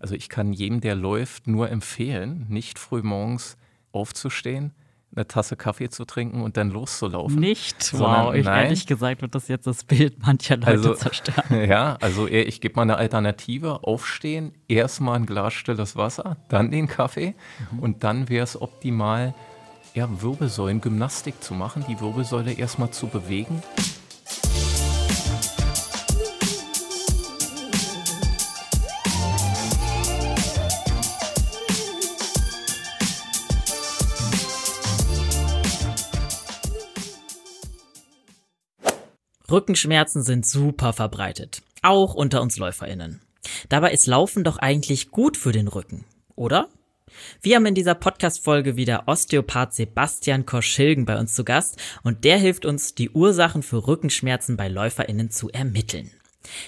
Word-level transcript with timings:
Also 0.00 0.14
ich 0.14 0.28
kann 0.28 0.52
jedem, 0.52 0.80
der 0.80 0.94
läuft, 0.94 1.46
nur 1.46 1.70
empfehlen, 1.70 2.46
nicht 2.48 2.78
früh 2.78 3.02
morgens 3.02 3.56
aufzustehen, 3.92 4.72
eine 5.14 5.26
Tasse 5.26 5.56
Kaffee 5.56 5.88
zu 5.88 6.04
trinken 6.04 6.42
und 6.42 6.56
dann 6.56 6.70
loszulaufen. 6.70 7.40
Nicht? 7.40 7.82
Sondern, 7.82 8.26
wow, 8.26 8.34
ich, 8.34 8.44
nein. 8.44 8.64
ehrlich 8.64 8.86
gesagt 8.86 9.22
wird 9.22 9.34
das 9.34 9.48
jetzt 9.48 9.66
das 9.66 9.84
Bild 9.84 10.20
mancher 10.20 10.56
Leute 10.56 10.68
also, 10.68 10.94
zerstören. 10.94 11.64
Ja, 11.68 11.96
also 12.00 12.28
ich 12.28 12.60
gebe 12.60 12.76
mal 12.76 12.82
eine 12.82 12.96
Alternative. 12.96 13.84
Aufstehen, 13.84 14.52
erstmal 14.68 15.16
ein 15.16 15.26
Glas 15.26 15.54
stilles 15.54 15.96
Wasser, 15.96 16.36
dann 16.48 16.70
den 16.70 16.88
Kaffee 16.88 17.34
mhm. 17.72 17.78
und 17.80 18.04
dann 18.04 18.28
wäre 18.28 18.44
es 18.44 18.60
optimal, 18.60 19.34
ja, 19.94 20.08
Wirbelsäulengymnastik 20.20 21.42
zu 21.42 21.54
machen, 21.54 21.84
die 21.88 22.00
Wirbelsäule 22.00 22.52
erstmal 22.52 22.90
zu 22.90 23.06
bewegen. 23.06 23.62
Rückenschmerzen 39.50 40.22
sind 40.22 40.46
super 40.46 40.92
verbreitet, 40.92 41.62
auch 41.82 42.14
unter 42.14 42.42
uns 42.42 42.58
Läuferinnen. 42.58 43.22
Dabei 43.68 43.92
ist 43.92 44.06
Laufen 44.06 44.44
doch 44.44 44.58
eigentlich 44.58 45.10
gut 45.10 45.36
für 45.36 45.52
den 45.52 45.68
Rücken, 45.68 46.04
oder? 46.34 46.68
Wir 47.40 47.56
haben 47.56 47.66
in 47.66 47.74
dieser 47.74 47.94
Podcast-Folge 47.94 48.76
wieder 48.76 49.04
Osteopath 49.06 49.74
Sebastian 49.74 50.44
Korschilgen 50.44 51.06
bei 51.06 51.18
uns 51.18 51.34
zu 51.34 51.44
Gast 51.44 51.78
und 52.02 52.24
der 52.24 52.36
hilft 52.36 52.66
uns, 52.66 52.94
die 52.94 53.10
Ursachen 53.10 53.62
für 53.62 53.86
Rückenschmerzen 53.86 54.56
bei 54.56 54.68
LäuferInnen 54.68 55.30
zu 55.30 55.48
ermitteln. 55.48 56.10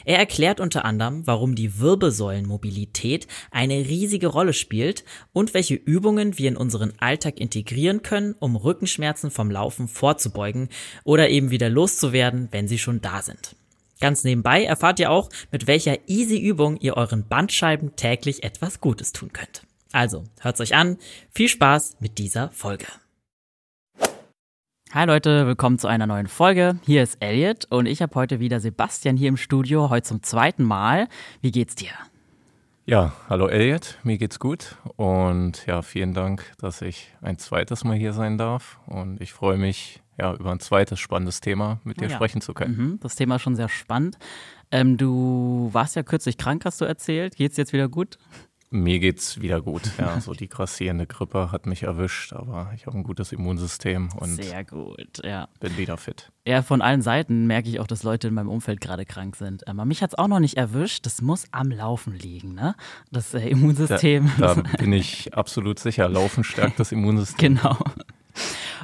Er 0.04 0.18
erklärt 0.18 0.60
unter 0.60 0.84
anderem, 0.84 1.26
warum 1.26 1.54
die 1.54 1.78
Wirbelsäulenmobilität 1.78 3.26
eine 3.50 3.74
riesige 3.74 4.28
Rolle 4.28 4.52
spielt 4.52 5.04
und 5.32 5.54
welche 5.54 5.74
Übungen 5.74 6.38
wir 6.38 6.48
in 6.48 6.56
unseren 6.56 6.92
Alltag 6.98 7.40
integrieren 7.40 8.02
können, 8.02 8.34
um 8.38 8.56
Rückenschmerzen 8.56 9.30
vom 9.30 9.50
Laufen 9.50 9.88
vorzubeugen 9.88 10.68
oder 11.04 11.28
eben 11.28 11.50
wieder 11.50 11.68
loszuwerden, 11.68 12.48
wenn 12.50 12.68
sie 12.68 12.78
schon 12.78 13.00
da 13.00 13.22
sind. 13.22 13.56
Ganz 14.00 14.24
nebenbei 14.24 14.64
erfahrt 14.64 14.98
ihr 14.98 15.10
auch, 15.10 15.28
mit 15.52 15.66
welcher 15.66 16.08
easy 16.08 16.38
Übung 16.38 16.78
ihr 16.78 16.96
euren 16.96 17.28
Bandscheiben 17.28 17.96
täglich 17.96 18.42
etwas 18.42 18.80
Gutes 18.80 19.12
tun 19.12 19.32
könnt. 19.32 19.62
Also, 19.92 20.24
hört's 20.40 20.60
euch 20.60 20.74
an. 20.74 20.96
Viel 21.34 21.48
Spaß 21.48 21.96
mit 22.00 22.18
dieser 22.18 22.50
Folge. 22.52 22.86
Hi 24.92 25.06
Leute, 25.06 25.46
willkommen 25.46 25.78
zu 25.78 25.86
einer 25.86 26.08
neuen 26.08 26.26
Folge. 26.26 26.80
Hier 26.84 27.04
ist 27.04 27.18
Elliot 27.20 27.64
und 27.70 27.86
ich 27.86 28.02
habe 28.02 28.12
heute 28.16 28.40
wieder 28.40 28.58
Sebastian 28.58 29.16
hier 29.16 29.28
im 29.28 29.36
Studio, 29.36 29.88
heute 29.88 30.08
zum 30.08 30.24
zweiten 30.24 30.64
Mal. 30.64 31.06
Wie 31.40 31.52
geht's 31.52 31.76
dir? 31.76 31.92
Ja, 32.86 33.12
hallo 33.28 33.46
Elliot, 33.46 33.98
mir 34.02 34.18
geht's 34.18 34.40
gut 34.40 34.74
und 34.96 35.64
ja, 35.66 35.82
vielen 35.82 36.12
Dank, 36.12 36.44
dass 36.58 36.82
ich 36.82 37.12
ein 37.22 37.38
zweites 37.38 37.84
Mal 37.84 37.94
hier 37.94 38.12
sein 38.12 38.36
darf 38.36 38.80
und 38.86 39.20
ich 39.20 39.32
freue 39.32 39.58
mich, 39.58 40.02
ja, 40.18 40.34
über 40.34 40.50
ein 40.50 40.58
zweites 40.58 40.98
spannendes 40.98 41.40
Thema 41.40 41.78
mit 41.84 42.00
dir 42.00 42.08
ja. 42.08 42.16
sprechen 42.16 42.40
zu 42.40 42.52
können. 42.52 42.76
Mhm, 42.76 43.00
das 43.00 43.14
Thema 43.14 43.36
ist 43.36 43.42
schon 43.42 43.54
sehr 43.54 43.68
spannend. 43.68 44.18
Ähm, 44.72 44.96
du 44.96 45.70
warst 45.70 45.94
ja 45.94 46.02
kürzlich 46.02 46.36
krank, 46.36 46.64
hast 46.64 46.80
du 46.80 46.84
erzählt. 46.84 47.36
Geht's 47.36 47.56
jetzt 47.56 47.72
wieder 47.72 47.88
gut? 47.88 48.18
Mir 48.72 49.00
geht's 49.00 49.40
wieder 49.40 49.60
gut. 49.60 49.82
Ja, 49.98 50.20
so 50.20 50.32
die 50.32 50.48
grassierende 50.48 51.06
Grippe 51.06 51.50
hat 51.50 51.66
mich 51.66 51.82
erwischt, 51.82 52.32
aber 52.32 52.70
ich 52.76 52.86
habe 52.86 52.96
ein 52.96 53.02
gutes 53.02 53.32
Immunsystem 53.32 54.10
und 54.16 54.36
Sehr 54.42 54.64
gut, 54.64 55.20
ja. 55.24 55.48
bin 55.58 55.76
wieder 55.76 55.96
fit. 55.96 56.30
Ja, 56.46 56.62
von 56.62 56.80
allen 56.80 57.02
Seiten 57.02 57.48
merke 57.48 57.68
ich 57.68 57.80
auch, 57.80 57.88
dass 57.88 58.04
Leute 58.04 58.28
in 58.28 58.34
meinem 58.34 58.48
Umfeld 58.48 58.80
gerade 58.80 59.04
krank 59.04 59.34
sind. 59.34 59.66
Aber 59.66 59.84
mich 59.84 60.02
hat's 60.02 60.14
auch 60.14 60.28
noch 60.28 60.38
nicht 60.38 60.56
erwischt. 60.56 61.04
Das 61.04 61.20
muss 61.20 61.46
am 61.50 61.70
Laufen 61.70 62.14
liegen, 62.14 62.54
ne? 62.54 62.76
Das 63.10 63.34
äh, 63.34 63.40
Immunsystem. 63.48 64.30
Da, 64.38 64.54
da 64.54 64.62
bin 64.78 64.92
ich 64.92 65.34
absolut 65.34 65.80
sicher. 65.80 66.08
Laufen 66.08 66.44
stärkt 66.44 66.78
das 66.78 66.92
Immunsystem. 66.92 67.56
Genau. 67.56 67.76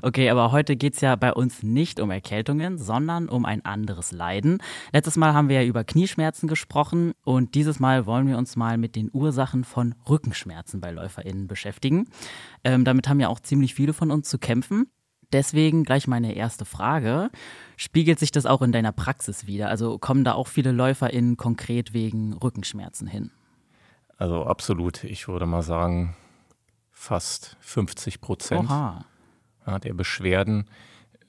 Okay, 0.02 0.28
aber 0.30 0.52
heute 0.52 0.76
geht 0.76 0.94
es 0.94 1.00
ja 1.00 1.16
bei 1.16 1.32
uns 1.32 1.62
nicht 1.62 2.00
um 2.00 2.10
Erkältungen, 2.10 2.78
sondern 2.78 3.28
um 3.28 3.44
ein 3.44 3.64
anderes 3.64 4.12
Leiden. 4.12 4.58
Letztes 4.92 5.16
Mal 5.16 5.32
haben 5.32 5.48
wir 5.48 5.62
ja 5.62 5.68
über 5.68 5.84
Knieschmerzen 5.84 6.48
gesprochen 6.48 7.12
und 7.24 7.54
dieses 7.54 7.80
Mal 7.80 8.06
wollen 8.06 8.28
wir 8.28 8.36
uns 8.36 8.56
mal 8.56 8.78
mit 8.78 8.96
den 8.96 9.10
Ursachen 9.12 9.64
von 9.64 9.94
Rückenschmerzen 10.08 10.80
bei 10.80 10.90
LäuferInnen 10.90 11.46
beschäftigen. 11.46 12.08
Ähm, 12.64 12.84
damit 12.84 13.08
haben 13.08 13.20
ja 13.20 13.28
auch 13.28 13.40
ziemlich 13.40 13.74
viele 13.74 13.92
von 13.92 14.10
uns 14.10 14.28
zu 14.28 14.38
kämpfen. 14.38 14.90
Deswegen 15.32 15.82
gleich 15.84 16.06
meine 16.06 16.34
erste 16.34 16.64
Frage. 16.64 17.30
Spiegelt 17.76 18.18
sich 18.18 18.30
das 18.30 18.46
auch 18.46 18.62
in 18.62 18.70
deiner 18.70 18.92
Praxis 18.92 19.46
wieder? 19.46 19.68
Also 19.70 19.98
kommen 19.98 20.24
da 20.24 20.34
auch 20.34 20.46
viele 20.46 20.72
LäuferInnen 20.72 21.36
konkret 21.36 21.92
wegen 21.92 22.34
Rückenschmerzen 22.34 23.08
hin? 23.08 23.32
Also 24.18 24.44
absolut. 24.44 25.02
Ich 25.04 25.26
würde 25.26 25.46
mal 25.46 25.62
sagen, 25.62 26.16
fast 26.92 27.56
50 27.60 28.20
Prozent. 28.20 28.70
Oha 28.70 29.04
der 29.82 29.94
Beschwerden 29.94 30.68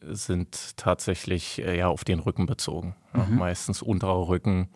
sind 0.02 0.78
tatsächlich 0.78 1.62
äh, 1.62 1.78
ja, 1.78 1.88
auf 1.88 2.04
den 2.04 2.20
Rücken 2.20 2.46
bezogen. 2.46 2.96
Ja, 3.14 3.26
mhm. 3.26 3.38
Meistens 3.38 3.82
unterer 3.82 4.28
Rücken, 4.28 4.70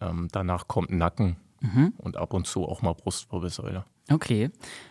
ähm, 0.00 0.28
danach 0.30 0.68
kommt 0.68 0.90
Nacken 0.90 1.36
mhm. 1.60 1.94
und 1.98 2.16
ab 2.16 2.34
und 2.34 2.46
zu 2.46 2.64
auch 2.64 2.82
mal 2.82 2.94
Brustwirbelsäule. 2.94 3.84
Okay, 4.10 4.50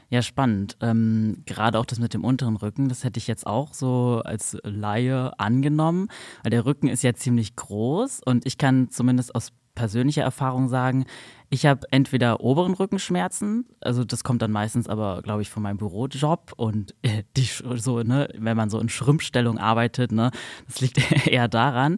ja 0.09 0.21
spannend. 0.21 0.77
Ähm, 0.79 1.43
Gerade 1.45 1.77
auch 1.77 1.85
das 1.85 1.99
mit 1.99 2.13
dem 2.13 2.23
unteren 2.23 2.55
Rücken, 2.55 2.89
das 2.89 3.03
hätte 3.03 3.17
ich 3.17 3.27
jetzt 3.27 3.45
auch 3.45 3.73
so 3.73 4.21
als 4.23 4.57
Laie 4.63 5.37
angenommen, 5.37 6.07
weil 6.43 6.51
der 6.51 6.65
Rücken 6.65 6.87
ist 6.87 7.03
ja 7.03 7.13
ziemlich 7.13 7.55
groß 7.55 8.21
und 8.25 8.45
ich 8.45 8.57
kann 8.57 8.89
zumindest 8.89 9.35
aus 9.35 9.51
persönlicher 9.75 10.23
Erfahrung 10.23 10.67
sagen, 10.67 11.05
ich 11.49 11.65
habe 11.65 11.85
entweder 11.91 12.39
oberen 12.39 12.73
Rückenschmerzen, 12.73 13.65
also 13.81 14.05
das 14.05 14.23
kommt 14.23 14.41
dann 14.41 14.51
meistens 14.51 14.87
aber, 14.87 15.21
glaube 15.21 15.41
ich, 15.41 15.49
von 15.49 15.63
meinem 15.63 15.77
Bürojob 15.77 16.53
und 16.55 16.95
äh, 17.01 17.23
die 17.35 17.43
so, 17.43 18.03
ne, 18.03 18.29
wenn 18.37 18.55
man 18.55 18.69
so 18.69 18.79
in 18.79 18.89
Schrumpfstellung 18.89 19.57
arbeitet, 19.57 20.11
ne, 20.11 20.31
das 20.67 20.79
liegt 20.79 20.99
eher 21.27 21.47
daran. 21.47 21.97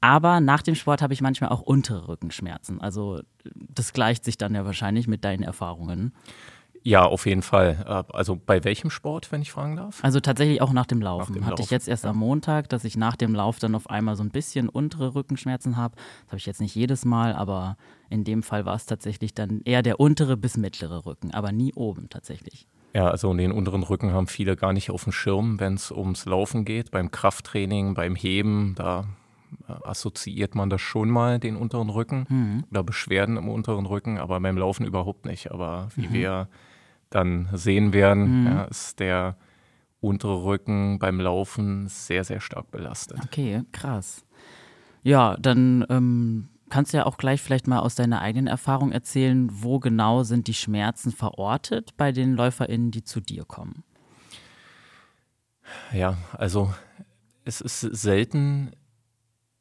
Aber 0.00 0.40
nach 0.40 0.62
dem 0.62 0.74
Sport 0.74 1.00
habe 1.00 1.14
ich 1.14 1.20
manchmal 1.20 1.50
auch 1.50 1.60
untere 1.60 2.08
Rückenschmerzen. 2.08 2.80
Also 2.80 3.20
das 3.54 3.92
gleicht 3.92 4.24
sich 4.24 4.36
dann 4.36 4.54
ja 4.54 4.64
wahrscheinlich 4.64 5.06
mit 5.06 5.24
deinen 5.24 5.44
Erfahrungen. 5.44 6.12
Ja, 6.84 7.04
auf 7.04 7.26
jeden 7.26 7.42
Fall. 7.42 7.84
Äh, 7.86 8.12
also 8.14 8.36
bei 8.36 8.64
welchem 8.64 8.90
Sport, 8.90 9.30
wenn 9.30 9.42
ich 9.42 9.52
fragen 9.52 9.76
darf? 9.76 10.02
Also 10.02 10.20
tatsächlich 10.20 10.60
auch 10.60 10.72
nach 10.72 10.86
dem 10.86 11.00
Laufen. 11.00 11.32
Nach 11.32 11.40
dem 11.40 11.46
Hatte 11.46 11.62
Lauf. 11.62 11.66
ich 11.66 11.70
jetzt 11.70 11.88
erst 11.88 12.04
am 12.04 12.16
Montag, 12.16 12.68
dass 12.68 12.84
ich 12.84 12.96
nach 12.96 13.16
dem 13.16 13.34
Lauf 13.34 13.58
dann 13.58 13.74
auf 13.74 13.88
einmal 13.88 14.16
so 14.16 14.22
ein 14.22 14.30
bisschen 14.30 14.68
untere 14.68 15.14
Rückenschmerzen 15.14 15.76
habe. 15.76 15.94
Das 15.96 16.28
habe 16.28 16.38
ich 16.38 16.46
jetzt 16.46 16.60
nicht 16.60 16.74
jedes 16.74 17.04
Mal, 17.04 17.34
aber 17.34 17.76
in 18.10 18.24
dem 18.24 18.42
Fall 18.42 18.66
war 18.66 18.74
es 18.74 18.86
tatsächlich 18.86 19.34
dann 19.34 19.60
eher 19.64 19.82
der 19.82 20.00
untere 20.00 20.36
bis 20.36 20.56
mittlere 20.56 21.06
Rücken, 21.06 21.32
aber 21.32 21.52
nie 21.52 21.72
oben 21.74 22.08
tatsächlich. 22.10 22.66
Ja, 22.94 23.08
also 23.08 23.32
den 23.32 23.52
unteren 23.52 23.84
Rücken 23.84 24.12
haben 24.12 24.26
viele 24.26 24.54
gar 24.54 24.72
nicht 24.72 24.90
auf 24.90 25.04
dem 25.04 25.12
Schirm, 25.12 25.60
wenn 25.60 25.74
es 25.74 25.90
ums 25.90 26.26
Laufen 26.26 26.64
geht, 26.64 26.90
beim 26.90 27.10
Krafttraining, 27.10 27.94
beim 27.94 28.16
Heben, 28.16 28.74
da 28.76 29.06
äh, 29.66 29.72
assoziiert 29.84 30.54
man 30.54 30.68
das 30.68 30.82
schon 30.82 31.08
mal, 31.08 31.38
den 31.38 31.56
unteren 31.56 31.88
Rücken 31.88 32.26
mhm. 32.28 32.64
oder 32.70 32.82
Beschwerden 32.82 33.38
im 33.38 33.48
unteren 33.48 33.86
Rücken, 33.86 34.18
aber 34.18 34.38
beim 34.40 34.58
Laufen 34.58 34.84
überhaupt 34.84 35.24
nicht. 35.24 35.52
Aber 35.52 35.88
wie 35.96 36.08
mhm. 36.08 36.12
wir 36.12 36.48
dann 37.14 37.48
sehen 37.52 37.92
werden, 37.92 38.40
mhm. 38.40 38.46
ja, 38.46 38.64
ist 38.64 39.00
der 39.00 39.36
untere 40.00 40.44
Rücken 40.44 40.98
beim 40.98 41.20
Laufen 41.20 41.88
sehr, 41.88 42.24
sehr 42.24 42.40
stark 42.40 42.70
belastet. 42.70 43.18
Okay, 43.24 43.62
krass. 43.72 44.24
Ja, 45.02 45.36
dann 45.38 45.84
ähm, 45.88 46.48
kannst 46.70 46.92
du 46.92 46.98
ja 46.98 47.06
auch 47.06 47.18
gleich 47.18 47.40
vielleicht 47.40 47.66
mal 47.66 47.78
aus 47.78 47.94
deiner 47.94 48.20
eigenen 48.20 48.48
Erfahrung 48.48 48.92
erzählen, 48.92 49.48
wo 49.50 49.78
genau 49.78 50.22
sind 50.22 50.48
die 50.48 50.54
Schmerzen 50.54 51.12
verortet 51.12 51.96
bei 51.96 52.12
den 52.12 52.34
LäuferInnen, 52.34 52.90
die 52.90 53.04
zu 53.04 53.20
dir 53.20 53.44
kommen? 53.44 53.84
Ja, 55.92 56.16
also 56.36 56.72
es 57.44 57.60
ist 57.60 57.80
selten 57.80 58.72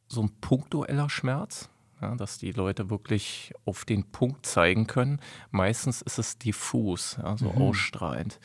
so 0.08 0.22
ein 0.22 0.32
punktueller 0.42 1.10
Schmerz 1.10 1.70
ja, 2.02 2.16
dass 2.16 2.38
die 2.38 2.52
Leute 2.52 2.90
wirklich 2.90 3.54
auf 3.66 3.86
den 3.86 4.12
Punkt 4.12 4.46
zeigen 4.46 4.88
können. 4.88 5.20
Meistens 5.52 6.02
ist 6.02 6.18
es 6.18 6.38
diffus, 6.38 7.18
ja, 7.22 7.38
so 7.38 7.52
mhm. 7.52 7.62
ausstrahlend. 7.62 8.40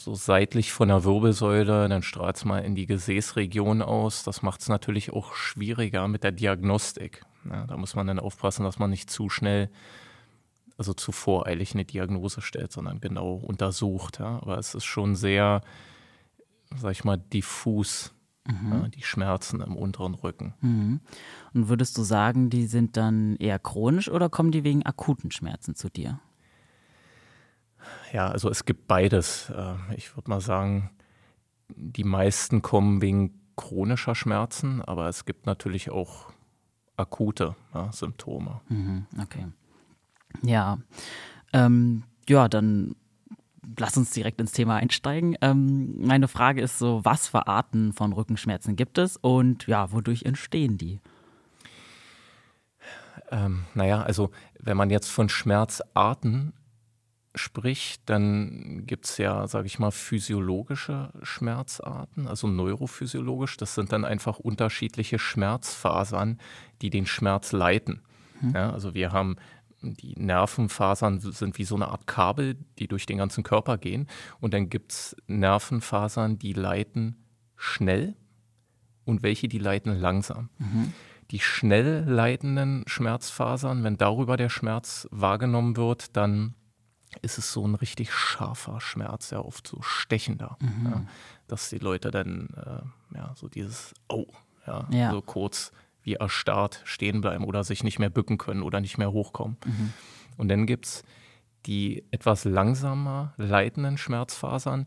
So 0.00 0.14
seitlich 0.14 0.72
von 0.72 0.88
der 0.88 1.04
Wirbelsäule, 1.04 1.88
dann 1.88 2.02
strahlt 2.02 2.36
es 2.36 2.44
mal 2.44 2.60
in 2.60 2.74
die 2.74 2.86
Gesäßregion 2.86 3.82
aus. 3.82 4.22
Das 4.22 4.42
macht 4.42 4.62
es 4.62 4.68
natürlich 4.68 5.12
auch 5.12 5.34
schwieriger 5.34 6.08
mit 6.08 6.24
der 6.24 6.32
Diagnostik. 6.32 7.22
Ja, 7.50 7.66
da 7.66 7.76
muss 7.76 7.94
man 7.94 8.06
dann 8.06 8.18
aufpassen, 8.18 8.64
dass 8.64 8.78
man 8.78 8.90
nicht 8.90 9.10
zu 9.10 9.28
schnell, 9.28 9.70
also 10.78 10.94
zu 10.94 11.12
voreilig 11.12 11.74
eine 11.74 11.84
Diagnose 11.84 12.40
stellt, 12.40 12.72
sondern 12.72 13.00
genau 13.00 13.34
untersucht. 13.34 14.18
Ja. 14.18 14.38
Aber 14.40 14.58
es 14.58 14.74
ist 14.74 14.84
schon 14.84 15.14
sehr, 15.14 15.60
sag 16.74 16.92
ich 16.92 17.04
mal, 17.04 17.18
diffus 17.18 18.15
Mhm. 18.46 18.90
Die 18.92 19.02
Schmerzen 19.02 19.60
im 19.60 19.76
unteren 19.76 20.14
Rücken. 20.14 20.54
Mhm. 20.60 21.00
Und 21.54 21.68
würdest 21.68 21.96
du 21.98 22.02
sagen, 22.02 22.50
die 22.50 22.66
sind 22.66 22.96
dann 22.96 23.36
eher 23.36 23.58
chronisch 23.58 24.08
oder 24.08 24.28
kommen 24.28 24.52
die 24.52 24.64
wegen 24.64 24.84
akuten 24.84 25.30
Schmerzen 25.30 25.74
zu 25.74 25.88
dir? 25.88 26.20
Ja, 28.12 28.28
also 28.28 28.50
es 28.50 28.64
gibt 28.64 28.86
beides. 28.86 29.50
Äh, 29.50 29.74
ich 29.96 30.16
würde 30.16 30.30
mal 30.30 30.40
sagen, 30.40 30.90
die 31.68 32.04
meisten 32.04 32.62
kommen 32.62 33.00
wegen 33.02 33.40
chronischer 33.56 34.14
Schmerzen, 34.14 34.82
aber 34.82 35.08
es 35.08 35.24
gibt 35.24 35.46
natürlich 35.46 35.90
auch 35.90 36.32
akute 36.96 37.56
ja, 37.74 37.90
Symptome. 37.92 38.60
Mhm, 38.68 39.06
okay. 39.20 39.46
Ja, 40.42 40.78
ähm, 41.52 42.04
ja, 42.28 42.48
dann 42.48 42.96
lass 43.78 43.96
uns 43.96 44.10
direkt 44.10 44.40
ins 44.40 44.52
Thema 44.52 44.76
einsteigen. 44.76 45.36
Ähm, 45.40 45.94
meine 45.98 46.28
Frage 46.28 46.60
ist 46.60 46.78
so, 46.78 47.04
was 47.04 47.28
für 47.28 47.46
Arten 47.46 47.92
von 47.92 48.12
Rückenschmerzen 48.12 48.76
gibt 48.76 48.98
es 48.98 49.16
und 49.16 49.66
ja, 49.66 49.92
wodurch 49.92 50.22
entstehen 50.22 50.78
die? 50.78 51.00
Ähm, 53.30 53.64
naja, 53.74 54.02
also 54.02 54.30
wenn 54.60 54.76
man 54.76 54.90
jetzt 54.90 55.08
von 55.08 55.28
Schmerzarten 55.28 56.52
spricht, 57.34 58.02
dann 58.06 58.84
gibt 58.86 59.06
es 59.06 59.18
ja, 59.18 59.46
sage 59.46 59.66
ich 59.66 59.78
mal, 59.78 59.90
physiologische 59.90 61.12
Schmerzarten, 61.22 62.28
also 62.28 62.46
neurophysiologisch. 62.46 63.56
Das 63.56 63.74
sind 63.74 63.92
dann 63.92 64.04
einfach 64.04 64.38
unterschiedliche 64.38 65.18
Schmerzfasern, 65.18 66.38
die 66.82 66.90
den 66.90 67.06
Schmerz 67.06 67.52
leiten. 67.52 68.00
Mhm. 68.40 68.52
Ja, 68.54 68.70
also 68.70 68.94
wir 68.94 69.12
haben 69.12 69.36
die 69.94 70.14
Nervenfasern 70.16 71.20
sind 71.20 71.58
wie 71.58 71.64
so 71.64 71.74
eine 71.74 71.88
Art 71.88 72.06
Kabel, 72.06 72.56
die 72.78 72.88
durch 72.88 73.06
den 73.06 73.18
ganzen 73.18 73.44
Körper 73.44 73.78
gehen. 73.78 74.08
Und 74.40 74.54
dann 74.54 74.68
gibt 74.68 74.92
es 74.92 75.16
Nervenfasern, 75.26 76.38
die 76.38 76.52
leiten 76.52 77.16
schnell 77.56 78.16
und 79.04 79.22
welche, 79.22 79.48
die 79.48 79.58
leiten 79.58 79.98
langsam. 79.98 80.50
Mhm. 80.58 80.92
Die 81.30 81.40
schnell 81.40 82.04
leitenden 82.06 82.84
Schmerzfasern, 82.86 83.82
wenn 83.82 83.96
darüber 83.96 84.36
der 84.36 84.48
Schmerz 84.48 85.08
wahrgenommen 85.10 85.76
wird, 85.76 86.16
dann 86.16 86.54
ist 87.22 87.38
es 87.38 87.52
so 87.52 87.66
ein 87.66 87.74
richtig 87.74 88.12
scharfer 88.12 88.80
Schmerz, 88.80 89.30
ja 89.30 89.40
oft 89.40 89.66
so 89.66 89.80
stechender, 89.82 90.56
mhm. 90.60 90.86
ja, 90.86 91.02
dass 91.46 91.70
die 91.70 91.78
Leute 91.78 92.10
dann 92.10 92.48
äh, 92.56 93.16
ja 93.16 93.32
so 93.36 93.48
dieses 93.48 93.94
Oh, 94.08 94.26
ja, 94.66 94.86
ja. 94.90 95.10
so 95.10 95.22
kurz 95.22 95.72
wie 96.06 96.14
erstarrt 96.14 96.80
stehen 96.84 97.20
bleiben 97.20 97.44
oder 97.44 97.64
sich 97.64 97.84
nicht 97.84 97.98
mehr 97.98 98.10
bücken 98.10 98.38
können 98.38 98.62
oder 98.62 98.80
nicht 98.80 98.96
mehr 98.96 99.12
hochkommen. 99.12 99.56
Mhm. 99.66 99.92
Und 100.36 100.48
dann 100.48 100.66
gibt 100.66 100.86
es 100.86 101.04
die 101.66 102.04
etwas 102.12 102.44
langsamer 102.44 103.34
leitenden 103.36 103.98
Schmerzfasern. 103.98 104.86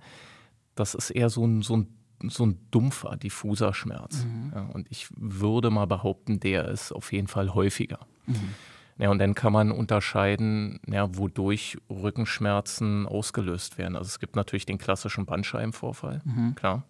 Das 0.76 0.96
ist 0.96 1.10
eher 1.10 1.30
so 1.30 1.46
ein, 1.46 1.62
so 1.62 1.76
ein, 1.76 1.88
so 2.30 2.46
ein 2.46 2.58
dumpfer, 2.72 3.18
diffuser 3.18 3.74
Schmerz. 3.74 4.24
Mhm. 4.24 4.52
Ja, 4.56 4.62
und 4.74 4.88
ich 4.90 5.10
würde 5.16 5.70
mal 5.70 5.88
behaupten, 5.88 6.40
der 6.40 6.70
ist 6.70 6.94
auf 6.94 7.12
jeden 7.12 7.28
Fall 7.28 7.54
häufiger. 7.54 8.00
Mhm. 8.26 8.56
Ja, 8.98 9.10
und 9.10 9.20
dann 9.20 9.36
kann 9.36 9.52
man 9.54 9.72
unterscheiden, 9.72 10.80
ja, 10.88 11.18
wodurch 11.18 11.78
Rückenschmerzen 11.90 13.08
ausgelöst 13.08 13.78
werden. 13.78 13.96
Also 13.96 14.08
es 14.08 14.20
gibt 14.20 14.38
natürlich 14.38 14.66
den 14.66 14.78
klassischen 14.78 15.26
Bandscheibenvorfall, 15.26 16.22
mhm. 16.24 16.56
klar. 16.56 16.84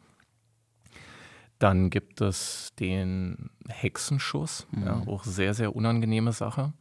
Dann 1.59 1.89
gibt 1.89 2.21
es 2.21 2.73
den 2.79 3.50
Hexenschuss, 3.67 4.67
mhm. 4.71 4.83
ja, 4.83 5.03
auch 5.06 5.23
sehr, 5.23 5.53
sehr 5.53 5.75
unangenehme 5.75 6.31
Sache. 6.31 6.73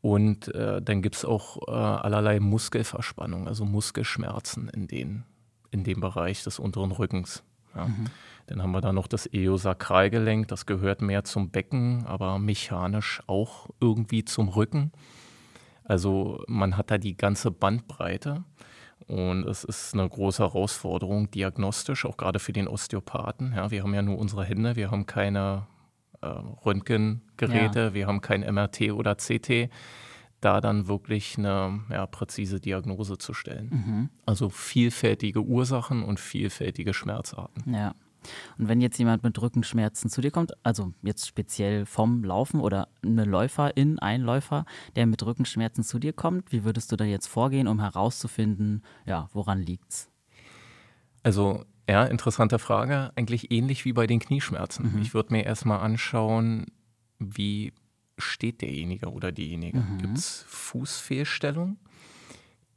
Und 0.00 0.54
äh, 0.54 0.80
dann 0.80 1.02
gibt 1.02 1.16
es 1.16 1.24
auch 1.24 1.58
äh, 1.68 1.72
allerlei 1.72 2.40
Muskelverspannung, 2.40 3.48
also 3.48 3.64
Muskelschmerzen 3.64 4.68
in, 4.70 4.86
den, 4.86 5.24
in 5.70 5.84
dem 5.84 6.00
Bereich 6.00 6.42
des 6.42 6.58
unteren 6.58 6.92
Rückens. 6.92 7.42
Ja. 7.74 7.86
Mhm. 7.86 8.06
Dann 8.46 8.62
haben 8.62 8.72
wir 8.72 8.80
da 8.80 8.92
noch 8.92 9.06
das 9.06 9.26
Eosakralgelenk, 9.26 10.48
das 10.48 10.66
gehört 10.66 11.02
mehr 11.02 11.24
zum 11.24 11.50
Becken, 11.50 12.04
aber 12.06 12.38
mechanisch 12.38 13.22
auch 13.26 13.68
irgendwie 13.80 14.24
zum 14.24 14.48
Rücken. 14.48 14.90
Also 15.84 16.42
man 16.48 16.76
hat 16.76 16.90
da 16.90 16.98
die 16.98 17.16
ganze 17.16 17.50
Bandbreite. 17.50 18.44
Und 19.10 19.44
es 19.44 19.64
ist 19.64 19.92
eine 19.92 20.08
große 20.08 20.40
Herausforderung, 20.40 21.32
diagnostisch, 21.32 22.04
auch 22.04 22.16
gerade 22.16 22.38
für 22.38 22.52
den 22.52 22.68
Osteopathen. 22.68 23.52
Ja, 23.56 23.72
wir 23.72 23.82
haben 23.82 23.92
ja 23.92 24.02
nur 24.02 24.16
unsere 24.16 24.44
Hände, 24.44 24.76
wir 24.76 24.92
haben 24.92 25.04
keine 25.04 25.66
äh, 26.20 26.28
Röntgengeräte, 26.28 27.80
ja. 27.80 27.94
wir 27.94 28.06
haben 28.06 28.20
kein 28.20 28.42
MRT 28.42 28.92
oder 28.92 29.16
CT, 29.16 29.68
da 30.40 30.60
dann 30.60 30.86
wirklich 30.86 31.36
eine 31.36 31.80
ja, 31.90 32.06
präzise 32.06 32.60
Diagnose 32.60 33.18
zu 33.18 33.34
stellen. 33.34 33.68
Mhm. 33.72 34.08
Also 34.26 34.48
vielfältige 34.48 35.42
Ursachen 35.42 36.04
und 36.04 36.20
vielfältige 36.20 36.94
Schmerzarten. 36.94 37.74
Ja. 37.74 37.96
Und 38.58 38.68
wenn 38.68 38.80
jetzt 38.80 38.98
jemand 38.98 39.22
mit 39.22 39.40
Rückenschmerzen 39.40 40.10
zu 40.10 40.20
dir 40.20 40.30
kommt, 40.30 40.52
also 40.64 40.92
jetzt 41.02 41.26
speziell 41.26 41.86
vom 41.86 42.24
Laufen 42.24 42.60
oder 42.60 42.88
eine 43.02 43.24
Läuferin, 43.24 43.98
ein 43.98 44.22
Läufer, 44.22 44.64
der 44.96 45.06
mit 45.06 45.24
Rückenschmerzen 45.24 45.84
zu 45.84 45.98
dir 45.98 46.12
kommt, 46.12 46.52
wie 46.52 46.64
würdest 46.64 46.92
du 46.92 46.96
da 46.96 47.04
jetzt 47.04 47.26
vorgehen, 47.26 47.68
um 47.68 47.80
herauszufinden, 47.80 48.82
ja, 49.06 49.28
woran 49.32 49.60
liegt's? 49.60 50.10
Also, 51.22 51.64
ja, 51.88 52.04
interessante 52.04 52.58
Frage. 52.58 53.12
Eigentlich 53.16 53.50
ähnlich 53.50 53.84
wie 53.84 53.92
bei 53.92 54.06
den 54.06 54.20
Knieschmerzen. 54.20 54.92
Mhm. 54.92 55.02
Ich 55.02 55.12
würde 55.14 55.32
mir 55.32 55.44
erstmal 55.44 55.80
anschauen, 55.80 56.66
wie 57.18 57.72
steht 58.16 58.62
derjenige 58.62 59.10
oder 59.10 59.32
diejenige. 59.32 59.80
Mhm. 59.80 59.98
Gibt 59.98 60.18
es 60.18 60.44
Fußfehlstellungen, 60.48 61.78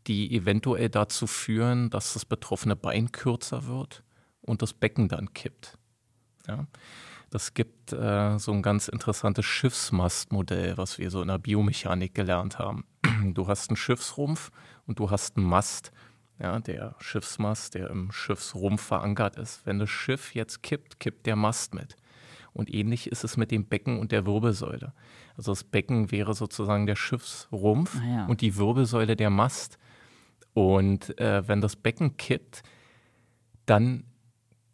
die 0.08 0.36
eventuell 0.36 0.90
dazu 0.90 1.28
führen, 1.28 1.90
dass 1.90 2.14
das 2.14 2.26
betroffene 2.26 2.76
Bein 2.76 3.12
kürzer 3.12 3.68
wird? 3.68 4.04
Und 4.46 4.62
das 4.62 4.74
Becken 4.74 5.08
dann 5.08 5.34
kippt. 5.34 5.78
Ja. 6.48 6.68
Das 7.30 7.56
gibt 7.56 7.92
äh, 7.94 8.38
so 8.38 8.52
ein 8.52 8.62
ganz 8.62 8.88
interessantes 8.88 9.46
Schiffsmastmodell, 9.46 10.78
was 10.78 11.00
wir 11.00 11.10
so 11.10 11.22
in 11.22 11.30
der 11.30 11.40
Biomechanik 11.40 12.14
gelernt 12.14 12.60
haben. 12.60 12.86
Du 13.34 13.48
hast 13.48 13.70
einen 13.70 13.78
Schiffsrumpf 13.78 14.52
und 14.86 15.00
du 15.00 15.10
hast 15.10 15.38
einen 15.38 15.48
Mast. 15.48 15.92
Ja, 16.40 16.60
der 16.60 16.96
Schiffsmast, 17.00 17.74
der 17.74 17.90
im 17.90 18.12
Schiffsrumpf 18.12 18.82
verankert 18.82 19.38
ist. 19.38 19.66
Wenn 19.66 19.80
das 19.80 19.90
Schiff 19.90 20.36
jetzt 20.36 20.62
kippt, 20.62 21.00
kippt 21.00 21.26
der 21.26 21.36
Mast 21.36 21.74
mit. 21.74 21.96
Und 22.54 22.74
ähnlich 22.74 23.08
ist 23.08 23.24
es 23.24 23.36
mit 23.36 23.50
dem 23.50 23.66
Becken 23.66 24.00
und 24.00 24.12
der 24.12 24.26
Wirbelsäule. 24.26 24.94
Also 25.36 25.52
das 25.52 25.64
Becken 25.64 26.12
wäre 26.12 26.36
sozusagen 26.36 26.86
der 26.86 26.96
Schiffsrumpf 26.96 27.98
ah, 28.00 28.08
ja. 28.08 28.26
und 28.28 28.42
die 28.42 28.58
Wirbelsäule 28.58 29.16
der 29.16 29.30
Mast. 29.32 29.80
Und 30.54 31.20
äh, 31.20 31.48
wenn 31.48 31.62
das 31.62 31.76
Becken 31.76 32.16
kippt, 32.18 32.62
dann 33.66 34.04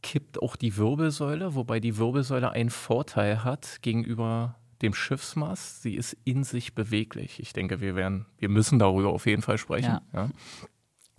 kippt 0.02 0.42
auch 0.42 0.56
die 0.56 0.78
Wirbelsäule, 0.78 1.56
wobei 1.56 1.80
die 1.80 1.98
Wirbelsäule 1.98 2.52
einen 2.52 2.70
Vorteil 2.70 3.44
hat 3.44 3.82
gegenüber 3.82 4.56
dem 4.82 4.94
Schiffsmast. 4.94 5.82
Sie 5.82 5.96
ist 5.96 6.16
in 6.24 6.44
sich 6.44 6.74
beweglich. 6.74 7.40
Ich 7.40 7.54
denke, 7.54 7.82
wir 7.82 7.96
werden, 7.96 8.26
wir 8.38 8.50
müssen 8.50 8.80
darüber 8.80 9.10
auf 9.10 9.26
jeden 9.26 9.42
Fall 9.42 9.58
sprechen. 9.58 10.00
Ja. 10.14 10.26
Ja. 10.26 10.30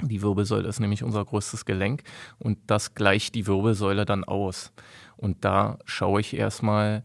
Die 0.03 0.23
Wirbelsäule 0.23 0.67
ist 0.67 0.81
nämlich 0.81 1.03
unser 1.03 1.25
größtes 1.25 1.67
Gelenk 1.67 2.05
und 2.38 2.59
das 2.67 2.94
gleicht 2.94 3.35
die 3.35 3.47
Wirbelsäule 3.47 4.06
dann 4.06 4.25
aus. 4.25 4.73
Und 5.17 5.44
da 5.44 5.79
schaue 5.85 6.21
ich 6.21 6.35
erstmal, 6.35 7.05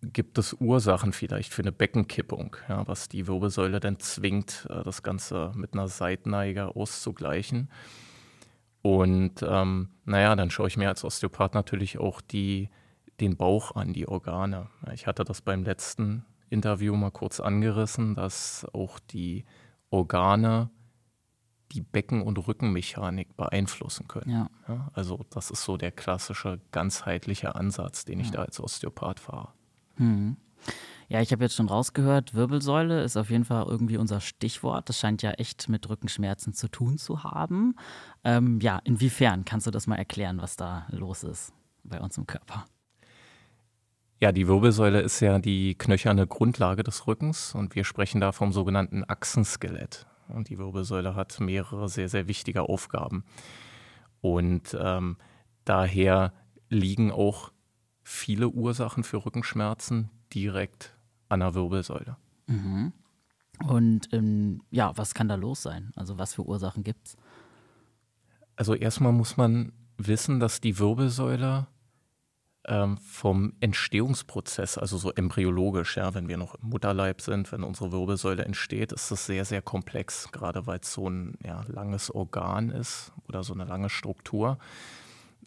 gibt 0.00 0.38
es 0.38 0.52
Ursachen 0.54 1.12
vielleicht 1.12 1.52
für 1.52 1.62
eine 1.62 1.72
Beckenkippung, 1.72 2.56
ja, 2.68 2.86
was 2.86 3.08
die 3.08 3.26
Wirbelsäule 3.26 3.80
dann 3.80 3.98
zwingt, 3.98 4.66
äh, 4.70 4.84
das 4.84 5.02
Ganze 5.02 5.52
mit 5.56 5.72
einer 5.72 5.88
Seitenneige 5.88 6.76
auszugleichen. 6.76 7.68
Und 8.86 9.42
ähm, 9.42 9.88
naja, 10.04 10.36
dann 10.36 10.48
schaue 10.48 10.68
ich 10.68 10.76
mir 10.76 10.88
als 10.88 11.02
Osteopath 11.02 11.54
natürlich 11.54 11.98
auch 11.98 12.20
die, 12.20 12.70
den 13.18 13.36
Bauch 13.36 13.74
an, 13.74 13.92
die 13.92 14.06
Organe. 14.06 14.68
Ich 14.94 15.08
hatte 15.08 15.24
das 15.24 15.42
beim 15.42 15.64
letzten 15.64 16.24
Interview 16.50 16.94
mal 16.94 17.10
kurz 17.10 17.40
angerissen, 17.40 18.14
dass 18.14 18.64
auch 18.72 19.00
die 19.00 19.44
Organe 19.90 20.70
die 21.72 21.80
Becken- 21.80 22.22
und 22.22 22.46
Rückenmechanik 22.46 23.36
beeinflussen 23.36 24.06
können. 24.06 24.30
Ja. 24.30 24.50
Ja, 24.68 24.88
also 24.92 25.26
das 25.30 25.50
ist 25.50 25.64
so 25.64 25.76
der 25.76 25.90
klassische 25.90 26.60
ganzheitliche 26.70 27.56
Ansatz, 27.56 28.04
den 28.04 28.20
ich 28.20 28.28
ja. 28.28 28.34
da 28.34 28.42
als 28.42 28.60
Osteopath 28.60 29.18
fahre. 29.18 29.48
Mhm. 29.96 30.36
Ja, 31.08 31.20
ich 31.20 31.30
habe 31.30 31.44
jetzt 31.44 31.54
schon 31.54 31.68
rausgehört, 31.68 32.34
Wirbelsäule 32.34 33.02
ist 33.02 33.16
auf 33.16 33.30
jeden 33.30 33.44
Fall 33.44 33.64
irgendwie 33.68 33.96
unser 33.96 34.20
Stichwort. 34.20 34.88
Das 34.88 34.98
scheint 34.98 35.22
ja 35.22 35.30
echt 35.32 35.68
mit 35.68 35.88
Rückenschmerzen 35.88 36.52
zu 36.52 36.68
tun 36.68 36.98
zu 36.98 37.22
haben. 37.22 37.76
Ähm, 38.24 38.58
ja, 38.60 38.80
inwiefern 38.82 39.44
kannst 39.44 39.68
du 39.68 39.70
das 39.70 39.86
mal 39.86 39.96
erklären, 39.96 40.40
was 40.40 40.56
da 40.56 40.86
los 40.90 41.22
ist 41.22 41.52
bei 41.84 42.00
uns 42.00 42.18
im 42.18 42.26
Körper? 42.26 42.64
Ja, 44.18 44.32
die 44.32 44.48
Wirbelsäule 44.48 45.00
ist 45.00 45.20
ja 45.20 45.38
die 45.38 45.76
knöcherne 45.76 46.26
Grundlage 46.26 46.82
des 46.82 47.06
Rückens 47.06 47.54
und 47.54 47.74
wir 47.76 47.84
sprechen 47.84 48.20
da 48.20 48.32
vom 48.32 48.50
sogenannten 48.50 49.04
Achsenskelett. 49.06 50.06
Und 50.28 50.48
die 50.48 50.58
Wirbelsäule 50.58 51.14
hat 51.14 51.38
mehrere 51.38 51.88
sehr, 51.88 52.08
sehr 52.08 52.26
wichtige 52.26 52.62
Aufgaben. 52.62 53.24
Und 54.20 54.76
ähm, 54.80 55.18
daher 55.64 56.32
liegen 56.68 57.12
auch 57.12 57.52
viele 58.02 58.48
Ursachen 58.48 59.04
für 59.04 59.24
Rückenschmerzen 59.24 60.10
direkt 60.32 60.95
an 61.28 61.40
der 61.40 61.54
Wirbelsäule. 61.54 62.16
Mhm. 62.46 62.92
Und 63.66 64.12
ähm, 64.12 64.62
ja, 64.70 64.96
was 64.96 65.14
kann 65.14 65.28
da 65.28 65.34
los 65.34 65.62
sein? 65.62 65.92
Also 65.96 66.18
was 66.18 66.34
für 66.34 66.46
Ursachen 66.46 66.84
gibt 66.84 67.08
es? 67.08 67.16
Also 68.56 68.74
erstmal 68.74 69.12
muss 69.12 69.36
man 69.36 69.72
wissen, 69.98 70.40
dass 70.40 70.60
die 70.60 70.78
Wirbelsäule 70.78 71.66
ähm, 72.68 72.98
vom 72.98 73.52
Entstehungsprozess, 73.60 74.76
also 74.76 74.98
so 74.98 75.12
embryologisch, 75.12 75.96
ja, 75.96 76.14
wenn 76.14 76.28
wir 76.28 76.36
noch 76.36 76.54
im 76.56 76.68
Mutterleib 76.68 77.20
sind, 77.20 77.52
wenn 77.52 77.62
unsere 77.62 77.92
Wirbelsäule 77.92 78.44
entsteht, 78.44 78.92
ist 78.92 79.10
das 79.10 79.26
sehr, 79.26 79.44
sehr 79.44 79.62
komplex, 79.62 80.32
gerade 80.32 80.66
weil 80.66 80.80
es 80.80 80.92
so 80.92 81.08
ein 81.08 81.38
ja, 81.44 81.62
langes 81.68 82.10
Organ 82.10 82.70
ist 82.70 83.12
oder 83.28 83.42
so 83.42 83.54
eine 83.54 83.64
lange 83.64 83.88
Struktur. 83.88 84.58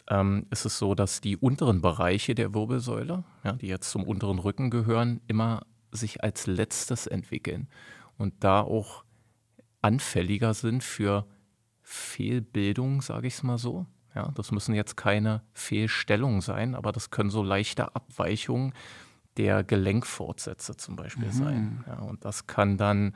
Ähm, 0.08 0.46
ist 0.50 0.64
es 0.64 0.78
so, 0.78 0.94
dass 0.94 1.20
die 1.20 1.36
unteren 1.36 1.82
Bereiche 1.82 2.34
der 2.34 2.54
Wirbelsäule, 2.54 3.22
ja, 3.44 3.52
die 3.52 3.68
jetzt 3.68 3.90
zum 3.90 4.02
unteren 4.02 4.38
Rücken 4.38 4.70
gehören, 4.70 5.20
immer 5.26 5.62
sich 5.92 6.22
als 6.22 6.46
letztes 6.46 7.06
entwickeln 7.06 7.68
und 8.16 8.44
da 8.44 8.60
auch 8.60 9.04
anfälliger 9.82 10.54
sind 10.54 10.84
für 10.84 11.26
Fehlbildung, 11.82 13.02
sage 13.02 13.26
ich 13.26 13.34
es 13.34 13.42
mal 13.42 13.58
so. 13.58 13.86
Ja, 14.14 14.30
das 14.34 14.50
müssen 14.50 14.74
jetzt 14.74 14.96
keine 14.96 15.42
Fehlstellungen 15.52 16.40
sein, 16.40 16.74
aber 16.74 16.92
das 16.92 17.10
können 17.10 17.30
so 17.30 17.42
leichte 17.42 17.94
Abweichungen 17.94 18.72
der 19.36 19.62
Gelenkfortsätze 19.62 20.76
zum 20.76 20.96
Beispiel 20.96 21.28
mhm. 21.28 21.32
sein. 21.32 21.84
Ja, 21.86 21.98
und 22.00 22.24
das 22.24 22.46
kann 22.46 22.76
dann 22.76 23.14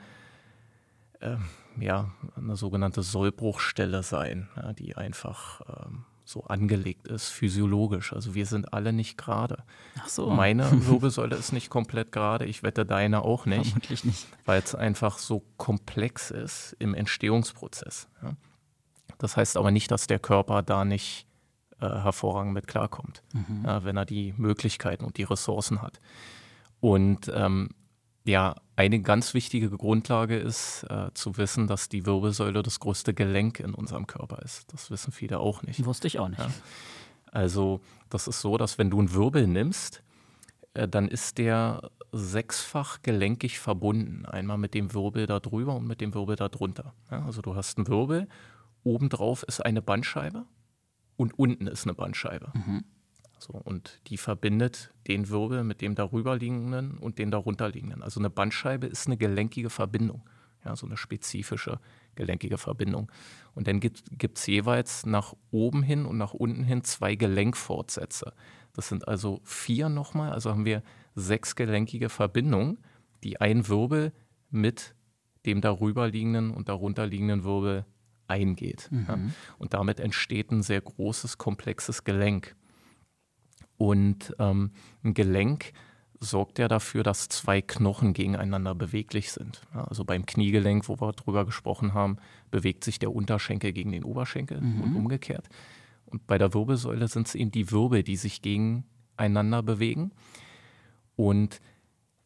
äh, 1.19 1.37
ja, 1.79 2.11
eine 2.35 2.55
sogenannte 2.55 3.03
Sollbruchstelle 3.03 4.03
sein, 4.03 4.49
ja, 4.55 4.73
die 4.73 4.95
einfach 4.95 5.61
ähm, 5.67 6.05
so 6.25 6.43
angelegt 6.45 7.07
ist, 7.07 7.29
physiologisch. 7.29 8.11
Also 8.11 8.33
wir 8.33 8.47
sind 8.47 8.73
alle 8.73 8.91
nicht 8.91 9.17
gerade. 9.17 9.63
Ach 9.99 10.09
so. 10.09 10.29
Meine 10.29 10.69
Wirbelsäule 10.87 11.35
ist 11.35 11.53
nicht 11.53 11.69
komplett 11.69 12.11
gerade. 12.11 12.45
Ich 12.45 12.63
wette 12.63 12.85
deine 12.85 13.21
auch 13.21 13.45
nicht. 13.45 13.67
Vermutlich 13.67 14.03
nicht. 14.03 14.27
Weil 14.43 14.61
es 14.61 14.73
einfach 14.73 15.19
so 15.19 15.43
komplex 15.57 16.31
ist 16.31 16.75
im 16.79 16.95
Entstehungsprozess. 16.95 18.09
Ja. 18.23 18.35
Das 19.19 19.37
heißt 19.37 19.55
aber 19.55 19.71
nicht, 19.71 19.91
dass 19.91 20.07
der 20.07 20.19
Körper 20.19 20.63
da 20.63 20.83
nicht 20.83 21.27
äh, 21.79 21.87
hervorragend 21.87 22.53
mit 22.53 22.67
klarkommt, 22.67 23.21
mhm. 23.33 23.63
ja, 23.65 23.83
wenn 23.83 23.95
er 23.95 24.05
die 24.05 24.33
Möglichkeiten 24.37 25.05
und 25.05 25.17
die 25.17 25.23
Ressourcen 25.23 25.81
hat. 25.81 25.99
Und 26.79 27.31
ähm, 27.33 27.69
ja, 28.25 28.55
eine 28.75 29.01
ganz 29.01 29.33
wichtige 29.33 29.69
Grundlage 29.69 30.37
ist 30.37 30.83
äh, 30.89 31.09
zu 31.13 31.37
wissen, 31.37 31.67
dass 31.67 31.87
die 31.89 32.05
Wirbelsäule 32.05 32.61
das 32.61 32.79
größte 32.79 33.13
Gelenk 33.13 33.59
in 33.59 33.73
unserem 33.73 34.05
Körper 34.07 34.41
ist. 34.43 34.71
Das 34.73 34.91
wissen 34.91 35.13
viele 35.13 35.39
auch 35.39 35.63
nicht. 35.63 35.85
Wusste 35.85 36.07
ich 36.07 36.19
auch 36.19 36.27
nicht. 36.27 36.39
Ja. 36.39 36.49
Also 37.31 37.81
das 38.09 38.27
ist 38.27 38.41
so, 38.41 38.57
dass 38.57 38.77
wenn 38.77 38.89
du 38.89 38.99
einen 38.99 39.13
Wirbel 39.13 39.47
nimmst, 39.47 40.03
äh, 40.73 40.87
dann 40.87 41.07
ist 41.07 41.37
der 41.37 41.89
sechsfach 42.11 43.01
gelenkig 43.01 43.59
verbunden. 43.59 44.25
Einmal 44.25 44.57
mit 44.57 44.73
dem 44.73 44.93
Wirbel 44.93 45.25
da 45.25 45.39
drüber 45.39 45.75
und 45.75 45.87
mit 45.87 46.01
dem 46.01 46.13
Wirbel 46.13 46.35
da 46.35 46.49
drunter. 46.49 46.93
Ja, 47.11 47.25
also 47.25 47.41
du 47.41 47.55
hast 47.55 47.77
einen 47.77 47.87
Wirbel, 47.87 48.27
obendrauf 48.83 49.43
ist 49.43 49.65
eine 49.65 49.81
Bandscheibe 49.81 50.45
und 51.17 51.37
unten 51.37 51.67
ist 51.67 51.85
eine 51.85 51.93
Bandscheibe. 51.93 52.51
Mhm. 52.53 52.83
So, 53.45 53.53
und 53.53 54.01
die 54.07 54.17
verbindet 54.17 54.91
den 55.07 55.29
Wirbel 55.29 55.63
mit 55.63 55.81
dem 55.81 55.93
darüber 55.93 56.35
liegenden 56.35 56.97
und 56.97 57.19
den 57.19 57.29
darunter 57.29 57.69
liegenden. 57.69 58.01
Also 58.01 58.19
eine 58.19 58.31
Bandscheibe 58.31 58.87
ist 58.87 59.05
eine 59.05 59.17
gelenkige 59.17 59.69
Verbindung, 59.69 60.23
ja, 60.63 60.75
so 60.75 60.87
eine 60.87 60.97
spezifische 60.97 61.79
gelenkige 62.15 62.57
Verbindung. 62.57 63.11
Und 63.53 63.67
dann 63.67 63.79
gibt 63.79 64.37
es 64.37 64.47
jeweils 64.47 65.05
nach 65.05 65.35
oben 65.51 65.83
hin 65.83 66.05
und 66.05 66.17
nach 66.17 66.33
unten 66.33 66.63
hin 66.63 66.83
zwei 66.83 67.13
Gelenkfortsätze. 67.13 68.33
Das 68.73 68.89
sind 68.89 69.07
also 69.07 69.41
vier 69.43 69.89
nochmal, 69.89 70.31
also 70.31 70.49
haben 70.49 70.65
wir 70.65 70.81
sechs 71.13 71.55
gelenkige 71.55 72.09
Verbindungen, 72.09 72.79
die 73.23 73.39
ein 73.39 73.67
Wirbel 73.67 74.11
mit 74.49 74.95
dem 75.45 75.61
darüber 75.61 76.07
liegenden 76.07 76.49
und 76.49 76.67
darunter 76.67 77.05
liegenden 77.05 77.43
Wirbel 77.43 77.85
eingeht. 78.27 78.89
Mhm. 78.91 79.05
Ja. 79.07 79.19
Und 79.59 79.75
damit 79.75 79.99
entsteht 79.99 80.51
ein 80.51 80.63
sehr 80.63 80.81
großes, 80.81 81.37
komplexes 81.37 82.05
Gelenk. 82.05 82.55
Und 83.77 84.35
ähm, 84.39 84.71
ein 85.03 85.13
Gelenk 85.13 85.73
sorgt 86.19 86.59
ja 86.59 86.67
dafür, 86.67 87.03
dass 87.03 87.27
zwei 87.29 87.61
Knochen 87.61 88.13
gegeneinander 88.13 88.73
beweglich 88.73 89.31
sind. 89.31 89.61
Also 89.73 90.05
beim 90.05 90.25
Kniegelenk, 90.25 90.87
wo 90.87 90.99
wir 90.99 91.11
drüber 91.13 91.45
gesprochen 91.45 91.93
haben, 91.93 92.17
bewegt 92.51 92.83
sich 92.83 92.99
der 92.99 93.13
Unterschenkel 93.13 93.73
gegen 93.73 93.91
den 93.91 94.03
Oberschenkel 94.03 94.61
mhm. 94.61 94.81
und 94.81 94.95
umgekehrt. 94.95 95.47
Und 96.05 96.27
bei 96.27 96.37
der 96.37 96.53
Wirbelsäule 96.53 97.07
sind 97.07 97.27
es 97.27 97.35
eben 97.35 97.51
die 97.51 97.71
Wirbel, 97.71 98.03
die 98.03 98.15
sich 98.15 98.41
gegeneinander 98.41 99.63
bewegen. 99.63 100.11
Und 101.15 101.59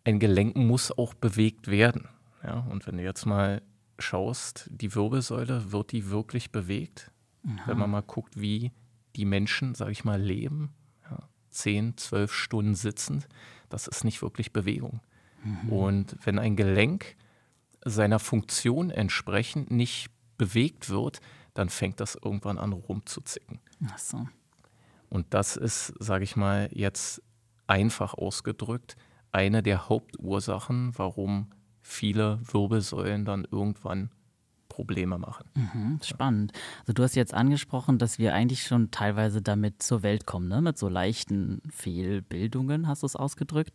ein 0.03 0.19
Gelenk 0.19 0.55
muss 0.55 0.91
auch 0.91 1.13
bewegt 1.13 1.67
werden. 1.67 2.07
Ja, 2.43 2.59
und 2.69 2.87
wenn 2.87 2.97
du 2.97 3.03
jetzt 3.03 3.25
mal 3.25 3.61
schaust, 3.97 4.69
die 4.71 4.95
Wirbelsäule, 4.95 5.71
wird 5.71 5.91
die 5.91 6.09
wirklich 6.09 6.51
bewegt? 6.51 7.11
Aha. 7.45 7.67
Wenn 7.67 7.77
man 7.77 7.91
mal 7.91 8.01
guckt, 8.01 8.39
wie 8.39 8.71
die 9.15 9.25
Menschen, 9.25 9.75
sage 9.75 9.91
ich 9.91 10.05
mal, 10.05 10.21
leben, 10.21 10.69
10, 11.49 11.97
12 11.97 12.33
Stunden 12.33 12.75
sitzend, 12.75 13.27
das 13.69 13.87
ist 13.87 14.03
nicht 14.03 14.21
wirklich 14.21 14.53
Bewegung. 14.53 15.01
Mhm. 15.43 15.69
Und 15.69 16.17
wenn 16.23 16.39
ein 16.39 16.55
Gelenk 16.55 17.15
seiner 17.85 18.19
Funktion 18.19 18.89
entsprechend 18.89 19.71
nicht 19.71 20.09
bewegt 20.37 20.89
wird, 20.89 21.21
dann 21.53 21.69
fängt 21.69 21.99
das 21.99 22.15
irgendwann 22.15 22.57
an 22.57 22.73
rumzuzicken. 22.73 23.59
Ach 23.89 23.97
so. 23.97 24.27
Und 25.09 25.33
das 25.33 25.55
ist, 25.55 25.93
sage 25.99 26.23
ich 26.23 26.35
mal, 26.35 26.69
jetzt 26.71 27.21
einfach 27.67 28.13
ausgedrückt, 28.13 28.95
eine 29.31 29.63
der 29.63 29.89
Hauptursachen, 29.89 30.97
warum 30.97 31.51
viele 31.81 32.39
Wirbelsäulen 32.51 33.25
dann 33.25 33.45
irgendwann 33.49 34.11
Probleme 34.79 35.17
machen. 35.17 35.43
Mhm, 35.55 35.99
spannend. 36.01 36.53
Also 36.79 36.93
du 36.93 37.03
hast 37.03 37.13
jetzt 37.15 37.33
angesprochen, 37.33 37.97
dass 37.97 38.17
wir 38.17 38.33
eigentlich 38.33 38.63
schon 38.63 38.91
teilweise 38.91 39.41
damit 39.41 39.83
zur 39.83 40.03
Welt 40.03 40.25
kommen, 40.25 40.47
ne? 40.47 40.61
mit 40.61 40.77
so 40.77 40.87
leichten 40.87 41.61
Fehlbildungen, 41.69 42.87
hast 42.87 43.03
du 43.03 43.05
es 43.05 43.17
ausgedrückt. 43.17 43.73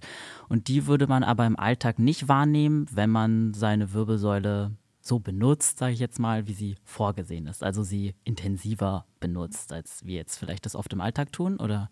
Und 0.49 0.68
die 0.68 0.87
würde 0.87 1.06
man 1.06 1.23
aber 1.23 1.44
im 1.44 1.58
Alltag 1.58 1.99
nicht 1.99 2.26
wahrnehmen, 2.26 2.87
wenn 2.90 3.11
man 3.11 3.52
seine 3.52 3.92
Wirbelsäule 3.92 4.70
so 5.02 5.18
benutzt, 5.18 5.78
sage 5.78 5.92
ich 5.92 6.00
jetzt 6.00 6.18
mal, 6.18 6.49
wie 6.49 6.54
sie 6.54 6.76
vorgesehen 6.84 7.49
ist. 7.49 7.62
Also 7.62 7.82
sie 7.82 8.14
intensiver 8.25 9.04
benutzt, 9.20 9.75
als 9.75 10.06
wir 10.06 10.14
jetzt 10.14 10.38
vielleicht 10.38 10.64
das 10.64 10.75
oft 10.75 10.90
im 10.94 11.02
Alltag 11.02 11.32
tun, 11.32 11.58
oder? 11.58 11.90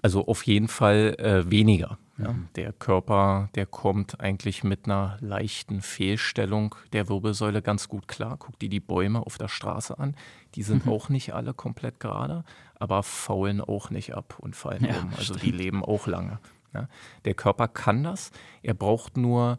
Also 0.00 0.26
auf 0.26 0.46
jeden 0.46 0.68
Fall 0.68 1.16
äh, 1.18 1.50
weniger. 1.50 1.98
Ja. 2.18 2.32
Mhm. 2.32 2.48
Der 2.54 2.72
Körper, 2.72 3.48
der 3.54 3.66
kommt 3.66 4.20
eigentlich 4.20 4.62
mit 4.62 4.84
einer 4.84 5.16
leichten 5.20 5.82
Fehlstellung 5.82 6.74
der 6.92 7.08
Wirbelsäule 7.08 7.60
ganz 7.60 7.88
gut 7.88 8.06
klar. 8.06 8.36
Guck 8.38 8.58
dir 8.58 8.68
die 8.68 8.80
Bäume 8.80 9.26
auf 9.26 9.36
der 9.38 9.48
Straße 9.48 9.98
an. 9.98 10.16
Die 10.54 10.62
sind 10.62 10.86
mhm. 10.86 10.92
auch 10.92 11.08
nicht 11.08 11.34
alle 11.34 11.54
komplett 11.54 11.98
gerade, 11.98 12.44
aber 12.76 13.02
faulen 13.02 13.60
auch 13.60 13.90
nicht 13.90 14.14
ab 14.14 14.36
und 14.38 14.54
fallen 14.54 14.84
ja, 14.84 15.00
um. 15.00 15.10
Also 15.10 15.34
stimmt. 15.34 15.42
die 15.42 15.50
leben 15.50 15.84
auch 15.84 16.06
lange. 16.06 16.38
Ja. 16.72 16.88
Der 17.24 17.34
Körper 17.34 17.68
kann 17.68 18.04
das. 18.04 18.30
Er 18.62 18.74
braucht 18.74 19.16
nur 19.16 19.58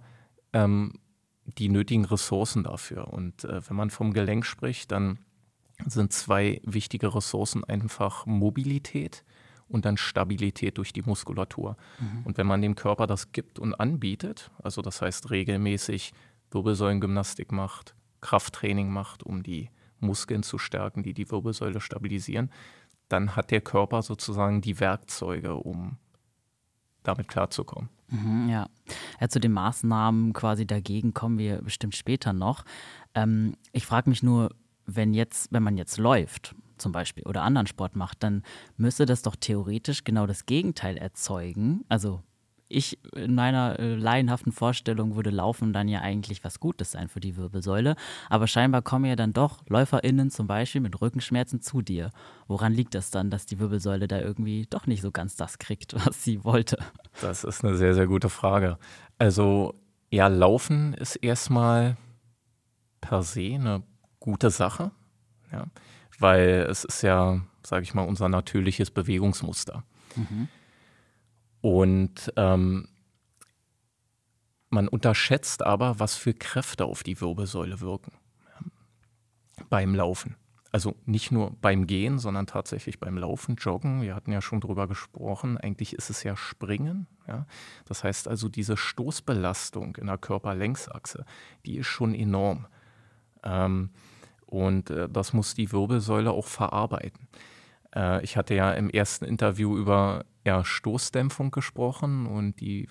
ähm, 0.53 0.93
die 1.45 1.69
nötigen 1.69 2.05
Ressourcen 2.05 2.63
dafür. 2.63 3.13
Und 3.13 3.43
äh, 3.43 3.67
wenn 3.67 3.75
man 3.75 3.89
vom 3.89 4.13
Gelenk 4.13 4.45
spricht, 4.45 4.91
dann 4.91 5.19
sind 5.85 6.13
zwei 6.13 6.62
wichtige 6.63 7.13
Ressourcen 7.13 7.63
einfach 7.63 8.25
Mobilität 8.25 9.25
und 9.67 9.86
dann 9.86 9.98
Stabilität 9.98 10.77
durch 10.77 10.93
die 10.93 11.01
Muskulatur. 11.01 11.77
Mhm. 12.00 12.25
Und 12.25 12.38
wenn 12.38 12.48
man 12.48 12.62
dem 12.62 12.75
Körper 12.75 13.07
das 13.07 13.31
gibt 13.31 13.60
und 13.60 13.74
anbietet, 13.75 14.51
also 14.62 14.81
das 14.81 15.01
heißt 15.01 15.31
regelmäßig 15.31 16.13
Wirbelsäulengymnastik 16.51 17.51
macht, 17.51 17.95
Krafttraining 18.22 18.89
macht, 18.89 19.24
um 19.24 19.43
die 19.43 19.69
Muskeln 20.00 20.43
zu 20.43 20.57
stärken, 20.57 21.03
die 21.03 21.13
die 21.13 21.29
Wirbelsäule 21.29 21.81
stabilisieren, 21.81 22.51
dann 23.10 23.36
hat 23.36 23.51
der 23.51 23.62
Körper 23.62 24.01
sozusagen 24.01 24.62
die 24.62 24.79
Werkzeuge, 24.79 25.55
um 25.55 25.98
damit 27.03 27.27
klarzukommen. 27.27 27.89
Mhm, 28.10 28.50
ja. 28.50 28.67
ja, 29.19 29.29
zu 29.29 29.39
den 29.39 29.51
Maßnahmen 29.51 30.34
quasi 30.34 30.65
dagegen 30.65 31.13
kommen 31.13 31.38
wir 31.38 31.62
bestimmt 31.62 31.95
später 31.95 32.34
noch. 32.34 32.65
Ähm, 33.13 33.55
ich 33.72 33.86
frage 33.86 34.10
mich 34.10 34.22
nur, 34.22 34.50
wenn 34.86 35.13
jetzt, 35.13 35.51
wenn 35.51 35.63
man 35.63 35.77
jetzt 35.77 35.98
läuft 35.98 36.55
zum 36.77 36.91
Beispiel 36.91 37.24
oder 37.25 37.44
anderen 37.44 37.67
Sport 37.67 37.96
macht, 37.96 38.24
dann 38.24 38.44
müsste 38.77 39.05
das 39.05 39.22
doch 39.22 39.36
theoretisch 39.36 40.03
genau 40.03 40.27
das 40.27 40.46
Gegenteil 40.46 40.98
erzeugen. 40.98 41.86
Also 41.89 42.22
ich 42.67 43.00
in 43.13 43.36
meiner 43.36 43.79
äh, 43.79 43.96
laienhaften 43.96 44.51
Vorstellung 44.51 45.15
würde 45.15 45.29
Laufen 45.29 45.74
dann 45.74 45.88
ja 45.88 46.01
eigentlich 46.01 46.44
was 46.44 46.60
Gutes 46.60 46.91
sein 46.91 47.10
für 47.10 47.20
die 47.20 47.38
Wirbelsäule. 47.38 47.96
Aber 48.29 48.48
scheinbar 48.48 48.82
kommen 48.82 49.05
ja 49.05 49.15
dann 49.15 49.34
doch 49.34 49.63
LäuferInnen 49.67 50.32
zum 50.32 50.48
Beispiel 50.48 50.82
mit 50.82 51.00
Rückenschmerzen 51.00 51.62
zu 51.62 51.82
dir. 51.82 52.12
Woran 52.48 52.74
liegt 52.74 52.96
das 52.96 53.12
dann, 53.12 53.29
dass 53.29 53.46
die 53.46 53.60
Wirbelsäule 53.60 54.08
da 54.08 54.20
irgendwie 54.20 54.65
doch 54.70 54.88
nicht 54.88 55.01
so 55.01 55.12
ganz 55.12 55.36
das 55.36 55.60
kriegt, 55.60 55.94
was 56.05 56.24
sie 56.24 56.44
wollte? 56.44 56.77
Das 57.22 57.44
ist 57.44 57.63
eine 57.63 57.75
sehr, 57.75 57.94
sehr 57.94 58.08
gute 58.08 58.29
Frage. 58.29 58.77
Also, 59.17 59.75
ja, 60.10 60.27
Laufen 60.27 60.94
ist 60.94 61.15
erstmal 61.17 61.98
per 63.01 63.22
se 63.24 63.55
eine 63.55 63.84
gute 64.20 64.50
Sache. 64.50 64.91
Ja 65.51 65.65
weil 66.19 66.67
es 66.69 66.84
ist 66.84 67.01
ja, 67.01 67.41
sage 67.63 67.84
ich 67.84 67.93
mal, 67.93 68.03
unser 68.03 68.29
natürliches 68.29 68.91
Bewegungsmuster. 68.91 69.84
Mhm. 70.15 70.48
Und 71.62 72.34
ähm, 72.36 72.89
man 74.69 74.88
unterschätzt 74.88 75.65
aber, 75.65 76.00
was 76.00 76.15
für 76.15 76.34
Kräfte 76.34 76.86
auf 76.86 77.03
die 77.03 77.19
Wirbelsäule 77.19 77.81
wirken 77.81 78.12
beim 79.69 79.95
Laufen. 79.95 80.36
Also 80.72 80.95
nicht 81.05 81.31
nur 81.31 81.55
beim 81.62 81.88
Gehen, 81.88 82.19
sondern 82.19 82.48
tatsächlich 82.48 83.00
beim 83.00 83.17
Laufen, 83.17 83.55
Joggen. 83.55 84.01
Wir 84.01 84.13
hatten 84.13 84.34
ja 84.34 84.41
schon 84.41 84.60
drüber 84.60 84.88
gesprochen. 84.88 85.57
Eigentlich 85.57 85.93
ist 85.93 86.10
es 86.10 86.24
ja 86.24 86.36
Springen. 86.36 87.07
Ja? 87.27 87.48
Das 87.86 88.03
heißt 88.03 88.27
also, 88.27 88.50
diese 88.50 88.75
Stoßbelastung 88.75 89.95
in 89.95 90.07
der 90.07 90.17
Körperlängsachse, 90.17 91.25
die 91.65 91.77
ist 91.77 91.88
schon 91.88 92.13
enorm. 92.13 92.67
Ähm, 93.43 93.91
und 94.55 94.89
äh, 94.89 95.09
das 95.09 95.33
muss 95.33 95.53
die 95.53 95.71
Wirbelsäule 95.71 96.31
auch 96.31 96.47
verarbeiten. 96.47 97.27
Äh, 97.93 98.24
ich 98.24 98.38
hatte 98.38 98.55
ja 98.55 98.71
im 98.71 98.89
ersten 98.89 99.25
Interview 99.25 99.77
über 99.77 100.25
ja, 100.45 100.63
Stoßdämpfung 100.63 101.51
gesprochen 101.51 102.25
und 102.25 102.59
die 102.62 102.88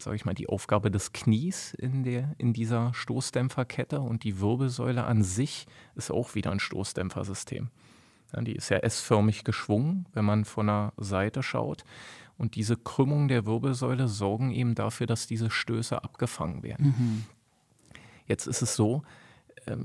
sage 0.00 0.16
ich 0.16 0.24
mal, 0.24 0.34
die 0.34 0.48
Aufgabe 0.48 0.90
des 0.90 1.12
Knies 1.12 1.72
in, 1.74 2.02
der, 2.02 2.34
in 2.38 2.52
dieser 2.52 2.92
Stoßdämpferkette 2.92 4.00
und 4.00 4.24
die 4.24 4.40
Wirbelsäule 4.40 5.04
an 5.04 5.22
sich 5.22 5.66
ist 5.94 6.10
auch 6.10 6.34
wieder 6.34 6.50
ein 6.50 6.58
Stoßdämpfersystem. 6.58 7.68
Ja, 8.34 8.40
die 8.42 8.56
ist 8.56 8.68
ja 8.68 8.78
S-förmig 8.78 9.44
geschwungen, 9.44 10.08
wenn 10.12 10.24
man 10.24 10.44
von 10.44 10.66
der 10.66 10.92
Seite 10.96 11.44
schaut. 11.44 11.84
Und 12.36 12.56
diese 12.56 12.76
Krümmung 12.76 13.28
der 13.28 13.46
Wirbelsäule 13.46 14.08
sorgen 14.08 14.50
eben 14.50 14.74
dafür, 14.74 15.06
dass 15.06 15.28
diese 15.28 15.50
Stöße 15.50 16.02
abgefangen 16.02 16.64
werden. 16.64 16.86
Mhm. 16.98 17.24
Jetzt 18.26 18.48
ist 18.48 18.62
es 18.62 18.74
so, 18.74 19.02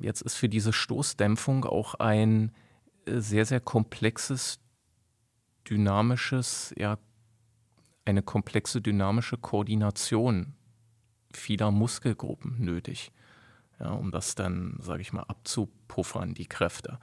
jetzt 0.01 0.21
ist 0.21 0.35
für 0.35 0.49
diese 0.49 0.73
Stoßdämpfung 0.73 1.65
auch 1.65 1.95
ein 1.95 2.51
äh, 3.05 3.19
sehr, 3.19 3.45
sehr 3.45 3.59
komplexes, 3.59 4.59
dynamisches, 5.69 6.73
ja, 6.77 6.97
eine 8.05 8.23
komplexe 8.23 8.81
dynamische 8.81 9.37
Koordination 9.37 10.55
vieler 11.33 11.71
Muskelgruppen 11.71 12.59
nötig, 12.59 13.11
ja, 13.79 13.91
um 13.91 14.11
das 14.11 14.35
dann, 14.35 14.77
sage 14.79 15.01
ich 15.01 15.13
mal, 15.13 15.23
abzupuffern, 15.23 16.33
die 16.33 16.47
Kräfte. 16.47 16.99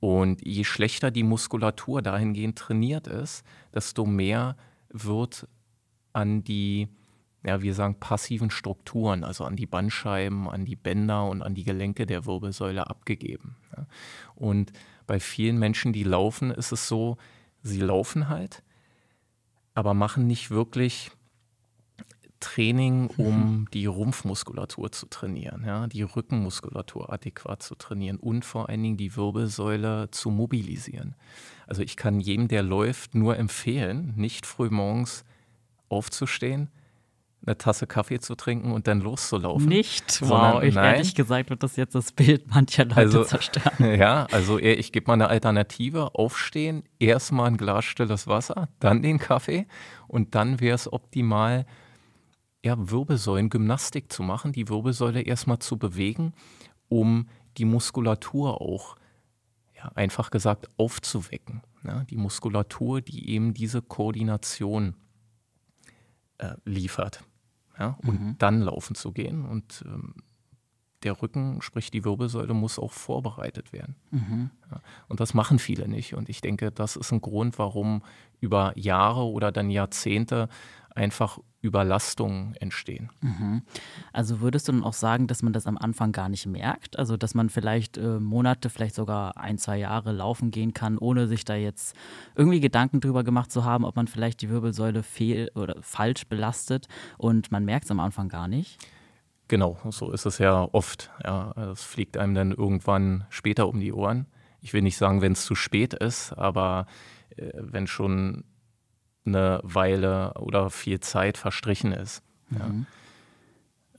Und 0.00 0.44
je 0.44 0.64
schlechter 0.64 1.10
die 1.10 1.22
Muskulatur 1.22 2.02
dahingehend 2.02 2.58
trainiert 2.58 3.06
ist, 3.06 3.44
desto 3.72 4.04
mehr 4.04 4.56
wird 4.88 5.46
an 6.12 6.42
die, 6.42 6.88
ja, 7.44 7.60
wir 7.62 7.74
sagen, 7.74 7.96
passiven 7.98 8.50
Strukturen, 8.50 9.24
also 9.24 9.44
an 9.44 9.56
die 9.56 9.66
Bandscheiben, 9.66 10.48
an 10.48 10.64
die 10.64 10.76
Bänder 10.76 11.26
und 11.26 11.42
an 11.42 11.54
die 11.54 11.64
Gelenke 11.64 12.06
der 12.06 12.24
Wirbelsäule 12.24 12.88
abgegeben. 12.88 13.56
Ja. 13.76 13.86
Und 14.34 14.72
bei 15.06 15.18
vielen 15.18 15.58
Menschen, 15.58 15.92
die 15.92 16.04
laufen, 16.04 16.50
ist 16.50 16.72
es 16.72 16.86
so, 16.88 17.16
sie 17.62 17.80
laufen 17.80 18.28
halt, 18.28 18.62
aber 19.74 19.94
machen 19.94 20.26
nicht 20.26 20.50
wirklich 20.50 21.10
Training, 22.42 23.06
um 23.16 23.60
mhm. 23.60 23.68
die 23.72 23.86
Rumpfmuskulatur 23.86 24.90
zu 24.90 25.06
trainieren, 25.06 25.64
ja, 25.64 25.86
die 25.86 26.02
Rückenmuskulatur 26.02 27.12
adäquat 27.12 27.62
zu 27.62 27.76
trainieren 27.76 28.18
und 28.18 28.44
vor 28.44 28.68
allen 28.68 28.82
Dingen 28.82 28.96
die 28.96 29.16
Wirbelsäule 29.16 30.10
zu 30.10 30.30
mobilisieren. 30.30 31.14
Also 31.68 31.82
ich 31.82 31.96
kann 31.96 32.18
jedem, 32.18 32.48
der 32.48 32.64
läuft, 32.64 33.14
nur 33.14 33.38
empfehlen, 33.38 34.12
nicht 34.16 34.44
früh 34.44 34.70
morgens 34.70 35.24
aufzustehen, 35.88 36.68
eine 37.44 37.58
Tasse 37.58 37.86
Kaffee 37.86 38.20
zu 38.20 38.34
trinken 38.36 38.72
und 38.72 38.86
dann 38.86 39.00
loszulaufen. 39.00 39.68
Nicht? 39.68 40.22
Wow, 40.22 40.62
ich, 40.62 40.74
nein, 40.74 40.94
ehrlich 40.94 41.14
gesagt 41.14 41.50
wird 41.50 41.62
das 41.62 41.76
jetzt 41.76 41.94
das 41.94 42.12
Bild 42.12 42.48
mancher 42.48 42.84
Leute 42.84 42.96
also, 42.96 43.24
zerstören. 43.24 43.72
Ja, 43.98 44.26
also 44.30 44.58
ich 44.58 44.92
gebe 44.92 45.06
mal 45.08 45.14
eine 45.14 45.28
Alternative. 45.28 46.14
Aufstehen, 46.14 46.84
erstmal 46.98 47.48
ein 47.48 47.56
Glas 47.56 47.84
stilles 47.84 48.26
Wasser, 48.26 48.68
dann 48.78 49.02
den 49.02 49.18
Kaffee 49.18 49.66
und 50.06 50.34
dann 50.34 50.60
wäre 50.60 50.74
es 50.74 50.92
optimal, 50.92 51.66
ja, 52.64 52.76
Wirbelsäulengymnastik 52.78 54.12
zu 54.12 54.22
machen, 54.22 54.52
die 54.52 54.68
Wirbelsäule 54.68 55.22
erstmal 55.22 55.58
zu 55.58 55.78
bewegen, 55.78 56.32
um 56.88 57.28
die 57.56 57.64
Muskulatur 57.64 58.60
auch, 58.60 58.96
ja, 59.76 59.90
einfach 59.96 60.30
gesagt, 60.30 60.68
aufzuwecken. 60.76 61.62
Ja, 61.84 62.04
die 62.04 62.16
Muskulatur, 62.16 63.00
die 63.00 63.30
eben 63.30 63.52
diese 63.52 63.82
Koordination 63.82 64.94
äh, 66.38 66.54
liefert. 66.64 67.24
Ja, 67.78 67.98
und 68.06 68.20
mhm. 68.20 68.38
dann 68.38 68.60
laufen 68.60 68.94
zu 68.94 69.12
gehen. 69.12 69.44
Und 69.44 69.84
ähm, 69.86 70.14
der 71.04 71.20
Rücken, 71.20 71.60
sprich 71.62 71.90
die 71.90 72.04
Wirbelsäule, 72.04 72.54
muss 72.54 72.78
auch 72.78 72.92
vorbereitet 72.92 73.72
werden. 73.72 73.96
Mhm. 74.10 74.50
Ja, 74.70 74.80
und 75.08 75.20
das 75.20 75.34
machen 75.34 75.58
viele 75.58 75.88
nicht. 75.88 76.14
Und 76.14 76.28
ich 76.28 76.40
denke, 76.40 76.70
das 76.70 76.96
ist 76.96 77.12
ein 77.12 77.20
Grund, 77.20 77.58
warum 77.58 78.02
über 78.40 78.72
Jahre 78.76 79.24
oder 79.24 79.52
dann 79.52 79.70
Jahrzehnte 79.70 80.48
einfach 80.94 81.38
Überlastungen 81.62 82.54
entstehen. 82.56 83.10
Mhm. 83.20 83.62
Also 84.12 84.40
würdest 84.40 84.68
du 84.68 84.72
dann 84.72 84.84
auch 84.84 84.92
sagen, 84.92 85.26
dass 85.26 85.42
man 85.42 85.52
das 85.52 85.66
am 85.66 85.78
Anfang 85.78 86.12
gar 86.12 86.28
nicht 86.28 86.46
merkt? 86.46 86.98
Also 86.98 87.16
dass 87.16 87.34
man 87.34 87.48
vielleicht 87.50 87.96
äh, 87.96 88.18
Monate, 88.18 88.68
vielleicht 88.68 88.96
sogar 88.96 89.36
ein, 89.36 89.58
zwei 89.58 89.78
Jahre 89.78 90.12
laufen 90.12 90.50
gehen 90.50 90.74
kann, 90.74 90.98
ohne 90.98 91.28
sich 91.28 91.44
da 91.44 91.54
jetzt 91.54 91.94
irgendwie 92.34 92.60
Gedanken 92.60 93.00
drüber 93.00 93.22
gemacht 93.22 93.52
zu 93.52 93.64
haben, 93.64 93.84
ob 93.84 93.96
man 93.96 94.08
vielleicht 94.08 94.42
die 94.42 94.50
Wirbelsäule 94.50 95.02
fehl 95.02 95.50
oder 95.54 95.76
falsch 95.80 96.26
belastet 96.26 96.88
und 97.16 97.52
man 97.52 97.64
merkt 97.64 97.84
es 97.84 97.90
am 97.90 98.00
Anfang 98.00 98.28
gar 98.28 98.48
nicht? 98.48 98.78
Genau, 99.48 99.78
so 99.90 100.10
ist 100.12 100.24
es 100.26 100.38
ja 100.38 100.68
oft. 100.72 101.10
Ja, 101.24 101.52
es 101.72 101.82
fliegt 101.82 102.16
einem 102.16 102.34
dann 102.34 102.52
irgendwann 102.52 103.26
später 103.28 103.68
um 103.68 103.80
die 103.80 103.92
Ohren. 103.92 104.26
Ich 104.60 104.72
will 104.72 104.82
nicht 104.82 104.96
sagen, 104.96 105.20
wenn 105.20 105.32
es 105.32 105.44
zu 105.44 105.54
spät 105.54 105.92
ist, 105.94 106.32
aber 106.32 106.86
äh, 107.36 107.50
wenn 107.54 107.86
schon 107.86 108.44
eine 109.24 109.60
Weile 109.62 110.34
oder 110.34 110.70
viel 110.70 111.00
Zeit 111.00 111.36
verstrichen 111.38 111.92
ist. 111.92 112.22
Mhm. 112.48 112.86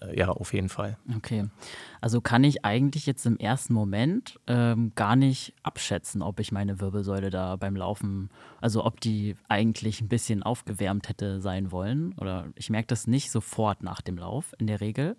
Ja. 0.02 0.08
Äh, 0.08 0.20
ja. 0.20 0.30
auf 0.30 0.54
jeden 0.54 0.70
Fall. 0.70 0.98
Okay. 1.16 1.50
Also 2.02 2.20
kann 2.22 2.44
ich 2.44 2.66
eigentlich 2.66 3.06
jetzt 3.06 3.26
im 3.26 3.38
ersten 3.38 3.74
Moment 3.74 4.40
ähm, 4.48 4.92
gar 4.96 5.16
nicht 5.16 5.54
abschätzen, 5.64 6.22
ob 6.22 6.40
ich 6.40 6.52
meine 6.52 6.80
Wirbelsäule 6.80 7.30
da 7.30 7.56
beim 7.56 7.76
Laufen, 7.76 8.30
also 8.60 8.84
ob 8.86 9.00
die 9.00 9.36
eigentlich 9.48 10.02
ein 10.02 10.10
bisschen 10.10 10.44
aufgewärmt 10.44 11.10
hätte 11.10 11.40
sein 11.40 11.72
wollen. 11.72 12.14
Oder 12.20 12.48
ich 12.56 12.70
merke 12.70 12.88
das 12.88 13.08
nicht 13.08 13.32
sofort 13.32 13.84
nach 13.84 14.02
dem 14.02 14.18
Lauf 14.18 14.54
in 14.58 14.68
der 14.68 14.82
Regel. 14.82 15.16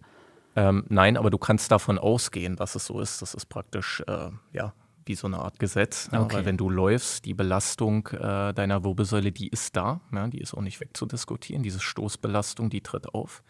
Ähm, 0.57 0.85
nein, 0.89 1.17
aber 1.17 1.31
du 1.31 1.39
kannst 1.39 1.71
davon 1.71 1.99
ausgehen, 1.99 2.57
dass 2.57 2.75
es 2.75 2.87
so 2.87 3.01
ist. 3.01 3.23
Das 3.23 3.35
ist 3.35 3.47
praktisch 3.47 4.03
äh, 4.07 4.31
ja, 4.53 4.73
wie 5.05 5.15
so 5.15 5.27
eine 5.27 5.39
Art 5.39 5.59
Gesetz. 5.59 6.09
Okay. 6.09 6.17
Ja, 6.17 6.33
weil 6.33 6.45
wenn 6.45 6.57
du 6.57 6.71
läufst, 6.71 7.25
die 7.25 7.35
Belastung 7.35 8.07
äh, 8.09 8.53
deiner 8.55 8.85
Wirbelsäule, 8.85 9.33
die 9.33 9.49
ist 9.49 9.77
da, 9.77 10.01
ja, 10.13 10.29
die 10.29 10.41
ist 10.41 10.55
auch 10.55 10.63
nicht 10.63 10.81
wegzudiskutieren. 10.81 11.63
Diese 11.63 11.81
Stoßbelastung, 11.81 12.71
die 12.71 12.83
tritt 12.83 13.13
auf. 13.15 13.43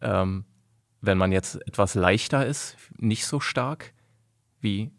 Ähm, 0.00 0.44
wenn 1.00 1.18
man 1.18 1.32
jetzt 1.32 1.66
etwas 1.66 1.94
leichter 1.94 2.44
ist, 2.44 2.76
nicht 2.96 3.26
so 3.26 3.38
stark, 3.40 3.94
wie 4.60 4.90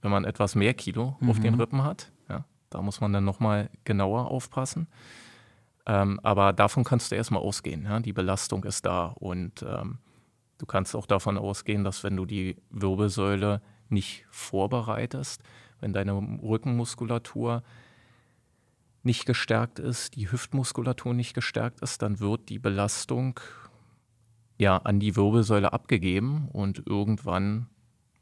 wenn 0.00 0.12
man 0.12 0.24
etwas 0.24 0.54
mehr 0.54 0.74
Kilo 0.74 1.16
mhm. 1.20 1.30
auf 1.30 1.40
den 1.40 1.54
mhm. 1.54 1.60
Rippen 1.60 1.82
hat. 1.82 2.12
Ja, 2.28 2.44
da 2.70 2.82
muss 2.82 3.00
man 3.00 3.12
dann 3.12 3.24
nochmal 3.24 3.70
genauer 3.84 4.30
aufpassen. 4.30 4.86
Ähm, 5.86 6.20
aber 6.22 6.52
davon 6.52 6.84
kannst 6.84 7.10
du 7.10 7.16
erstmal 7.16 7.42
ausgehen. 7.42 7.84
Ja? 7.84 7.98
Die 7.98 8.12
Belastung 8.12 8.62
ist 8.64 8.86
da 8.86 9.06
und 9.06 9.62
ähm, 9.62 9.98
du 10.58 10.66
kannst 10.66 10.94
auch 10.94 11.06
davon 11.06 11.38
ausgehen, 11.38 11.84
dass 11.84 12.04
wenn 12.04 12.16
du 12.16 12.26
die 12.26 12.56
Wirbelsäule 12.70 13.62
nicht 13.88 14.26
vorbereitest, 14.30 15.42
wenn 15.80 15.92
deine 15.92 16.14
Rückenmuskulatur 16.14 17.62
nicht 19.02 19.26
gestärkt 19.26 19.78
ist, 19.78 20.16
die 20.16 20.30
Hüftmuskulatur 20.30 21.14
nicht 21.14 21.34
gestärkt 21.34 21.80
ist, 21.80 22.02
dann 22.02 22.20
wird 22.20 22.48
die 22.48 22.58
Belastung 22.58 23.40
ja 24.58 24.76
an 24.76 25.00
die 25.00 25.16
Wirbelsäule 25.16 25.72
abgegeben 25.72 26.48
und 26.52 26.82
irgendwann 26.86 27.68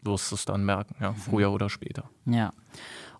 wirst 0.03 0.31
du 0.31 0.37
es 0.37 0.45
dann 0.45 0.65
merken, 0.65 0.95
ja, 1.01 1.13
mhm. 1.13 1.17
früher 1.17 1.51
oder 1.51 1.69
später. 1.69 2.09
Ja. 2.27 2.53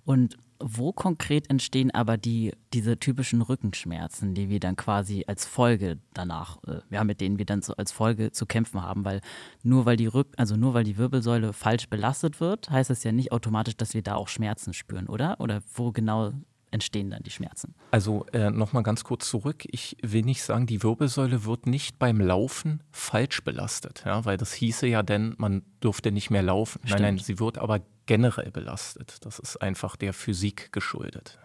Und 0.07 0.37
wo 0.59 0.93
konkret 0.93 1.51
entstehen 1.51 1.91
aber 1.91 2.17
die, 2.17 2.53
diese 2.73 2.99
typischen 2.99 3.43
Rückenschmerzen, 3.43 4.35
die 4.35 4.49
wir 4.49 4.61
dann 4.61 4.77
quasi 4.77 5.25
als 5.27 5.45
Folge 5.45 5.99
danach, 6.15 6.63
äh, 6.65 6.81
ja, 6.91 7.05
mit 7.05 7.21
denen 7.21 7.39
wir 7.39 7.45
dann 7.45 7.61
so 7.61 7.75
als 7.75 7.93
Folge 7.93 8.31
zu 8.31 8.47
kämpfen 8.47 8.83
haben? 8.83 9.05
Weil 9.05 9.21
nur 9.63 9.85
weil 9.85 9.97
die 9.97 10.07
Rück 10.07 10.29
also 10.37 10.57
nur 10.57 10.73
weil 10.75 10.85
die 10.85 10.97
Wirbelsäule 10.97 11.53
falsch 11.53 11.89
belastet 11.89 12.41
wird, 12.41 12.71
heißt 12.71 12.91
es 12.91 13.05
ja 13.05 13.13
nicht 13.13 13.33
automatisch, 13.33 13.77
dass 13.77 13.95
wir 13.95 14.03
da 14.03 14.15
auch 14.15 14.29
Schmerzen 14.29 14.73
spüren, 14.73 15.09
oder? 15.09 15.41
Oder 15.41 15.61
wo 15.75 15.91
genau 15.91 16.33
entstehen 16.71 17.11
dann 17.11 17.23
die 17.23 17.31
Schmerzen? 17.31 17.75
Also 17.91 18.25
äh, 18.33 18.51
nochmal 18.51 18.85
ganz 18.85 19.03
kurz 19.03 19.29
zurück. 19.29 19.65
Ich 19.67 19.97
will 20.03 20.23
nicht 20.23 20.43
sagen, 20.43 20.67
die 20.67 20.83
Wirbelsäule 20.83 21.45
wird 21.45 21.67
nicht 21.67 21.99
beim 21.99 22.21
Laufen 22.21 22.83
falsch 22.93 23.43
belastet, 23.43 24.05
ja, 24.07 24.25
weil 24.25 24.37
das 24.37 24.53
hieße 24.53 24.87
ja 24.87 25.03
denn, 25.03 25.35
man 25.39 25.63
dürfte 25.83 26.13
nicht 26.13 26.31
mehr 26.31 26.43
laufen. 26.43 26.81
Stimmt. 26.85 27.01
Nein, 27.01 27.15
nein, 27.17 27.25
sie 27.25 27.39
wird 27.39 27.59
aber 27.59 27.81
generell 28.07 28.51
belastet. 28.51 29.25
Das 29.25 29.39
ist 29.39 29.57
einfach 29.59 29.97
der 29.97 30.13
Physik 30.13 30.73
geschuldet. 30.73 31.39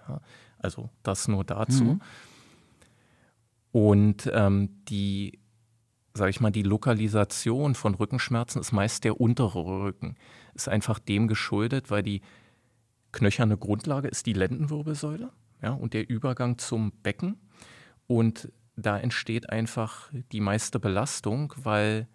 Also 0.60 0.90
das 1.04 1.28
nur 1.28 1.44
dazu. 1.44 1.84
Mhm. 1.84 2.02
Und 3.72 4.30
ähm, 4.34 4.84
die, 4.86 5.40
sage 6.14 6.30
ich 6.30 6.40
mal, 6.40 6.52
die 6.52 6.64
Lokalisation 6.64 7.74
von 7.76 7.96
Rückenschmerzen 7.96 8.62
ist 8.62 8.72
meist 8.72 9.04
der 9.04 9.20
untere 9.20 9.66
Rücken. 9.66 10.16
Ist 10.54 10.70
einfach 10.70 11.00
dem 11.00 11.28
geschuldet, 11.28 11.90
weil 11.90 12.04
die 12.04 12.22
knöcherne 13.12 13.58
Grundlage 13.58 14.08
ist 14.08 14.26
die 14.26 14.34
Lendenwirbelsäule 14.34 15.32
ja, 15.62 15.72
und 15.72 15.94
der 15.94 16.10
Übergang 16.10 16.58
zum 16.58 16.92
Becken. 17.04 17.38
Und 18.08 18.52
da 18.76 18.98
entsteht 18.98 19.50
einfach 19.50 20.12
die 20.32 20.42
meiste 20.42 20.80
Belastung, 20.80 21.54
weil 21.58 22.08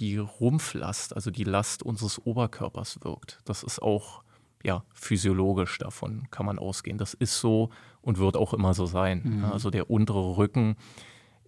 die 0.00 0.16
Rumpflast, 0.16 1.14
also 1.14 1.30
die 1.30 1.44
Last 1.44 1.82
unseres 1.82 2.18
Oberkörpers 2.24 2.98
wirkt. 3.04 3.38
Das 3.44 3.62
ist 3.62 3.80
auch 3.80 4.22
ja, 4.62 4.84
physiologisch, 4.92 5.78
davon 5.78 6.28
kann 6.30 6.46
man 6.46 6.58
ausgehen. 6.58 6.98
Das 6.98 7.14
ist 7.14 7.38
so 7.40 7.70
und 8.02 8.18
wird 8.18 8.36
auch 8.36 8.52
immer 8.52 8.74
so 8.74 8.86
sein. 8.86 9.22
Mhm. 9.24 9.44
Also 9.44 9.70
der 9.70 9.90
untere 9.90 10.36
Rücken 10.36 10.76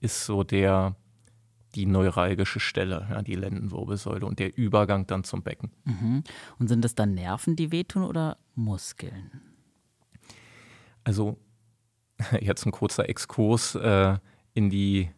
ist 0.00 0.24
so 0.24 0.44
der, 0.44 0.96
die 1.74 1.86
neuralgische 1.86 2.60
Stelle, 2.60 3.06
ja, 3.10 3.22
die 3.22 3.34
Lendenwirbelsäule 3.34 4.24
und 4.24 4.38
der 4.38 4.56
Übergang 4.56 5.06
dann 5.06 5.24
zum 5.24 5.42
Becken. 5.42 5.70
Mhm. 5.84 6.24
Und 6.58 6.68
sind 6.68 6.84
das 6.84 6.94
dann 6.94 7.14
Nerven, 7.14 7.56
die 7.56 7.72
wehtun 7.72 8.04
oder 8.04 8.38
Muskeln? 8.54 9.42
Also 11.04 11.38
jetzt 12.40 12.64
ein 12.66 12.72
kurzer 12.72 13.08
Exkurs 13.08 13.74
äh, 13.74 14.18
in 14.54 14.70
die 14.70 15.10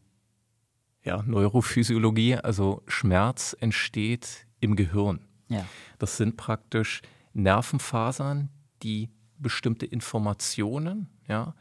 ja, 1.05 1.23
Neurophysiologie, 1.23 2.37
also 2.37 2.83
Schmerz 2.88 3.57
entsteht 3.61 4.47
im 4.61 4.75
Gehirn. 4.75 5.21
Ja. 5.49 5.64
Das 5.99 6.17
sind 6.17 6.37
praktisch 6.37 7.03
Nervenfasern, 7.35 8.49
die 8.83 9.11
bestimmte 9.38 9.87
Informationen, 9.87 11.09
ja, 11.29 11.55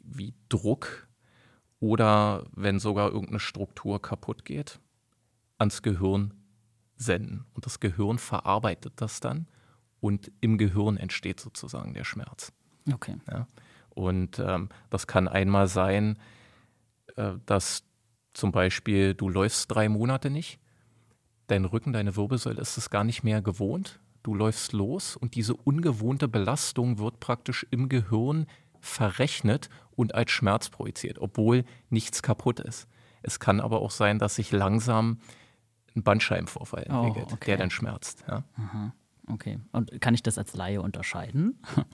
wie 0.00 0.34
Druck 0.48 1.08
oder 1.80 2.46
wenn 2.52 2.78
sogar 2.78 3.08
irgendeine 3.08 3.40
Struktur 3.40 4.00
kaputt 4.00 4.44
geht, 4.44 4.80
ans 5.58 5.82
Gehirn 5.82 6.32
senden. 6.96 7.44
Und 7.52 7.66
das 7.66 7.80
Gehirn 7.80 8.18
verarbeitet 8.18 8.94
das 8.96 9.20
dann 9.20 9.48
und 10.00 10.32
im 10.40 10.56
Gehirn 10.56 10.96
entsteht 10.96 11.40
sozusagen 11.40 11.92
der 11.92 12.04
Schmerz. 12.04 12.52
Okay. 12.90 13.16
Ja. 13.30 13.46
Und 13.90 14.38
ähm, 14.38 14.70
das 14.90 15.06
kann 15.06 15.28
einmal 15.28 15.66
sein, 15.68 16.18
äh, 17.16 17.32
dass 17.46 17.84
zum 18.34 18.52
Beispiel 18.52 19.14
du 19.14 19.28
läufst 19.28 19.74
drei 19.74 19.88
Monate 19.88 20.28
nicht, 20.30 20.58
dein 21.46 21.64
Rücken, 21.64 21.92
deine 21.92 22.16
Wirbelsäule 22.16 22.60
ist 22.60 22.76
es 22.76 22.90
gar 22.90 23.04
nicht 23.04 23.22
mehr 23.22 23.40
gewohnt. 23.42 24.00
Du 24.22 24.34
läufst 24.34 24.72
los 24.72 25.16
und 25.16 25.34
diese 25.34 25.54
ungewohnte 25.54 26.28
Belastung 26.28 26.98
wird 26.98 27.20
praktisch 27.20 27.66
im 27.70 27.88
Gehirn 27.88 28.46
verrechnet 28.80 29.68
und 29.96 30.14
als 30.14 30.30
Schmerz 30.30 30.68
projiziert, 30.70 31.18
obwohl 31.18 31.64
nichts 31.90 32.22
kaputt 32.22 32.60
ist. 32.60 32.88
Es 33.22 33.38
kann 33.40 33.60
aber 33.60 33.80
auch 33.80 33.90
sein, 33.90 34.18
dass 34.18 34.34
sich 34.36 34.50
langsam 34.52 35.18
ein 35.94 36.02
Bandscheibenvorfall 36.02 36.86
Oh, 36.90 37.04
entwickelt, 37.04 37.32
okay. 37.32 37.44
der 37.46 37.56
dann 37.58 37.70
schmerzt. 37.70 38.24
Ja. 38.28 38.44
Okay. 39.26 39.58
Und 39.72 40.00
kann 40.00 40.14
ich 40.14 40.22
das 40.22 40.36
als 40.38 40.54
Laie 40.54 40.80
unterscheiden? 40.82 41.58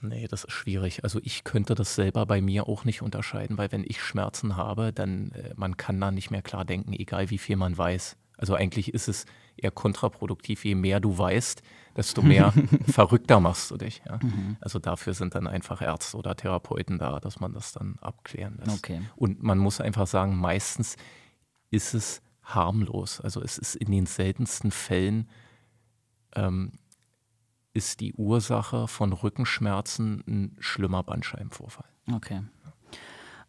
Nee, 0.00 0.28
das 0.28 0.44
ist 0.44 0.52
schwierig. 0.52 1.02
Also 1.04 1.20
ich 1.22 1.44
könnte 1.44 1.74
das 1.74 1.94
selber 1.94 2.24
bei 2.26 2.40
mir 2.40 2.68
auch 2.68 2.84
nicht 2.84 3.02
unterscheiden, 3.02 3.58
weil 3.58 3.72
wenn 3.72 3.84
ich 3.84 4.00
Schmerzen 4.00 4.56
habe, 4.56 4.92
dann 4.92 5.32
äh, 5.32 5.54
man 5.56 5.76
kann 5.76 6.00
da 6.00 6.10
nicht 6.10 6.30
mehr 6.30 6.42
klar 6.42 6.64
denken, 6.64 6.92
egal 6.92 7.30
wie 7.30 7.38
viel 7.38 7.56
man 7.56 7.76
weiß. 7.76 8.16
Also 8.36 8.54
eigentlich 8.54 8.94
ist 8.94 9.08
es 9.08 9.26
eher 9.56 9.72
kontraproduktiv. 9.72 10.64
Je 10.64 10.76
mehr 10.76 11.00
du 11.00 11.18
weißt, 11.18 11.62
desto 11.96 12.22
mehr 12.22 12.52
verrückter 12.88 13.40
machst 13.40 13.72
du 13.72 13.76
dich. 13.76 14.00
Ja? 14.06 14.20
Also 14.60 14.78
dafür 14.78 15.12
sind 15.12 15.34
dann 15.34 15.48
einfach 15.48 15.82
Ärzte 15.82 16.16
oder 16.16 16.36
Therapeuten 16.36 16.98
da, 16.98 17.18
dass 17.18 17.40
man 17.40 17.52
das 17.52 17.72
dann 17.72 17.96
abklären 18.00 18.56
lässt. 18.58 18.78
Okay. 18.78 19.02
Und 19.16 19.42
man 19.42 19.58
muss 19.58 19.80
einfach 19.80 20.06
sagen, 20.06 20.36
meistens 20.36 20.96
ist 21.70 21.94
es 21.94 22.22
harmlos. 22.44 23.20
Also 23.20 23.42
es 23.42 23.58
ist 23.58 23.74
in 23.74 23.90
den 23.90 24.06
seltensten 24.06 24.70
Fällen 24.70 25.28
ähm, 26.36 26.78
ist 27.78 28.00
die 28.00 28.12
Ursache 28.14 28.88
von 28.88 29.12
Rückenschmerzen 29.12 30.24
ein 30.26 30.56
schlimmer 30.58 31.04
Bandscheibenvorfall. 31.04 31.86
Okay. 32.12 32.42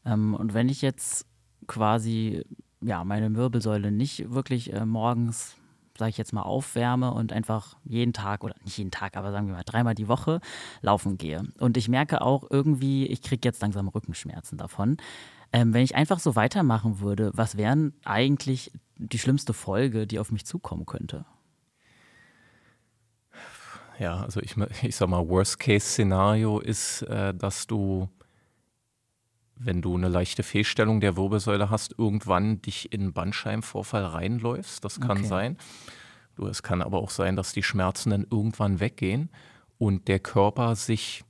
Ähm, 0.05 0.35
und 0.35 0.53
wenn 0.53 0.69
ich 0.69 0.83
jetzt 0.83 1.25
quasi 1.65 2.45
ja 2.81 3.03
meine 3.03 3.35
Wirbelsäule 3.35 3.91
nicht 3.91 4.31
wirklich 4.31 4.71
äh, 4.71 4.85
morgens, 4.85 5.55
sage 5.97 6.11
ich 6.11 6.17
jetzt 6.19 6.31
mal, 6.31 6.43
aufwärme 6.43 7.11
und 7.11 7.33
einfach 7.33 7.75
jeden 7.83 8.13
Tag 8.13 8.43
oder 8.43 8.53
nicht 8.63 8.77
jeden 8.77 8.91
Tag, 8.91 9.17
aber 9.17 9.31
sagen 9.31 9.47
wir 9.47 9.55
mal 9.55 9.63
dreimal 9.63 9.95
die 9.95 10.07
Woche 10.07 10.41
laufen 10.81 11.17
gehe 11.17 11.41
und 11.57 11.75
ich 11.75 11.89
merke 11.89 12.21
auch 12.21 12.45
irgendwie, 12.51 13.07
ich 13.07 13.23
kriege 13.23 13.41
jetzt 13.43 13.61
langsam 13.61 13.87
Rückenschmerzen 13.87 14.59
davon. 14.59 14.97
Ähm, 15.51 15.73
wenn 15.73 15.83
ich 15.83 15.95
einfach 15.95 16.19
so 16.19 16.35
weitermachen 16.35 16.99
würde, 16.99 17.31
was 17.33 17.57
wären 17.57 17.93
eigentlich 18.05 18.71
die 18.97 19.17
schlimmste 19.17 19.53
Folge, 19.53 20.05
die 20.05 20.19
auf 20.19 20.31
mich 20.31 20.45
zukommen 20.45 20.85
könnte? 20.85 21.25
Ja, 23.99 24.21
also 24.21 24.39
ich, 24.41 24.55
ich 24.83 24.95
sag 24.95 25.09
mal, 25.09 25.27
Worst-Case-Szenario 25.27 26.59
ist, 26.59 27.01
äh, 27.03 27.33
dass 27.33 27.67
du, 27.67 28.09
wenn 29.55 29.81
du 29.81 29.95
eine 29.95 30.07
leichte 30.07 30.41
Fehlstellung 30.43 31.01
der 31.01 31.17
Wirbelsäule 31.17 31.69
hast, 31.69 31.95
irgendwann 31.97 32.61
dich 32.61 32.93
in 32.93 33.01
einen 33.01 33.13
Bandscheibenvorfall 33.13 34.05
reinläufst. 34.05 34.83
Das 34.85 34.99
kann 35.01 35.17
Okay. 35.19 35.27
sein. 35.27 35.57
Du, 36.35 36.47
es 36.47 36.63
kann 36.63 36.81
aber 36.81 36.99
auch 36.99 37.09
sein, 37.09 37.35
dass 37.35 37.51
die 37.51 37.63
Schmerzen 37.63 38.11
dann 38.11 38.25
irgendwann 38.29 38.79
weggehen 38.79 39.29
und 39.77 40.07
der 40.07 40.19
Körper 40.19 40.75
sich 40.77 41.25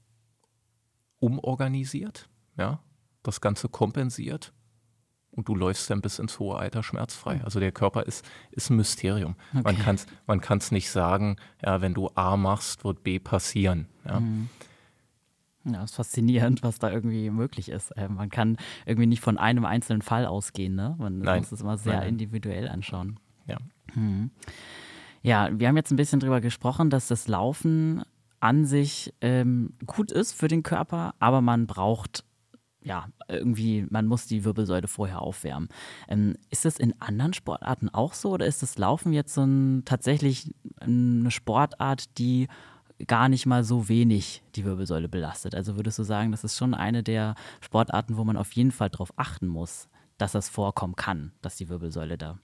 umorganisiert, 1.19 2.29
ja, 2.57 2.79
das 3.23 3.41
Ganze 3.41 3.67
kompensiert 3.69 4.53
und 5.39 5.47
du 5.47 5.55
läufst 5.55 5.89
dann 5.89 6.01
bis 6.01 6.19
ins 6.19 6.37
hohe 6.39 6.57
Alter 6.57 6.83
schmerzfrei. 6.83 7.41
Also 7.43 7.59
der 7.59 7.71
Körper 7.71 8.03
ist, 8.03 8.23
ist 8.51 8.69
ein 8.69 8.75
Mysterium. 8.75 9.35
Man 9.53 9.65
Okay. 9.65 9.81
kann 9.83 9.95
es 9.95 10.05
man 10.27 10.41
kann's 10.41 10.71
nicht 10.71 10.89
sagen, 10.91 11.37
ja, 11.65 11.81
wenn 11.81 11.93
du 11.93 12.09
A 12.15 12.35
machst, 12.37 12.83
wird 12.83 13.03
B 13.03 13.19
passieren. 13.19 13.87
Ja. 14.05 14.21
Ja, 15.65 15.83
ist 15.83 15.95
faszinierend, 15.95 16.63
was 16.63 16.79
da 16.79 16.89
irgendwie 16.91 17.29
möglich 17.29 17.69
ist. 17.69 17.91
Ähm, 17.95 18.15
man 18.15 18.29
kann 18.29 18.57
irgendwie 18.85 19.07
nicht 19.07 19.21
von 19.21 19.37
einem 19.37 19.65
einzelnen 19.65 20.01
Fall 20.01 20.25
ausgehen, 20.25 20.75
ne? 20.75 20.95
Man 20.97 21.19
Nein. 21.19 21.39
muss 21.39 21.51
es 21.51 21.61
immer 21.61 21.77
sehr 21.77 21.97
Nein, 21.99 22.09
individuell 22.09 22.67
anschauen. 22.69 23.19
Ja. 23.45 23.57
Ja, 25.21 25.49
wir 25.51 25.67
haben 25.67 25.77
jetzt 25.77 25.91
ein 25.91 25.95
bisschen 25.97 26.19
drüber 26.19 26.41
gesprochen, 26.41 26.89
dass 26.89 27.07
das 27.07 27.27
Laufen 27.27 28.03
an 28.39 28.65
sich 28.65 29.13
ähm, 29.21 29.73
gut 29.85 30.11
ist 30.11 30.33
für 30.33 30.47
den 30.47 30.63
Körper, 30.63 31.13
aber 31.19 31.41
man 31.41 31.67
braucht 31.67 32.23
ja 32.83 33.07
irgendwie, 33.27 33.85
man 33.89 34.05
muss 34.05 34.25
die 34.25 34.43
Wirbelsäule 34.45 34.87
vorher 34.87 35.21
aufwärmen. 35.21 35.69
Ähm, 36.07 36.35
ist 36.49 36.65
das 36.65 36.79
in 36.79 36.99
anderen 37.01 37.33
Sportarten 37.33 37.89
auch 37.89 38.13
so 38.13 38.31
oder 38.31 38.45
ist 38.45 38.61
das 38.61 38.77
Laufen 38.77 39.13
jetzt 39.13 39.33
so 39.33 39.43
ein, 39.43 39.83
tatsächlich 39.85 40.53
eine 40.79 41.31
Sportart, 41.31 42.17
die 42.17 42.47
gar 43.07 43.29
nicht 43.29 43.45
mal 43.45 43.63
so 43.63 43.89
wenig 43.89 44.43
die 44.55 44.65
Wirbelsäule 44.65 45.09
belastet? 45.09 45.55
Also 45.55 45.75
würdest 45.75 45.99
du 45.99 46.03
sagen, 46.03 46.31
das 46.31 46.43
ist 46.43 46.57
schon 46.57 46.73
eine 46.73 47.03
der 47.03 47.35
Sportarten, 47.61 48.17
wo 48.17 48.23
man 48.23 48.37
auf 48.37 48.51
jeden 48.53 48.71
Fall 48.71 48.89
darauf 48.89 49.13
achten 49.17 49.47
muss, 49.47 49.89
dass 50.17 50.31
das 50.33 50.49
vorkommen 50.49 50.95
kann, 50.95 51.31
dass 51.41 51.55
die 51.55 51.69
Wirbelsäule 51.69 52.17
da, 52.17 52.39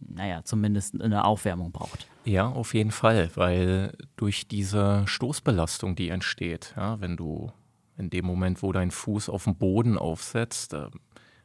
naja, 0.00 0.42
zumindest 0.44 1.00
eine 1.00 1.24
Aufwärmung 1.24 1.72
braucht? 1.72 2.06
Ja, 2.24 2.48
auf 2.48 2.74
jeden 2.74 2.92
Fall, 2.92 3.30
weil 3.34 3.96
durch 4.16 4.46
diese 4.46 5.02
Stoßbelastung, 5.06 5.96
die 5.96 6.08
entsteht, 6.08 6.74
ja, 6.76 7.00
wenn 7.00 7.16
du 7.16 7.52
in 7.96 8.10
dem 8.10 8.24
Moment, 8.24 8.62
wo 8.62 8.72
dein 8.72 8.90
Fuß 8.90 9.28
auf 9.28 9.44
den 9.44 9.56
Boden 9.56 9.98
aufsetzt, 9.98 10.72
da 10.72 10.90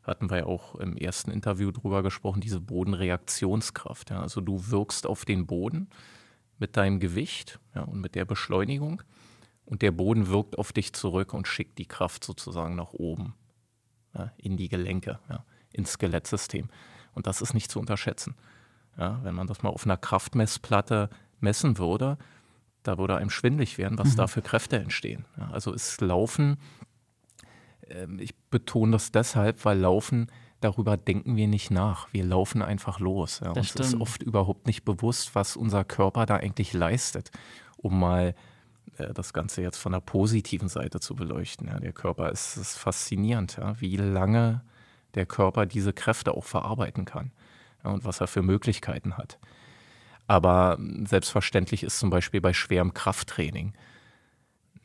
hatten 0.04 0.30
wir 0.30 0.38
ja 0.38 0.46
auch 0.46 0.76
im 0.76 0.98
ersten 0.98 1.30
Interview 1.30 1.72
drüber 1.72 2.02
gesprochen, 2.02 2.42
diese 2.42 2.60
Bodenreaktionskraft. 2.60 4.10
Ja, 4.10 4.22
also 4.22 4.42
du 4.42 4.70
wirkst 4.70 5.06
auf 5.06 5.26
den 5.26 5.46
Boden 5.46 5.90
mit 6.58 6.78
deinem 6.78 7.00
Gewicht 7.00 7.60
ja, 7.76 7.84
und 7.84 8.02
mit 8.02 8.16
der 8.16 8.26
Beschleunigung 8.26 9.04
und 9.66 9.82
der 9.84 9.92
Boden 9.92 10.28
wirkt 10.28 10.58
auf 10.58 10.74
dich 10.74 10.94
zurück 10.94 11.34
und 11.34 11.48
schickt 11.48 11.78
die 11.78 11.86
Kraft 11.86 12.24
sozusagen 12.24 12.76
nach 12.76 12.94
oben 12.94 13.36
ja, 14.16 14.32
in 14.38 14.58
die 14.58 14.70
Gelenke, 14.70 15.20
ins 15.72 15.92
Skelettsystem. 15.92 16.70
Und 17.14 17.28
das 17.28 17.42
ist 17.42 17.54
nicht 17.54 17.70
zu 17.70 17.80
unterschätzen. 17.80 18.36
Wenn 18.96 19.36
man 19.36 19.48
das 19.48 19.62
mal 19.62 19.70
auf 19.70 19.86
einer 19.86 19.98
Kraftmessplatte 19.98 21.10
messen 21.40 21.78
würde, 21.78 22.18
da 22.84 22.98
würde 22.98 23.18
einem 23.18 23.30
schwindlig 23.30 23.78
werden, 23.78 23.98
was 23.98 24.16
da 24.16 24.28
für 24.28 24.42
Kräfte 24.42 24.78
entstehen. 24.78 25.26
Ja, 25.38 25.50
also 25.52 25.74
ist 25.74 26.00
Laufen, 26.02 26.58
ähm, 27.90 28.20
ich 28.20 28.36
betone 28.36 28.92
das 28.94 29.12
deshalb, 29.12 29.66
weil 29.66 29.80
Laufen, 29.80 30.28
darüber 30.62 30.98
denken 30.98 31.36
wir 31.36 31.48
nicht 31.48 31.72
nach. 31.72 32.12
Wir 32.14 32.24
laufen 32.24 32.62
einfach 32.62 33.00
los. 33.00 33.42
Ja. 33.44 33.54
Das 33.54 33.76
Uns 33.76 33.88
ist 33.88 34.02
oft 34.02 34.24
überhaupt 34.24 34.68
nicht 34.68 34.86
bewusst, 34.86 35.36
was 35.36 35.56
unser 35.56 35.84
Körper 35.84 36.26
da 36.26 36.38
eigentlich 36.38 36.74
leistet, 36.74 37.32
um 37.78 38.00
mal 38.00 38.36
äh, 38.98 39.14
das 39.14 39.34
Ganze 39.34 39.62
jetzt 39.62 39.78
von 39.78 39.92
der 39.92 40.00
positiven 40.00 40.70
Seite 40.70 41.00
zu 41.00 41.16
beleuchten. 41.16 41.68
Ja. 41.68 41.80
Der 41.80 41.94
Körper 41.94 42.32
ist, 42.32 42.58
ist 42.58 42.78
faszinierend, 42.78 43.58
ja, 43.58 43.80
wie 43.80 43.98
lange 43.98 44.62
der 45.16 45.26
Körper 45.26 45.66
diese 45.66 45.94
Kräfte 45.94 46.36
auch 46.36 46.46
verarbeiten 46.46 47.06
kann 47.06 47.32
und 47.84 48.06
was 48.06 48.22
er 48.22 48.28
für 48.28 48.44
Möglichkeiten 48.44 49.18
hat. 49.18 49.40
Aber 50.30 50.78
selbstverständlich 51.06 51.82
ist 51.82 51.98
zum 51.98 52.12
Beispiel 52.12 52.40
bei 52.40 52.54
schwerem 52.54 52.94
Krafttraining, 52.94 53.74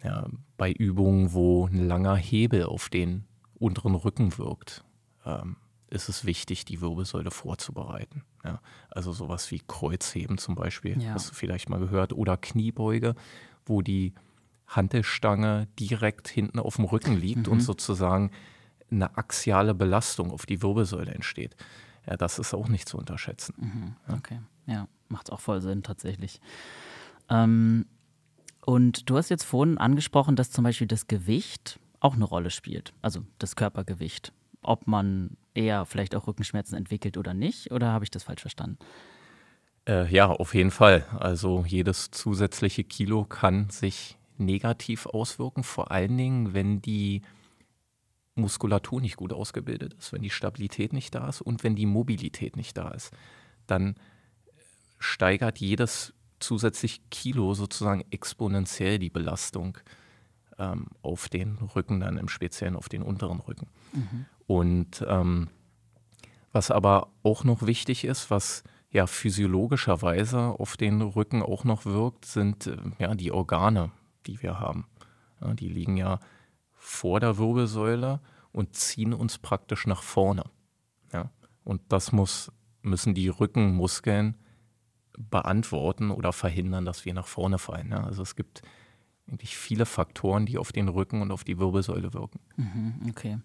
ja, 0.02 0.26
bei 0.56 0.72
Übungen, 0.72 1.34
wo 1.34 1.66
ein 1.66 1.86
langer 1.86 2.16
Hebel 2.16 2.64
auf 2.64 2.88
den 2.88 3.24
unteren 3.58 3.94
Rücken 3.94 4.38
wirkt, 4.38 4.84
ähm, 5.26 5.56
ist 5.90 6.08
es 6.08 6.24
wichtig, 6.24 6.64
die 6.64 6.80
Wirbelsäule 6.80 7.30
vorzubereiten. 7.30 8.24
Ja. 8.42 8.60
Also 8.88 9.12
sowas 9.12 9.50
wie 9.50 9.60
Kreuzheben 9.66 10.38
zum 10.38 10.54
Beispiel, 10.54 11.00
Ja. 11.00 11.12
hast 11.12 11.30
du 11.30 11.34
vielleicht 11.34 11.68
mal 11.68 11.78
gehört, 11.78 12.14
oder 12.14 12.38
Kniebeuge, 12.38 13.14
wo 13.66 13.82
die 13.82 14.14
Hantelstange 14.66 15.68
direkt 15.78 16.28
hinten 16.28 16.58
auf 16.58 16.76
dem 16.76 16.86
Rücken 16.86 17.18
liegt 17.18 17.48
und 17.48 17.60
sozusagen 17.60 18.30
eine 18.90 19.14
axiale 19.18 19.74
Belastung 19.74 20.30
auf 20.30 20.46
die 20.46 20.62
Wirbelsäule 20.62 21.12
entsteht. 21.12 21.54
Ja, 22.06 22.16
das 22.16 22.38
ist 22.38 22.54
auch 22.54 22.68
nicht 22.68 22.88
zu 22.88 22.96
unterschätzen. 22.96 23.96
Okay, 24.08 24.40
ja, 24.66 24.88
macht 25.08 25.32
auch 25.32 25.40
voll 25.40 25.60
Sinn 25.60 25.82
tatsächlich. 25.82 26.40
Ähm, 27.28 27.86
und 28.64 29.10
du 29.10 29.16
hast 29.16 29.28
jetzt 29.28 29.44
vorhin 29.44 29.78
angesprochen, 29.78 30.36
dass 30.36 30.50
zum 30.50 30.64
Beispiel 30.64 30.86
das 30.86 31.06
Gewicht 31.06 31.78
auch 32.00 32.14
eine 32.14 32.24
Rolle 32.24 32.50
spielt, 32.50 32.92
also 33.02 33.22
das 33.38 33.56
Körpergewicht. 33.56 34.32
Ob 34.62 34.86
man 34.86 35.36
eher 35.54 35.84
vielleicht 35.84 36.14
auch 36.14 36.26
Rückenschmerzen 36.26 36.76
entwickelt 36.76 37.16
oder 37.18 37.34
nicht, 37.34 37.70
oder 37.70 37.92
habe 37.92 38.04
ich 38.04 38.10
das 38.10 38.24
falsch 38.24 38.40
verstanden? 38.40 38.78
Äh, 39.86 40.10
ja, 40.10 40.30
auf 40.30 40.54
jeden 40.54 40.70
Fall. 40.70 41.06
Also 41.18 41.64
jedes 41.66 42.10
zusätzliche 42.10 42.84
Kilo 42.84 43.24
kann 43.24 43.68
sich 43.70 44.18
negativ 44.38 45.06
auswirken, 45.06 45.62
vor 45.62 45.90
allen 45.90 46.16
Dingen, 46.16 46.54
wenn 46.54 46.80
die 46.80 47.22
Muskulatur 48.34 49.00
nicht 49.00 49.16
gut 49.16 49.32
ausgebildet 49.32 49.94
ist, 49.94 50.12
wenn 50.12 50.22
die 50.22 50.30
Stabilität 50.30 50.92
nicht 50.92 51.14
da 51.14 51.28
ist 51.28 51.40
und 51.40 51.62
wenn 51.62 51.76
die 51.76 51.86
Mobilität 51.86 52.56
nicht 52.56 52.76
da 52.76 52.88
ist, 52.88 53.12
dann 53.66 53.94
steigert 55.04 55.58
jedes 55.58 56.14
zusätzlich 56.40 57.08
Kilo 57.10 57.54
sozusagen 57.54 58.04
exponentiell 58.10 58.98
die 58.98 59.10
Belastung 59.10 59.78
ähm, 60.58 60.86
auf 61.02 61.28
den 61.28 61.58
Rücken, 61.58 62.00
dann 62.00 62.18
im 62.18 62.28
Speziellen 62.28 62.76
auf 62.76 62.88
den 62.88 63.02
unteren 63.02 63.40
Rücken. 63.40 63.68
Mhm. 63.92 64.26
Und 64.46 65.04
ähm, 65.08 65.48
was 66.52 66.70
aber 66.70 67.08
auch 67.22 67.44
noch 67.44 67.66
wichtig 67.66 68.04
ist, 68.04 68.30
was 68.30 68.62
ja 68.90 69.06
physiologischerweise 69.06 70.38
auf 70.38 70.76
den 70.76 71.02
Rücken 71.02 71.42
auch 71.42 71.64
noch 71.64 71.84
wirkt, 71.84 72.24
sind 72.24 72.66
äh, 72.66 72.76
ja 72.98 73.14
die 73.14 73.32
Organe, 73.32 73.90
die 74.26 74.42
wir 74.42 74.60
haben. 74.60 74.86
Ja, 75.40 75.54
die 75.54 75.68
liegen 75.68 75.96
ja 75.96 76.20
vor 76.72 77.20
der 77.20 77.38
Wirbelsäule 77.38 78.20
und 78.52 78.76
ziehen 78.76 79.12
uns 79.12 79.38
praktisch 79.38 79.86
nach 79.86 80.02
vorne. 80.02 80.44
Ja? 81.12 81.30
Und 81.64 81.80
das 81.88 82.12
muss, 82.12 82.52
müssen 82.82 83.14
die 83.14 83.28
Rückenmuskeln 83.28 84.36
beantworten 85.18 86.10
oder 86.10 86.32
verhindern, 86.32 86.84
dass 86.84 87.04
wir 87.04 87.14
nach 87.14 87.26
vorne 87.26 87.58
fallen. 87.58 87.90
Ja? 87.90 88.04
Also 88.04 88.22
es 88.22 88.36
gibt 88.36 88.62
eigentlich 89.28 89.56
viele 89.56 89.86
Faktoren, 89.86 90.44
die 90.44 90.58
auf 90.58 90.72
den 90.72 90.88
Rücken 90.88 91.22
und 91.22 91.30
auf 91.30 91.44
die 91.44 91.58
Wirbelsäule 91.58 92.12
wirken. 92.12 92.40
Mhm, 92.56 92.94
okay. 93.08 93.38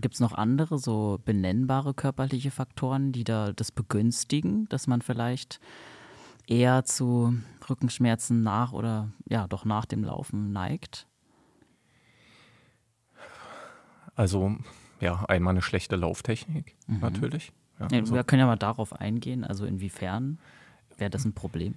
Gibt 0.00 0.14
es 0.14 0.20
noch 0.20 0.32
andere 0.32 0.78
so 0.78 1.20
benennbare 1.24 1.94
körperliche 1.94 2.50
Faktoren, 2.50 3.12
die 3.12 3.24
da 3.24 3.52
das 3.52 3.72
begünstigen, 3.72 4.68
dass 4.68 4.86
man 4.86 5.00
vielleicht 5.00 5.58
eher 6.46 6.84
zu 6.84 7.34
Rückenschmerzen 7.68 8.42
nach 8.42 8.72
oder 8.72 9.10
ja 9.28 9.46
doch 9.46 9.64
nach 9.64 9.86
dem 9.86 10.04
Laufen 10.04 10.52
neigt? 10.52 11.06
Also 14.14 14.56
ja, 15.00 15.24
einmal 15.24 15.52
eine 15.52 15.62
schlechte 15.62 15.96
Lauftechnik 15.96 16.76
mhm. 16.86 17.00
natürlich. 17.00 17.52
Ja, 17.80 17.86
also. 17.86 18.14
Wir 18.14 18.24
können 18.24 18.40
ja 18.40 18.46
mal 18.46 18.56
darauf 18.56 18.92
eingehen, 18.92 19.44
also 19.44 19.64
inwiefern 19.64 20.38
wäre 20.98 21.10
das 21.10 21.24
ein 21.24 21.34
Problem? 21.34 21.76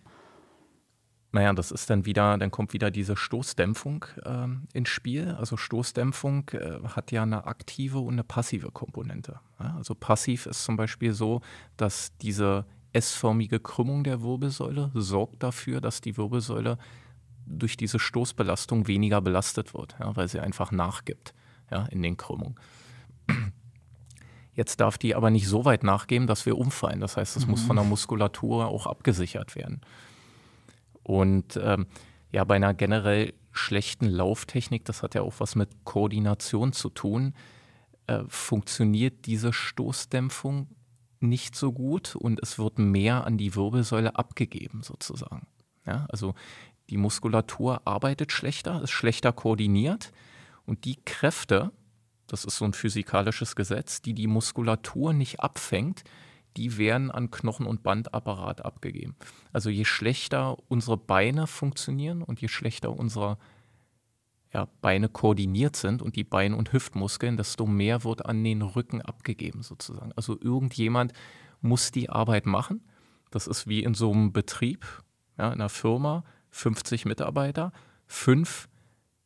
Naja, 1.31 1.51
das 1.51 1.71
ist 1.71 1.89
dann 1.89 2.05
wieder, 2.05 2.37
dann 2.37 2.49
kommt 2.49 2.71
wieder 2.71 2.91
diese 2.91 3.17
Stoßdämpfung 3.17 4.05
äh, 4.23 4.47
ins 4.71 4.87
Spiel. 4.87 5.35
Also 5.37 5.57
Stoßdämpfung 5.57 6.49
äh, 6.51 6.79
hat 6.87 7.11
ja 7.11 7.23
eine 7.23 7.45
aktive 7.45 7.99
und 7.99 8.13
eine 8.13 8.23
passive 8.23 8.71
Komponente. 8.71 9.41
Ja? 9.59 9.75
Also 9.75 9.95
passiv 9.95 10.45
ist 10.45 10.63
zum 10.63 10.77
Beispiel 10.77 11.11
so, 11.11 11.41
dass 11.75 12.15
diese 12.19 12.65
S-förmige 12.93 13.59
Krümmung 13.59 14.05
der 14.05 14.21
Wirbelsäule 14.21 14.91
sorgt 14.93 15.43
dafür, 15.43 15.81
dass 15.81 15.99
die 15.99 16.15
Wirbelsäule 16.15 16.77
durch 17.45 17.75
diese 17.75 17.99
Stoßbelastung 17.99 18.87
weniger 18.87 19.19
belastet 19.21 19.73
wird, 19.73 19.97
ja, 19.99 20.15
weil 20.15 20.29
sie 20.29 20.39
einfach 20.39 20.71
nachgibt 20.71 21.33
ja, 21.69 21.85
in 21.87 22.01
den 22.01 22.15
Krümmungen. 22.15 22.55
Jetzt 24.55 24.79
darf 24.79 24.97
die 24.97 25.15
aber 25.15 25.29
nicht 25.29 25.47
so 25.47 25.65
weit 25.65 25.83
nachgeben, 25.83 26.27
dass 26.27 26.45
wir 26.45 26.57
umfallen. 26.57 27.01
Das 27.01 27.17
heißt, 27.17 27.35
es 27.35 27.45
mhm. 27.45 27.51
muss 27.51 27.63
von 27.63 27.75
der 27.75 27.85
Muskulatur 27.85 28.67
auch 28.67 28.87
abgesichert 28.87 29.55
werden. 29.55 29.81
Und 31.03 31.59
ähm, 31.61 31.85
ja, 32.31 32.43
bei 32.45 32.55
einer 32.55 32.73
generell 32.73 33.33
schlechten 33.51 34.07
Lauftechnik, 34.07 34.85
das 34.85 35.03
hat 35.03 35.13
ja 35.13 35.21
auch 35.21 35.35
was 35.39 35.55
mit 35.55 35.69
Koordination 35.83 36.73
zu 36.73 36.89
tun, 36.89 37.33
äh, 38.07 38.23
funktioniert 38.27 39.25
diese 39.25 39.53
Stoßdämpfung 39.53 40.67
nicht 41.19 41.55
so 41.55 41.71
gut 41.71 42.15
und 42.15 42.41
es 42.41 42.57
wird 42.59 42.79
mehr 42.79 43.25
an 43.25 43.37
die 43.37 43.55
Wirbelsäule 43.55 44.15
abgegeben 44.15 44.83
sozusagen. 44.83 45.47
Ja, 45.85 46.05
also 46.09 46.33
die 46.89 46.97
Muskulatur 46.97 47.81
arbeitet 47.85 48.31
schlechter, 48.31 48.81
ist 48.81 48.91
schlechter 48.91 49.31
koordiniert 49.31 50.11
und 50.65 50.85
die 50.85 50.97
Kräfte, 51.03 51.71
das 52.27 52.45
ist 52.45 52.57
so 52.57 52.65
ein 52.65 52.73
physikalisches 52.73 53.55
Gesetz, 53.55 54.01
die 54.01 54.13
die 54.13 54.27
Muskulatur 54.27 55.13
nicht 55.13 55.39
abfängt, 55.39 56.03
die 56.57 56.77
werden 56.77 57.11
an 57.11 57.31
Knochen- 57.31 57.65
und 57.65 57.83
Bandapparat 57.83 58.63
abgegeben. 58.63 59.15
Also 59.51 59.69
je 59.69 59.85
schlechter 59.85 60.57
unsere 60.67 60.97
Beine 60.97 61.47
funktionieren 61.47 62.21
und 62.21 62.41
je 62.41 62.47
schlechter 62.47 62.91
unsere 62.97 63.37
ja, 64.53 64.69
Beine 64.79 65.09
koordiniert 65.09 65.75
sind 65.75 66.01
und 66.01 66.15
die 66.15 66.23
Bein- 66.23 66.53
und 66.53 66.71
Hüftmuskeln, 66.71 67.35
desto 67.35 67.65
mehr 67.65 68.05
wird 68.05 68.25
an 68.25 68.41
den 68.43 68.61
Rücken 68.61 69.01
abgegeben 69.01 69.63
sozusagen. 69.63 70.13
Also 70.15 70.39
irgendjemand 70.39 71.11
muss 71.59 71.91
die 71.91 72.09
Arbeit 72.09 72.45
machen. 72.45 72.81
Das 73.31 73.47
ist 73.47 73.67
wie 73.67 73.83
in 73.83 73.93
so 73.93 74.13
einem 74.13 74.31
Betrieb, 74.31 74.85
ja, 75.37 75.47
in 75.47 75.55
einer 75.55 75.67
Firma, 75.67 76.23
50 76.51 77.03
Mitarbeiter, 77.03 77.73
fünf 78.07 78.69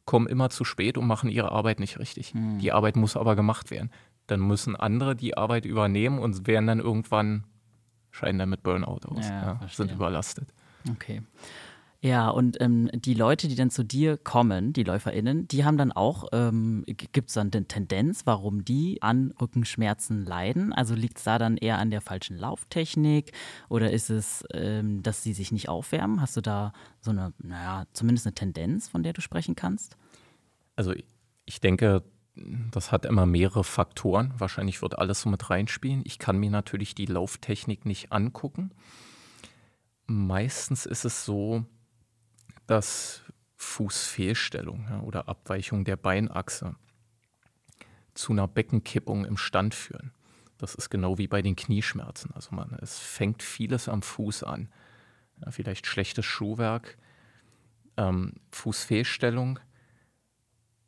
kommen 0.10 0.26
immer 0.26 0.50
zu 0.50 0.64
spät 0.64 0.98
und 0.98 1.06
machen 1.06 1.30
ihre 1.30 1.52
Arbeit 1.52 1.80
nicht 1.80 2.00
richtig. 2.00 2.34
Hm. 2.34 2.58
Die 2.58 2.72
Arbeit 2.72 2.96
muss 2.96 3.16
aber 3.16 3.36
gemacht 3.36 3.70
werden. 3.70 3.92
Dann 4.26 4.40
müssen 4.40 4.76
andere 4.76 5.16
die 5.16 5.38
Arbeit 5.38 5.66
übernehmen 5.66 6.18
und 6.18 6.48
werden 6.48 6.66
dann 6.66 6.80
irgendwann, 6.80 7.44
scheiden 8.10 8.40
dann 8.40 8.50
mit 8.50 8.64
Burnout 8.64 9.06
aus, 9.06 9.30
ja, 9.30 9.60
ja, 9.62 9.68
sind 9.68 9.92
überlastet. 9.92 10.52
Okay. 10.90 11.22
Ja, 12.02 12.30
und 12.30 12.62
ähm, 12.62 12.90
die 12.94 13.14
Leute, 13.14 13.50
die 13.50 13.56
dann 13.56 13.72
zu 13.72 13.84
dir 13.84 14.16
kommen, 14.16 14.72
die 14.72 14.84
LäuferInnen, 14.84 15.50
die 15.50 15.66
haben 15.66 15.78
dann 15.78 15.92
auch, 15.92 16.30
ähm, 16.32 16.86
gibt 16.88 17.28
es 17.28 17.34
dann 17.34 17.52
eine 17.54 17.68
Tendenz, 17.68 18.22
warum 18.26 18.64
die 18.64 19.02
an 19.02 19.34
Rückenschmerzen 19.42 20.24
leiden? 20.24 20.72
Also 20.72 20.96
liegt 20.96 21.18
es 21.18 21.26
da 21.26 21.38
dann 21.38 21.58
eher 21.58 21.78
an 21.78 21.92
der 21.92 22.00
falschen 22.00 22.38
Lauftechnik 22.38 23.34
oder 23.68 23.92
ist 23.92 24.10
es, 24.10 24.46
ähm, 24.54 25.04
dass 25.04 25.24
sie 25.24 25.34
sich 25.34 25.52
nicht 25.52 25.68
aufwärmen? 25.68 26.22
Hast 26.22 26.38
du 26.38 26.42
da 26.42 26.72
so 27.02 27.12
eine, 27.12 27.34
naja, 27.38 27.86
zumindest 27.92 28.28
eine 28.28 28.34
Tendenz, 28.34 28.88
von 28.88 29.04
der 29.04 29.12
du 29.12 29.20
sprechen 29.20 29.58
kannst? 29.58 29.98
Also 30.78 30.94
ich 31.44 31.60
denke, 31.60 32.04
das 32.72 32.94
hat 32.94 33.06
immer 33.06 33.26
mehrere 33.26 33.66
Faktoren. 33.66 34.34
Wahrscheinlich 34.38 34.82
wird 34.82 34.98
alles 34.98 35.20
so 35.20 35.30
mit 35.30 35.50
reinspielen. 35.50 36.04
Ich 36.06 36.18
kann 36.18 36.38
mir 36.38 36.50
natürlich 36.50 36.96
die 36.96 37.08
Lauftechnik 37.08 37.86
nicht 37.86 38.14
angucken. 38.14 38.72
Meistens 40.06 40.86
ist 40.86 41.04
es 41.04 41.26
so, 41.26 41.66
dass 42.70 43.24
Fußfehlstellung 43.56 44.86
ja, 44.90 45.02
oder 45.02 45.28
Abweichung 45.28 45.86
der 45.86 45.98
Beinachse 45.98 46.76
zu 48.14 48.32
einer 48.32 48.48
Beckenkippung 48.48 49.26
im 49.26 49.38
Stand 49.38 49.74
führen. 49.74 50.12
Das 50.58 50.76
ist 50.76 50.90
genau 50.90 51.18
wie 51.18 51.28
bei 51.28 51.42
den 51.42 51.56
Knieschmerzen. 51.56 52.32
Also 52.34 52.54
man, 52.54 52.78
es 52.82 53.00
fängt 53.00 53.42
vieles 53.42 53.90
am 53.90 54.02
Fuß 54.02 54.44
an. 54.44 54.70
Ja, 55.44 55.52
vielleicht 55.52 55.88
schlechtes 55.88 56.26
Schuhwerk, 56.26 56.98
ähm, 57.98 58.34
Fußfehlstellung 58.52 59.60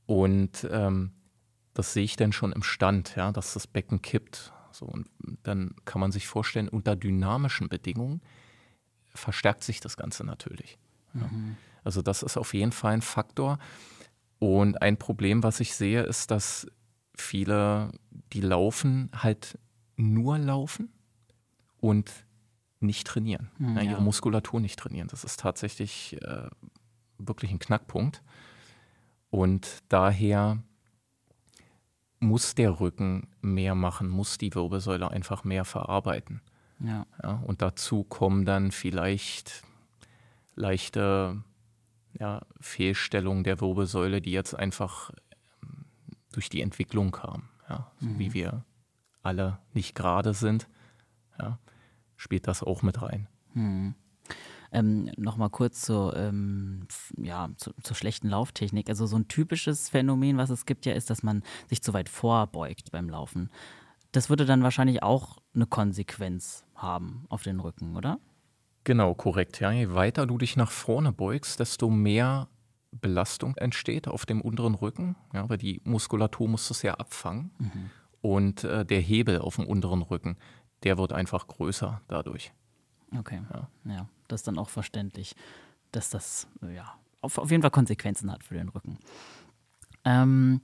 und 0.06 0.67
ähm, 0.70 1.13
das 1.74 1.94
sehe 1.94 2.04
ich 2.04 2.15
dann 2.15 2.34
schon 2.34 2.52
im 2.52 2.63
Stand, 2.63 3.15
ja, 3.15 3.32
dass 3.32 3.54
das 3.54 3.65
Becken 3.65 4.02
kippt. 4.02 4.54
So, 4.72 4.86
und 4.86 5.10
dann 5.44 5.74
kann 5.86 6.02
man 6.02 6.12
sich 6.12 6.28
vorstellen, 6.28 6.67
unter 6.67 6.96
dynamischen 6.96 7.70
Bedingungen 7.70 8.22
verstärkt 9.15 9.63
sich 9.63 9.80
das 9.80 9.98
Ganze 9.98 10.26
natürlich. 10.26 10.78
Ja. 11.13 11.30
Also 11.84 12.02
das 12.02 12.24
ist 12.24 12.38
auf 12.38 12.54
jeden 12.54 12.72
Fall 12.72 12.94
ein 12.94 13.02
Faktor. 13.02 13.60
Und 14.39 14.82
ein 14.82 14.98
Problem, 14.98 15.44
was 15.44 15.60
ich 15.60 15.76
sehe, 15.76 16.04
ist, 16.04 16.32
dass 16.32 16.67
viele, 17.15 17.91
die 18.34 18.41
laufen, 18.41 19.12
halt 19.13 19.60
nur 19.98 20.38
laufen 20.38 20.91
und 21.80 22.12
nicht 22.80 23.06
trainieren, 23.06 23.52
mhm, 23.60 23.78
ja. 23.78 23.84
ihre 23.84 24.02
Muskulatur 24.02 24.60
nicht 24.60 24.80
trainieren. 24.80 25.08
Das 25.10 25.24
ist 25.24 25.39
tatsächlich 25.39 26.17
äh, 26.22 26.48
wirklich 27.20 27.52
ein 27.52 27.60
Knackpunkt. 27.60 28.24
Und 29.30 29.84
daher 29.89 30.58
muss 32.20 32.56
der 32.56 32.80
Rücken 32.80 33.28
mehr 33.41 33.76
machen, 33.76 34.10
muss 34.10 34.38
die 34.38 34.54
Wirbelsäule 34.54 35.10
einfach 35.10 35.44
mehr 35.44 35.65
verarbeiten. 35.65 36.41
Ja. 36.80 37.06
ja 37.22 37.41
und 37.46 37.62
dazu 37.62 38.04
kommen 38.04 38.46
dann 38.46 38.72
vielleicht 38.72 39.63
leichte 40.56 41.44
ja, 42.19 42.41
Fehlstellungen 42.60 43.43
der 43.43 43.62
Wirbelsäule, 43.62 44.21
die 44.21 44.32
jetzt 44.32 44.54
einfach 44.54 45.12
ähm, 45.63 45.86
durch 46.32 46.50
die 46.50 46.62
Entwicklung 46.62 47.12
kamen. 47.12 47.50
Ja, 47.69 47.91
so 48.00 48.08
mhm. 48.08 48.19
wie 48.19 48.34
wir 48.34 48.65
alle 49.24 49.60
nicht 49.74 49.95
gerade 49.95 50.34
sind, 50.34 50.67
ja, 51.39 51.60
spielt 52.15 52.47
das 52.47 52.63
auch 52.63 52.82
mit 52.82 53.02
rein. 53.02 53.28
Mhm. 53.54 53.95
Ähm, 54.71 55.12
Nochmal 55.17 55.50
kurz 55.50 55.82
zur, 55.82 56.15
ähm, 56.15 56.88
ja, 57.17 57.50
zu, 57.58 57.74
zur 57.84 57.95
schlechten 57.95 58.30
Lauftechnik. 58.30 58.89
Also 58.89 59.06
so 59.06 59.17
ein 59.17 59.28
typisches 59.28 59.89
Phänomen, 59.89 60.38
was 60.38 60.50
es 60.50 60.65
gibt 60.65 60.86
ja, 60.86 60.93
ist, 60.93 61.10
dass 61.10 61.24
man 61.24 61.43
sich 61.67 61.82
zu 61.82 61.93
weit 61.93 62.08
vorbeugt 62.08 62.91
beim 62.91 63.10
Laufen. 63.10 63.50
Das 64.12 64.30
würde 64.30 64.45
dann 64.45 64.63
wahrscheinlich 64.63 65.04
auch 65.04 65.39
eine 65.54 65.65
Konsequenz 65.65 66.65
haben 66.76 67.26
auf 67.30 67.43
den 67.43 67.60
Rücken, 67.60 67.95
oder? 67.95 68.19
Genau, 68.84 69.13
korrekt. 69.13 69.60
Ja. 69.60 69.72
Je 69.72 69.94
weiter 69.94 70.26
du 70.26 70.38
dich 70.38 70.56
nach 70.56 70.72
vorne 70.72 71.12
beugst, 71.12 71.60
desto 71.60 71.89
mehr 71.89 72.48
Belastung 72.91 73.56
entsteht 73.58 74.08
auf 74.08 74.26
dem 74.26 74.41
unteren 74.41 74.76
Rücken, 74.76 75.15
ja, 75.34 75.48
weil 75.50 75.58
die 75.58 75.82
Muskulatur 75.86 76.48
muss 76.48 76.67
das 76.67 76.82
ja 76.82 76.96
abfangen. 76.96 77.52
Mhm. 77.60 77.89
Und 78.22 78.63
äh, 78.63 78.86
der 78.86 79.00
Hebel 79.00 79.39
auf 79.39 79.56
dem 79.56 79.65
unteren 79.65 80.02
Rücken, 80.02 80.38
der 80.84 80.98
wird 80.98 81.13
einfach 81.13 81.48
größer 81.48 82.02
dadurch. 82.08 82.52
Okay. 83.17 83.41
Ja. 83.54 83.67
ja, 83.86 84.10
das 84.28 84.41
ist 84.41 84.48
dann 84.48 84.58
auch 84.58 84.70
verständlich, 84.70 85.36
dass 85.91 86.10
das 86.10 86.48
ja 86.62 86.96
auf, 87.22 87.38
auf 87.38 87.52
jeden 87.52 87.62
Fall 87.62 87.72
Konsequenzen 87.72 88.32
hat 88.32 88.44
für 88.44 88.56
den 88.56 88.70
Rücken. 88.70 88.98
Ähm, 90.04 90.62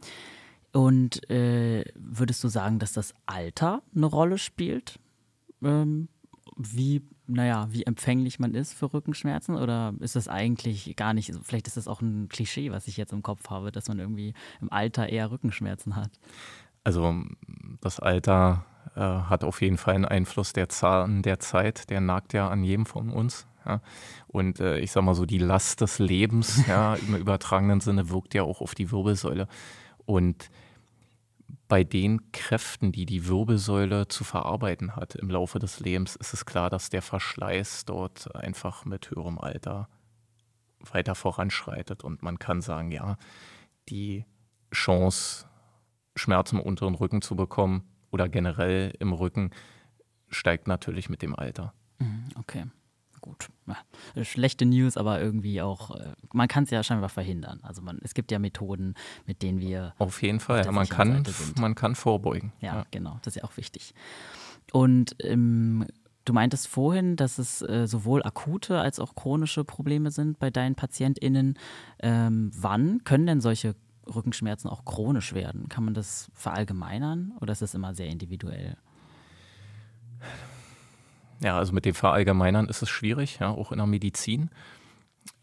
Und 0.73 1.29
äh, 1.29 1.85
würdest 1.95 2.43
du 2.43 2.49
sagen, 2.49 2.79
dass 2.79 2.93
das 2.93 3.13
Alter 3.25 3.81
eine 3.95 4.05
Rolle 4.05 4.37
spielt? 4.37 4.99
Ähm, 5.63 6.07
wie, 6.57 7.03
naja, 7.27 7.67
wie 7.71 7.83
empfänglich 7.83 8.39
man 8.39 8.53
ist 8.53 8.73
für 8.73 8.93
Rückenschmerzen? 8.93 9.55
Oder 9.55 9.93
ist 9.99 10.15
das 10.15 10.27
eigentlich 10.27 10.95
gar 10.95 11.13
nicht, 11.13 11.33
vielleicht 11.43 11.67
ist 11.67 11.77
das 11.77 11.87
auch 11.87 12.01
ein 12.01 12.29
Klischee, 12.29 12.71
was 12.71 12.87
ich 12.87 12.97
jetzt 12.97 13.13
im 13.13 13.23
Kopf 13.23 13.49
habe, 13.49 13.71
dass 13.71 13.87
man 13.87 13.99
irgendwie 13.99 14.33
im 14.61 14.71
Alter 14.71 15.09
eher 15.09 15.31
Rückenschmerzen 15.31 15.95
hat? 15.95 16.11
Also 16.83 17.15
das 17.81 17.99
Alter 17.99 18.65
äh, 18.95 19.01
hat 19.01 19.43
auf 19.43 19.61
jeden 19.61 19.77
Fall 19.77 19.95
einen 19.95 20.05
Einfluss. 20.05 20.53
Der 20.53 20.69
Zahn 20.69 21.21
der 21.21 21.39
Zeit, 21.39 21.89
der 21.89 22.01
nagt 22.01 22.33
ja 22.33 22.49
an 22.49 22.63
jedem 22.63 22.85
von 22.85 23.09
uns. 23.09 23.45
Ja. 23.65 23.81
Und 24.27 24.59
äh, 24.59 24.79
ich 24.79 24.91
sag 24.91 25.03
mal 25.03 25.13
so, 25.13 25.25
die 25.25 25.37
Last 25.37 25.81
des 25.81 25.99
Lebens 25.99 26.65
ja, 26.67 26.95
im 26.95 27.15
übertragenen 27.15 27.81
Sinne 27.81 28.09
wirkt 28.09 28.33
ja 28.33 28.43
auch 28.43 28.61
auf 28.61 28.73
die 28.73 28.91
Wirbelsäule. 28.91 29.47
Und 30.05 30.49
bei 31.67 31.83
den 31.83 32.31
Kräften, 32.31 32.91
die 32.91 33.05
die 33.05 33.27
Wirbelsäule 33.27 34.07
zu 34.07 34.23
verarbeiten 34.23 34.95
hat 34.95 35.15
im 35.15 35.29
Laufe 35.29 35.59
des 35.59 35.79
Lebens, 35.79 36.15
ist 36.15 36.33
es 36.33 36.45
klar, 36.45 36.69
dass 36.69 36.89
der 36.89 37.01
Verschleiß 37.01 37.85
dort 37.85 38.33
einfach 38.35 38.85
mit 38.85 39.11
höherem 39.11 39.37
Alter 39.37 39.89
weiter 40.79 41.15
voranschreitet. 41.15 42.03
Und 42.03 42.23
man 42.23 42.39
kann 42.39 42.61
sagen, 42.61 42.91
ja, 42.91 43.17
die 43.89 44.25
Chance, 44.73 45.45
Schmerzen 46.15 46.57
im 46.57 46.63
unteren 46.63 46.95
Rücken 46.95 47.21
zu 47.21 47.35
bekommen 47.35 47.83
oder 48.11 48.29
generell 48.29 48.93
im 48.99 49.13
Rücken, 49.13 49.51
steigt 50.29 50.67
natürlich 50.67 51.09
mit 51.09 51.21
dem 51.21 51.35
Alter. 51.35 51.73
Mhm, 51.99 52.29
okay 52.39 52.65
gut, 53.27 53.49
schlechte 54.23 54.65
News, 54.65 54.97
aber 54.97 55.19
irgendwie 55.21 55.61
auch, 55.61 55.95
äh, 55.95 56.13
man 56.33 56.47
kann 56.47 56.63
es 56.63 56.69
ja 56.69 56.83
scheinbar 56.83 57.09
verhindern. 57.09 57.59
Also 57.63 57.81
man, 57.81 57.99
es 58.03 58.13
gibt 58.13 58.31
ja 58.31 58.39
Methoden, 58.39 58.95
mit 59.25 59.41
denen 59.41 59.59
wir. 59.59 59.93
Auf 59.97 60.21
jeden 60.21 60.39
Fall, 60.39 60.61
auf 60.61 60.71
man, 60.71 60.87
kann, 60.87 61.23
man 61.59 61.75
kann 61.75 61.95
vorbeugen. 61.95 62.53
Ja, 62.61 62.75
ja, 62.75 62.85
genau, 62.91 63.19
das 63.21 63.35
ist 63.35 63.41
ja 63.41 63.47
auch 63.47 63.57
wichtig. 63.57 63.93
Und 64.71 65.15
ähm, 65.23 65.85
du 66.25 66.33
meintest 66.33 66.67
vorhin, 66.67 67.15
dass 67.15 67.37
es 67.37 67.61
äh, 67.61 67.87
sowohl 67.87 68.23
akute 68.23 68.79
als 68.79 68.99
auch 68.99 69.15
chronische 69.15 69.63
Probleme 69.63 70.11
sind 70.11 70.39
bei 70.39 70.49
deinen 70.49 70.75
PatientInnen. 70.75 71.57
Ähm, 71.99 72.51
wann 72.55 73.03
können 73.03 73.27
denn 73.27 73.41
solche 73.41 73.75
Rückenschmerzen 74.07 74.69
auch 74.69 74.85
chronisch 74.85 75.33
werden? 75.33 75.69
Kann 75.69 75.83
man 75.83 75.93
das 75.93 76.29
verallgemeinern 76.33 77.33
oder 77.41 77.51
ist 77.53 77.61
das 77.61 77.75
immer 77.75 77.93
sehr 77.93 78.07
individuell? 78.07 78.77
Ja, 81.41 81.57
also 81.57 81.73
mit 81.73 81.85
dem 81.85 81.93
Verallgemeinern 81.93 82.67
ist 82.67 82.81
es 82.81 82.89
schwierig, 82.89 83.39
ja, 83.39 83.49
auch 83.49 83.71
in 83.71 83.77
der 83.77 83.87
Medizin. 83.87 84.49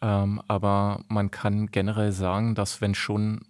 Ähm, 0.01 0.43
aber 0.49 1.01
man 1.09 1.31
kann 1.31 1.71
generell 1.71 2.13
sagen, 2.13 2.55
dass 2.55 2.81
wenn 2.81 2.95
schon 2.95 3.43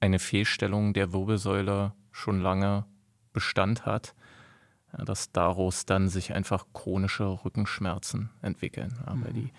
eine 0.00 0.18
Fehlstellung 0.18 0.92
der 0.92 1.12
Wirbelsäule 1.12 1.92
schon 2.12 2.40
lange 2.40 2.84
Bestand 3.32 3.86
hat, 3.86 4.14
ja, 4.96 5.04
dass 5.04 5.32
daraus 5.32 5.86
dann 5.86 6.08
sich 6.08 6.32
einfach 6.32 6.66
chronische 6.72 7.44
Rückenschmerzen 7.44 8.30
entwickeln, 8.42 8.94
ja, 9.06 9.14
mhm. 9.14 9.24
weil 9.24 9.32
die 9.32 9.52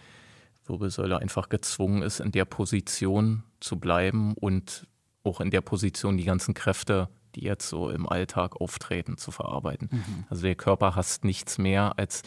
Wirbelsäule 0.66 1.18
einfach 1.18 1.50
gezwungen 1.50 2.02
ist, 2.02 2.20
in 2.20 2.32
der 2.32 2.46
Position 2.46 3.44
zu 3.60 3.80
bleiben 3.80 4.34
und 4.36 4.88
auch 5.24 5.42
in 5.42 5.52
der 5.52 5.62
Position 5.62 6.18
die 6.18 6.24
ganzen 6.24 6.54
Kräfte 6.54 7.10
die 7.36 7.44
jetzt 7.44 7.70
so 7.70 7.90
im 7.90 8.08
Alltag 8.08 8.60
auftreten, 8.60 9.18
zu 9.18 9.32
verarbeiten. 9.32 9.90
Mhm. 9.92 10.26
Also 10.30 10.44
der 10.44 10.56
Körper 10.56 10.96
hasst 10.96 11.24
nichts 11.24 11.58
mehr 11.58 11.98
als 11.98 12.24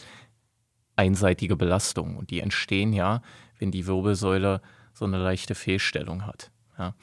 einseitige 0.95 1.55
Belastung. 1.55 2.17
Und 2.17 2.29
die 2.29 2.39
entstehen 2.39 2.93
ja, 2.93 3.21
wenn 3.59 3.71
die 3.71 3.87
Wirbelsäule 3.87 4.61
so 4.93 5.05
eine 5.05 5.17
leichte 5.17 5.55
Fehlstellung 5.55 6.25
hat. 6.25 6.51
Ja. 6.77 6.93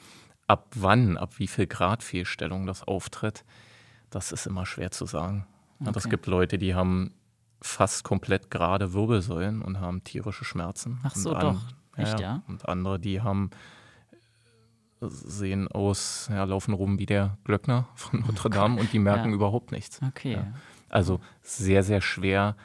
Ab 0.47 0.71
wann, 0.75 1.17
ab 1.17 1.39
wie 1.39 1.47
viel 1.47 1.67
Grad 1.67 2.03
Fehlstellung 2.03 2.65
das 2.65 2.83
auftritt, 2.83 3.45
das 4.09 4.31
ist 4.31 4.47
immer 4.47 4.65
schwer 4.65 4.91
zu 4.91 5.05
sagen. 5.05 5.47
Okay. 5.79 5.93
Es 5.95 6.09
gibt 6.09 6.27
Leute, 6.27 6.57
die 6.57 6.75
haben 6.75 7.13
fast 7.61 8.03
komplett 8.03 8.51
gerade 8.51 8.93
Wirbelsäulen 8.93 9.61
und 9.61 9.79
haben 9.79 10.03
tierische 10.03 10.45
Schmerzen. 10.45 10.99
Ach 11.03 11.15
so, 11.15 11.33
an, 11.33 11.41
doch. 11.41 11.61
Echt, 11.97 12.19
ja, 12.19 12.35
ja? 12.35 12.43
Und 12.47 12.67
andere, 12.67 12.99
die 12.99 13.21
haben 13.21 13.51
sehen 15.01 15.67
aus, 15.67 16.29
ja, 16.31 16.43
laufen 16.43 16.73
rum 16.73 16.99
wie 16.99 17.05
der 17.05 17.37
Glöckner 17.43 17.89
von 17.95 18.21
Notre 18.21 18.49
Dame 18.49 18.79
und 18.79 18.93
die 18.93 18.99
merken 18.99 19.29
ja. 19.29 19.35
überhaupt 19.35 19.71
nichts. 19.71 19.99
Okay. 20.07 20.33
Ja. 20.33 20.53
Also 20.89 21.19
sehr, 21.41 21.83
sehr 21.83 22.01
schwer, 22.01 22.55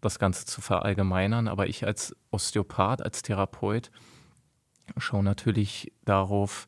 das 0.00 0.18
Ganze 0.18 0.44
zu 0.46 0.60
verallgemeinern. 0.60 1.48
Aber 1.48 1.68
ich 1.68 1.86
als 1.86 2.16
Osteopath, 2.30 3.00
als 3.00 3.22
Therapeut 3.22 3.90
schaue 4.96 5.22
natürlich 5.22 5.92
darauf, 6.04 6.66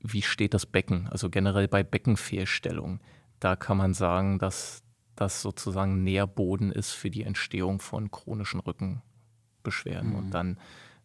wie 0.00 0.22
steht 0.22 0.54
das 0.54 0.66
Becken. 0.66 1.08
Also 1.08 1.30
generell 1.30 1.66
bei 1.66 1.82
Beckenfehlstellung. 1.82 3.00
Da 3.40 3.56
kann 3.56 3.76
man 3.76 3.92
sagen, 3.92 4.38
dass 4.38 4.82
das 5.16 5.42
sozusagen 5.42 6.02
Nährboden 6.02 6.72
ist 6.72 6.92
für 6.92 7.10
die 7.10 7.22
Entstehung 7.22 7.80
von 7.80 8.10
chronischen 8.10 8.60
Rückenbeschwerden. 8.60 10.10
Mhm. 10.10 10.16
Und 10.16 10.30
dann 10.30 10.58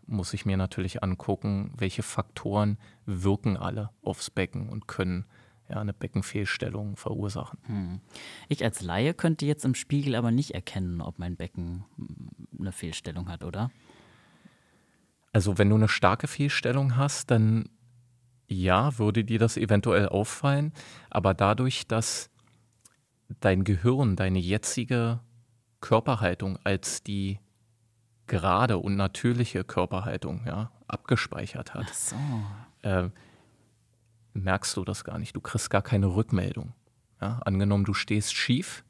muss 0.09 0.33
ich 0.33 0.45
mir 0.45 0.57
natürlich 0.57 1.03
angucken, 1.03 1.71
welche 1.77 2.03
Faktoren 2.03 2.77
wirken 3.05 3.57
alle 3.57 3.91
aufs 4.01 4.29
Becken 4.29 4.69
und 4.69 4.87
können 4.87 5.25
ja, 5.69 5.77
eine 5.77 5.93
Beckenfehlstellung 5.93 6.95
verursachen. 6.95 7.59
Hm. 7.65 8.01
Ich 8.47 8.63
als 8.63 8.81
Laie 8.81 9.13
könnte 9.13 9.45
jetzt 9.45 9.65
im 9.65 9.75
Spiegel 9.75 10.15
aber 10.15 10.31
nicht 10.31 10.51
erkennen, 10.51 11.01
ob 11.01 11.19
mein 11.19 11.35
Becken 11.35 11.85
eine 12.59 12.71
Fehlstellung 12.71 13.29
hat, 13.29 13.43
oder? 13.43 13.69
Also 15.31 15.59
wenn 15.59 15.69
du 15.69 15.75
eine 15.75 15.87
starke 15.87 16.27
Fehlstellung 16.27 16.97
hast, 16.97 17.29
dann 17.29 17.69
ja, 18.47 18.97
würde 18.97 19.23
dir 19.23 19.37
das 19.37 19.57
eventuell 19.57 20.09
auffallen, 20.09 20.73
aber 21.11 21.35
dadurch, 21.35 21.87
dass 21.87 22.31
dein 23.39 23.63
Gehirn 23.63 24.15
deine 24.15 24.39
jetzige 24.39 25.19
Körperhaltung 25.81 26.57
als 26.63 27.03
die 27.03 27.39
gerade 28.29 28.77
und 28.77 28.95
natürliche 28.95 29.65
Körperhaltung 29.65 30.43
ja, 30.45 30.71
abgespeichert 30.87 31.73
hat, 31.73 31.89
so. 31.93 32.15
äh, 32.83 33.09
merkst 34.33 34.77
du 34.77 34.85
das 34.85 35.03
gar 35.03 35.19
nicht. 35.19 35.35
Du 35.35 35.41
kriegst 35.41 35.69
gar 35.69 35.81
keine 35.81 36.07
Rückmeldung. 36.07 36.73
Ja? 37.19 37.41
Angenommen, 37.43 37.83
du 37.83 37.93
stehst 37.93 38.33
schief 38.33 38.85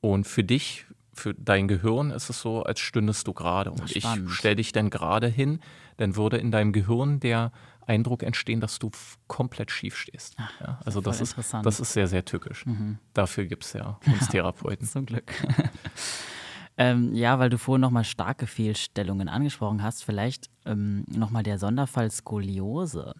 und 0.00 0.26
für 0.26 0.44
dich, 0.44 0.86
für 1.12 1.34
dein 1.34 1.68
Gehirn 1.68 2.10
ist 2.10 2.30
es 2.30 2.40
so, 2.40 2.62
als 2.62 2.80
stündest 2.80 3.26
du 3.26 3.32
gerade. 3.32 3.70
Und 3.70 3.94
ich 3.94 4.06
stelle 4.28 4.56
dich 4.56 4.72
dann 4.72 4.90
gerade 4.90 5.28
hin, 5.28 5.60
dann 5.96 6.16
würde 6.16 6.38
in 6.38 6.50
deinem 6.50 6.72
Gehirn 6.72 7.20
der 7.20 7.52
Eindruck 7.86 8.22
entstehen, 8.22 8.60
dass 8.60 8.78
du 8.78 8.90
komplett 9.26 9.70
schief 9.70 9.96
stehst. 9.96 10.34
Ach, 10.38 10.60
ja, 10.60 10.80
also 10.84 11.00
das 11.00 11.20
ist, 11.20 11.36
das 11.62 11.80
ist 11.80 11.92
sehr, 11.92 12.06
sehr 12.06 12.24
tückisch. 12.24 12.64
Mhm. 12.66 12.98
Dafür 13.12 13.44
gibt 13.44 13.64
es 13.64 13.74
ja 13.74 13.98
uns 14.06 14.28
Therapeuten. 14.28 14.86
Zum 14.86 15.06
Glück. 15.06 15.32
Ähm, 16.76 17.14
ja, 17.14 17.38
weil 17.38 17.50
du 17.50 17.58
vorhin 17.58 17.82
nochmal 17.82 18.02
starke 18.02 18.48
Fehlstellungen 18.48 19.28
angesprochen 19.28 19.82
hast, 19.82 20.02
vielleicht 20.02 20.50
ähm, 20.64 21.04
nochmal 21.08 21.44
der 21.44 21.58
Sonderfall 21.58 22.10
Skoliose. 22.10 23.14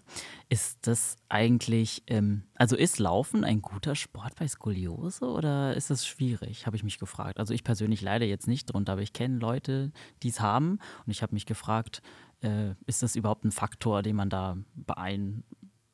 Ist 0.49 0.87
das 0.89 1.17
eigentlich, 1.29 2.03
ähm, 2.09 2.43
also 2.57 2.75
ist 2.75 2.99
Laufen 2.99 3.45
ein 3.45 3.63
guter 3.63 3.95
Sport 3.95 4.35
bei 4.37 4.49
Skoliose 4.49 5.27
oder 5.27 5.77
ist 5.77 5.91
das 5.91 6.05
schwierig, 6.05 6.67
habe 6.67 6.77
ich 6.77 6.83
mich 6.83 6.99
gefragt. 6.99 7.39
Also 7.39 7.55
ich 7.55 7.63
persönlich 7.63 8.01
leide 8.03 8.25
jetzt 8.25 8.49
nicht 8.49 8.67
drunter, 8.67 8.95
aber 8.95 9.03
ich 9.03 9.13
kenne 9.13 9.39
Leute, 9.39 9.93
die 10.25 10.31
es 10.31 10.41
haben 10.41 10.81
und 11.07 11.13
ich 11.13 11.23
habe 11.23 11.35
mich 11.35 11.47
gefragt, 11.47 12.03
äh, 12.41 12.75
ist 12.87 13.05
das 13.05 13.15
überhaupt 13.15 13.45
ein 13.45 13.53
Faktor, 13.53 14.03
den 14.03 14.17
man 14.17 14.31
da 14.31 14.57
beein, 14.75 15.45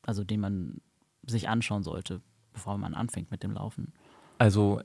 also 0.01 0.23
den 0.23 0.39
man 0.39 0.81
sich 1.27 1.47
anschauen 1.47 1.83
sollte, 1.83 2.21
bevor 2.53 2.79
man 2.79 2.95
anfängt 2.95 3.29
mit 3.29 3.43
dem 3.43 3.51
Laufen? 3.51 3.93
Also 4.39 4.81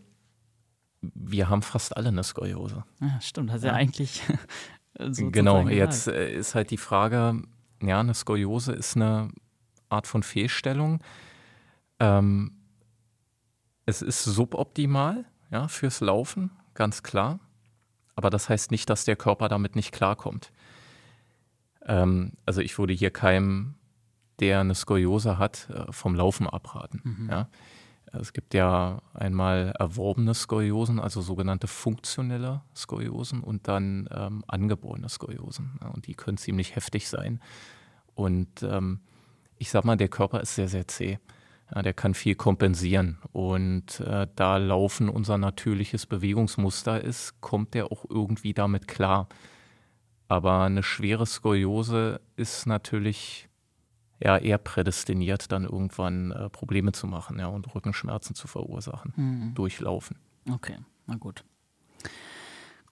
wir 1.14 1.48
haben 1.48 1.62
fast 1.62 1.96
alle 1.96 2.08
eine 2.08 2.22
Skoliose. 2.22 2.84
Ja, 3.00 3.20
stimmt, 3.20 3.50
das 3.50 3.56
ist 3.56 3.64
ja, 3.64 3.70
ja 3.70 3.76
eigentlich 3.76 4.22
so 4.98 5.30
Genau, 5.30 5.68
jetzt 5.68 6.08
äh, 6.08 6.32
ist 6.34 6.54
halt 6.54 6.70
die 6.70 6.76
Frage, 6.76 7.42
ja, 7.82 8.00
eine 8.00 8.14
Skoliose 8.14 8.72
ist 8.72 8.96
eine 8.96 9.30
Art 9.88 10.06
von 10.06 10.22
Fehlstellung. 10.22 11.00
Ähm, 12.00 12.52
es 13.84 14.02
ist 14.02 14.24
suboptimal 14.24 15.24
ja, 15.50 15.68
fürs 15.68 16.00
Laufen, 16.00 16.50
ganz 16.74 17.02
klar. 17.02 17.40
Aber 18.16 18.30
das 18.30 18.48
heißt 18.48 18.70
nicht, 18.70 18.88
dass 18.90 19.04
der 19.04 19.16
Körper 19.16 19.48
damit 19.48 19.76
nicht 19.76 19.92
klarkommt. 19.92 20.50
Ähm, 21.84 22.32
also 22.44 22.60
ich 22.60 22.78
würde 22.78 22.94
hier 22.94 23.10
keinem, 23.10 23.74
der 24.40 24.60
eine 24.60 24.74
Skoliose 24.74 25.38
hat, 25.38 25.68
äh, 25.70 25.92
vom 25.92 26.14
Laufen 26.14 26.46
abraten. 26.48 27.00
Mhm. 27.04 27.30
Ja. 27.30 27.48
Es 28.12 28.32
gibt 28.32 28.54
ja 28.54 29.02
einmal 29.14 29.74
erworbene 29.78 30.34
Skoliosen, 30.34 31.00
also 31.00 31.20
sogenannte 31.20 31.66
funktionelle 31.66 32.62
Skoliosen 32.74 33.40
und 33.40 33.68
dann 33.68 34.08
ähm, 34.12 34.44
angeborene 34.46 35.08
Skoliosen. 35.08 35.78
Und 35.92 36.06
die 36.06 36.14
können 36.14 36.38
ziemlich 36.38 36.76
heftig 36.76 37.08
sein. 37.08 37.40
Und 38.14 38.62
ähm, 38.62 39.00
ich 39.58 39.70
sag 39.70 39.84
mal, 39.84 39.96
der 39.96 40.08
Körper 40.08 40.40
ist 40.40 40.54
sehr, 40.54 40.68
sehr 40.68 40.86
zäh. 40.88 41.18
Ja, 41.74 41.82
der 41.82 41.94
kann 41.94 42.14
viel 42.14 42.36
kompensieren. 42.36 43.18
Und 43.32 44.00
äh, 44.00 44.28
da 44.36 44.56
Laufen 44.56 45.08
unser 45.08 45.36
natürliches 45.36 46.06
Bewegungsmuster 46.06 47.02
ist, 47.02 47.40
kommt 47.40 47.74
der 47.74 47.90
auch 47.90 48.04
irgendwie 48.08 48.54
damit 48.54 48.86
klar. 48.86 49.28
Aber 50.28 50.62
eine 50.62 50.82
schwere 50.82 51.26
Skoliose 51.26 52.20
ist 52.36 52.66
natürlich 52.66 53.45
ja 54.22 54.38
eher 54.38 54.58
prädestiniert, 54.58 55.52
dann 55.52 55.64
irgendwann 55.64 56.32
äh, 56.32 56.48
Probleme 56.50 56.92
zu 56.92 57.06
machen 57.06 57.38
ja, 57.38 57.46
und 57.48 57.74
Rückenschmerzen 57.74 58.34
zu 58.34 58.48
verursachen, 58.48 59.12
mhm. 59.16 59.54
durchlaufen. 59.54 60.18
Okay, 60.50 60.78
na 61.06 61.16
gut. 61.16 61.44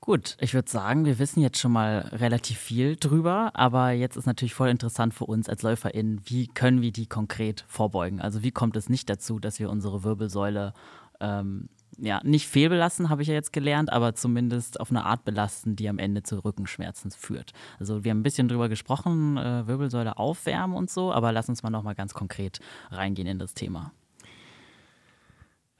Gut, 0.00 0.36
ich 0.38 0.52
würde 0.52 0.70
sagen, 0.70 1.06
wir 1.06 1.18
wissen 1.18 1.40
jetzt 1.40 1.58
schon 1.58 1.72
mal 1.72 2.00
relativ 2.12 2.58
viel 2.58 2.96
drüber, 2.96 3.52
aber 3.54 3.92
jetzt 3.92 4.16
ist 4.16 4.26
natürlich 4.26 4.52
voll 4.52 4.68
interessant 4.68 5.14
für 5.14 5.24
uns 5.24 5.48
als 5.48 5.62
LäuferInnen, 5.62 6.20
wie 6.26 6.46
können 6.46 6.82
wir 6.82 6.92
die 6.92 7.06
konkret 7.06 7.64
vorbeugen? 7.68 8.20
Also 8.20 8.42
wie 8.42 8.50
kommt 8.50 8.76
es 8.76 8.90
nicht 8.90 9.08
dazu, 9.08 9.38
dass 9.38 9.58
wir 9.58 9.70
unsere 9.70 10.04
Wirbelsäule 10.04 10.74
ähm, 11.20 11.70
ja, 11.98 12.20
nicht 12.24 12.48
fehlbelassen, 12.48 13.08
habe 13.08 13.22
ich 13.22 13.28
ja 13.28 13.34
jetzt 13.34 13.52
gelernt, 13.52 13.92
aber 13.92 14.14
zumindest 14.14 14.80
auf 14.80 14.90
eine 14.90 15.04
Art 15.04 15.24
belasten, 15.24 15.76
die 15.76 15.88
am 15.88 15.98
Ende 15.98 16.22
zu 16.22 16.44
Rückenschmerzen 16.44 17.10
führt. 17.10 17.52
Also 17.78 18.04
wir 18.04 18.10
haben 18.10 18.20
ein 18.20 18.22
bisschen 18.24 18.48
drüber 18.48 18.68
gesprochen, 18.68 19.36
äh, 19.36 19.66
Wirbelsäule 19.66 20.18
aufwärmen 20.18 20.76
und 20.76 20.90
so, 20.90 21.12
aber 21.12 21.32
lass 21.32 21.48
uns 21.48 21.62
mal 21.62 21.70
nochmal 21.70 21.94
ganz 21.94 22.14
konkret 22.14 22.60
reingehen 22.90 23.28
in 23.28 23.38
das 23.38 23.54
Thema. 23.54 23.92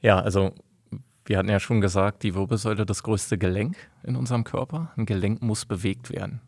Ja, 0.01 0.19
also 0.19 0.53
wir 1.25 1.37
hatten 1.37 1.49
ja 1.49 1.59
schon 1.59 1.81
gesagt, 1.81 2.23
die 2.23 2.35
Wirbelsäule 2.35 2.85
das 2.85 3.01
größte 3.01 3.37
Gelenk 3.37 3.75
in 4.03 4.15
unserem 4.15 4.43
Körper. 4.43 4.91
Ein 4.95 5.05
Gelenk 5.05 5.41
muss 5.41 5.65
bewegt 5.65 6.11
werden. 6.11 6.41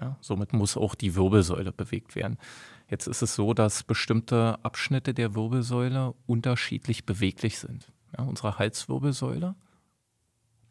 Ja, 0.00 0.16
somit 0.20 0.52
muss 0.52 0.76
auch 0.76 0.94
die 0.94 1.14
Wirbelsäule 1.14 1.72
bewegt 1.72 2.16
werden. 2.16 2.38
Jetzt 2.88 3.06
ist 3.06 3.22
es 3.22 3.34
so, 3.34 3.54
dass 3.54 3.82
bestimmte 3.82 4.58
Abschnitte 4.62 5.14
der 5.14 5.34
Wirbelsäule 5.34 6.14
unterschiedlich 6.26 7.06
beweglich 7.06 7.58
sind. 7.58 7.92
Ja, 8.16 8.24
unsere 8.24 8.58
Halswirbelsäule 8.58 9.54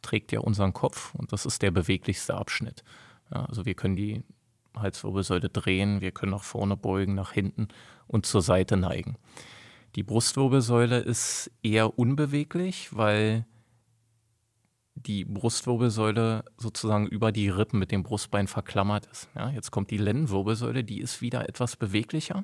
trägt 0.02 0.32
ja 0.32 0.39
unseren 0.39 0.74
Kopf 0.74 1.16
und 1.16 1.32
das 1.34 1.46
ist 1.46 1.62
der 1.62 1.72
beweglichste 1.72 2.36
Abschnitt. 2.36 2.84
Ja, 3.32 3.46
also 3.46 3.66
wir 3.66 3.74
können 3.74 3.96
die 3.96 4.24
Halswirbelsäule 4.78 5.50
drehen, 5.50 6.02
wir 6.02 6.12
können 6.12 6.32
nach 6.32 6.44
vorne 6.44 6.78
beugen, 6.78 7.16
nach 7.16 7.32
hinten 7.32 7.68
und 8.08 8.26
zur 8.26 8.41
Seite 8.41 8.78
neigen. 8.78 9.18
Die 9.96 10.04
Brustwirbelsäule 10.04 11.00
ist 11.00 11.52
eher 11.62 12.00
unbeweglich, 12.00 12.96
weil 12.96 13.46
die 14.96 15.26
Brustwirbelsäule 15.26 16.46
sozusagen 16.58 17.08
über 17.08 17.32
die 17.32 17.50
Rippen 17.50 17.80
mit 17.80 17.91
dem 17.91 18.04
Brustbein 18.04 18.48
verklammert 18.48 19.06
ist. 19.08 19.30
Ja, 19.36 19.50
jetzt 19.50 19.72
kommt 19.72 19.91
die 19.91 19.98
Lendenwirbelsäule, 19.98 20.84
die 20.84 21.00
ist 21.00 21.22
wieder 21.22 21.48
etwas 21.48 21.76
beweglicher. 21.76 22.44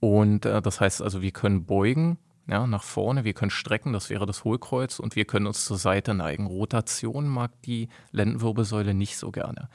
Und 0.00 0.46
äh, 0.46 0.62
das 0.62 0.80
heißt 0.80 1.02
also, 1.02 1.22
wir 1.22 1.32
können 1.32 1.66
beugen 1.66 2.18
ja, 2.48 2.66
nach 2.66 2.82
vorne, 2.82 3.24
wir 3.24 3.34
können 3.34 3.50
strecken, 3.50 3.92
das 3.92 4.08
wäre 4.08 4.24
das 4.24 4.42
Hohlkreuz, 4.42 4.98
und 4.98 5.16
wir 5.16 5.26
können 5.26 5.46
uns 5.46 5.66
zur 5.66 5.76
Seite 5.76 6.14
neigen. 6.14 6.46
Rotation 6.46 7.28
mag 7.28 7.50
die 7.62 7.88
Lendenwirbelsäule 8.10 8.94
nicht 8.94 9.18
so 9.18 9.30
gerne. 9.30 9.68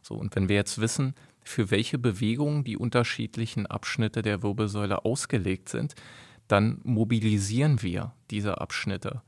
So, 0.00 0.14
und 0.14 0.34
wenn 0.36 0.48
wir 0.48 0.56
jetzt 0.56 0.80
wissen, 0.80 1.14
für 1.42 1.70
welche 1.70 1.98
Bewegungen 1.98 2.62
die 2.62 2.76
unterschiedlichen 2.76 3.66
Abschnitte 3.66 4.22
der 4.22 4.42
Wirbelsäule 4.42 5.04
ausgelegt 5.04 5.68
sind, 5.68 5.94
dann 6.46 6.80
mobilisieren 6.84 7.82
wir 7.82 8.14
diese 8.30 8.60
Abschnitte 8.60 9.22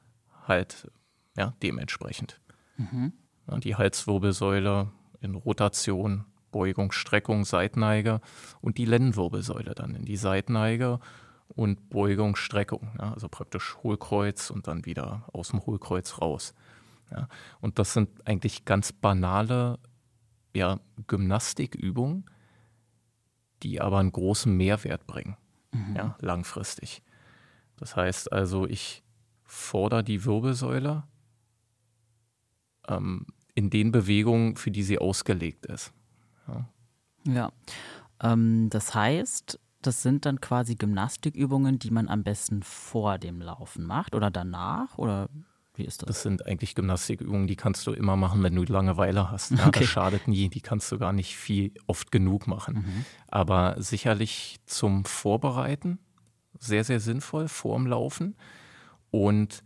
halt 0.46 0.90
ja, 1.36 1.54
dementsprechend. 1.62 2.40
Mhm. 2.76 3.12
Ja, 3.48 3.58
die 3.58 3.74
Halswirbelsäule 3.74 4.90
in 5.20 5.34
Rotation, 5.34 6.24
Beugung, 6.52 6.92
Streckung, 6.92 7.44
Seitneige 7.44 8.20
und 8.60 8.78
die 8.78 8.84
Lendenwirbelsäule 8.84 9.74
dann 9.74 9.94
in 9.94 10.04
die 10.04 10.16
Seitneige 10.16 11.00
und 11.54 11.90
Beugung, 11.90 12.36
Streckung. 12.36 12.90
Ja, 12.98 13.12
also 13.12 13.28
praktisch 13.28 13.76
Hohlkreuz 13.82 14.50
und 14.50 14.66
dann 14.66 14.86
wieder 14.86 15.24
aus 15.32 15.48
dem 15.48 15.64
Hohlkreuz 15.64 16.20
raus. 16.20 16.54
Ja, 17.10 17.28
und 17.60 17.78
das 17.78 17.92
sind 17.92 18.26
eigentlich 18.26 18.64
ganz 18.64 18.92
banale 18.92 19.78
ja, 20.54 20.80
Gymnastikübungen, 21.06 22.24
die 23.62 23.80
aber 23.80 23.98
einen 23.98 24.12
großen 24.12 24.54
Mehrwert 24.54 25.06
bringen, 25.06 25.36
mhm. 25.72 25.96
ja, 25.96 26.16
langfristig. 26.20 27.02
Das 27.76 27.96
heißt 27.96 28.32
also, 28.32 28.66
ich 28.66 29.02
fordere 29.44 30.04
die 30.04 30.24
Wirbelsäule 30.24 31.04
ähm, 32.88 33.26
in 33.54 33.70
den 33.70 33.92
Bewegungen, 33.92 34.56
für 34.56 34.70
die 34.70 34.82
sie 34.82 34.98
ausgelegt 34.98 35.66
ist. 35.66 35.92
Ja, 36.48 36.68
ja. 37.24 37.52
Ähm, 38.22 38.70
das 38.70 38.94
heißt, 38.94 39.58
das 39.86 40.02
sind 40.02 40.26
dann 40.26 40.40
quasi 40.40 40.76
Gymnastikübungen, 40.76 41.78
die 41.78 41.90
man 41.90 42.08
am 42.08 42.22
besten 42.22 42.62
vor 42.62 43.18
dem 43.18 43.40
Laufen 43.40 43.84
macht 43.84 44.14
oder 44.14 44.30
danach 44.30 44.98
oder 44.98 45.28
wie 45.74 45.84
ist 45.84 46.02
das? 46.02 46.06
Das 46.06 46.22
sind 46.22 46.46
eigentlich 46.46 46.74
Gymnastikübungen, 46.74 47.46
die 47.46 47.56
kannst 47.56 47.86
du 47.86 47.92
immer 47.92 48.14
machen, 48.16 48.42
wenn 48.42 48.54
du 48.54 48.62
Langeweile 48.64 49.30
hast. 49.30 49.52
Ja, 49.52 49.68
okay. 49.68 49.80
Das 49.80 49.88
schadet 49.88 50.28
nie, 50.28 50.48
die 50.48 50.60
kannst 50.60 50.92
du 50.92 50.98
gar 50.98 51.12
nicht 51.12 51.36
viel 51.36 51.72
oft 51.86 52.12
genug 52.12 52.46
machen. 52.46 52.74
Mhm. 52.74 53.04
Aber 53.28 53.76
sicherlich 53.78 54.58
zum 54.66 55.06
Vorbereiten 55.06 55.98
sehr, 56.58 56.84
sehr 56.84 57.00
sinnvoll 57.00 57.48
vorm 57.48 57.86
Laufen. 57.86 58.36
Und 59.10 59.62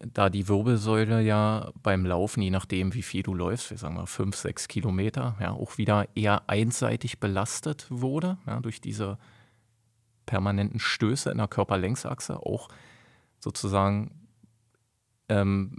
da 0.00 0.30
die 0.30 0.48
Wirbelsäule 0.48 1.22
ja 1.22 1.72
beim 1.82 2.06
Laufen, 2.06 2.42
je 2.42 2.50
nachdem, 2.50 2.94
wie 2.94 3.02
viel 3.02 3.22
du 3.22 3.34
läufst, 3.34 3.70
wir 3.70 3.78
sagen 3.78 3.96
mal 3.96 4.06
fünf, 4.06 4.36
sechs 4.36 4.68
Kilometer, 4.68 5.36
ja, 5.40 5.52
auch 5.52 5.78
wieder 5.78 6.06
eher 6.14 6.48
einseitig 6.48 7.18
belastet 7.18 7.86
wurde, 7.90 8.38
ja, 8.46 8.60
durch 8.60 8.80
diese 8.80 9.18
permanenten 10.26 10.78
Stöße 10.78 11.30
in 11.30 11.38
der 11.38 11.48
Körperlängsachse, 11.48 12.36
auch 12.36 12.68
sozusagen 13.40 14.28
ähm, 15.28 15.78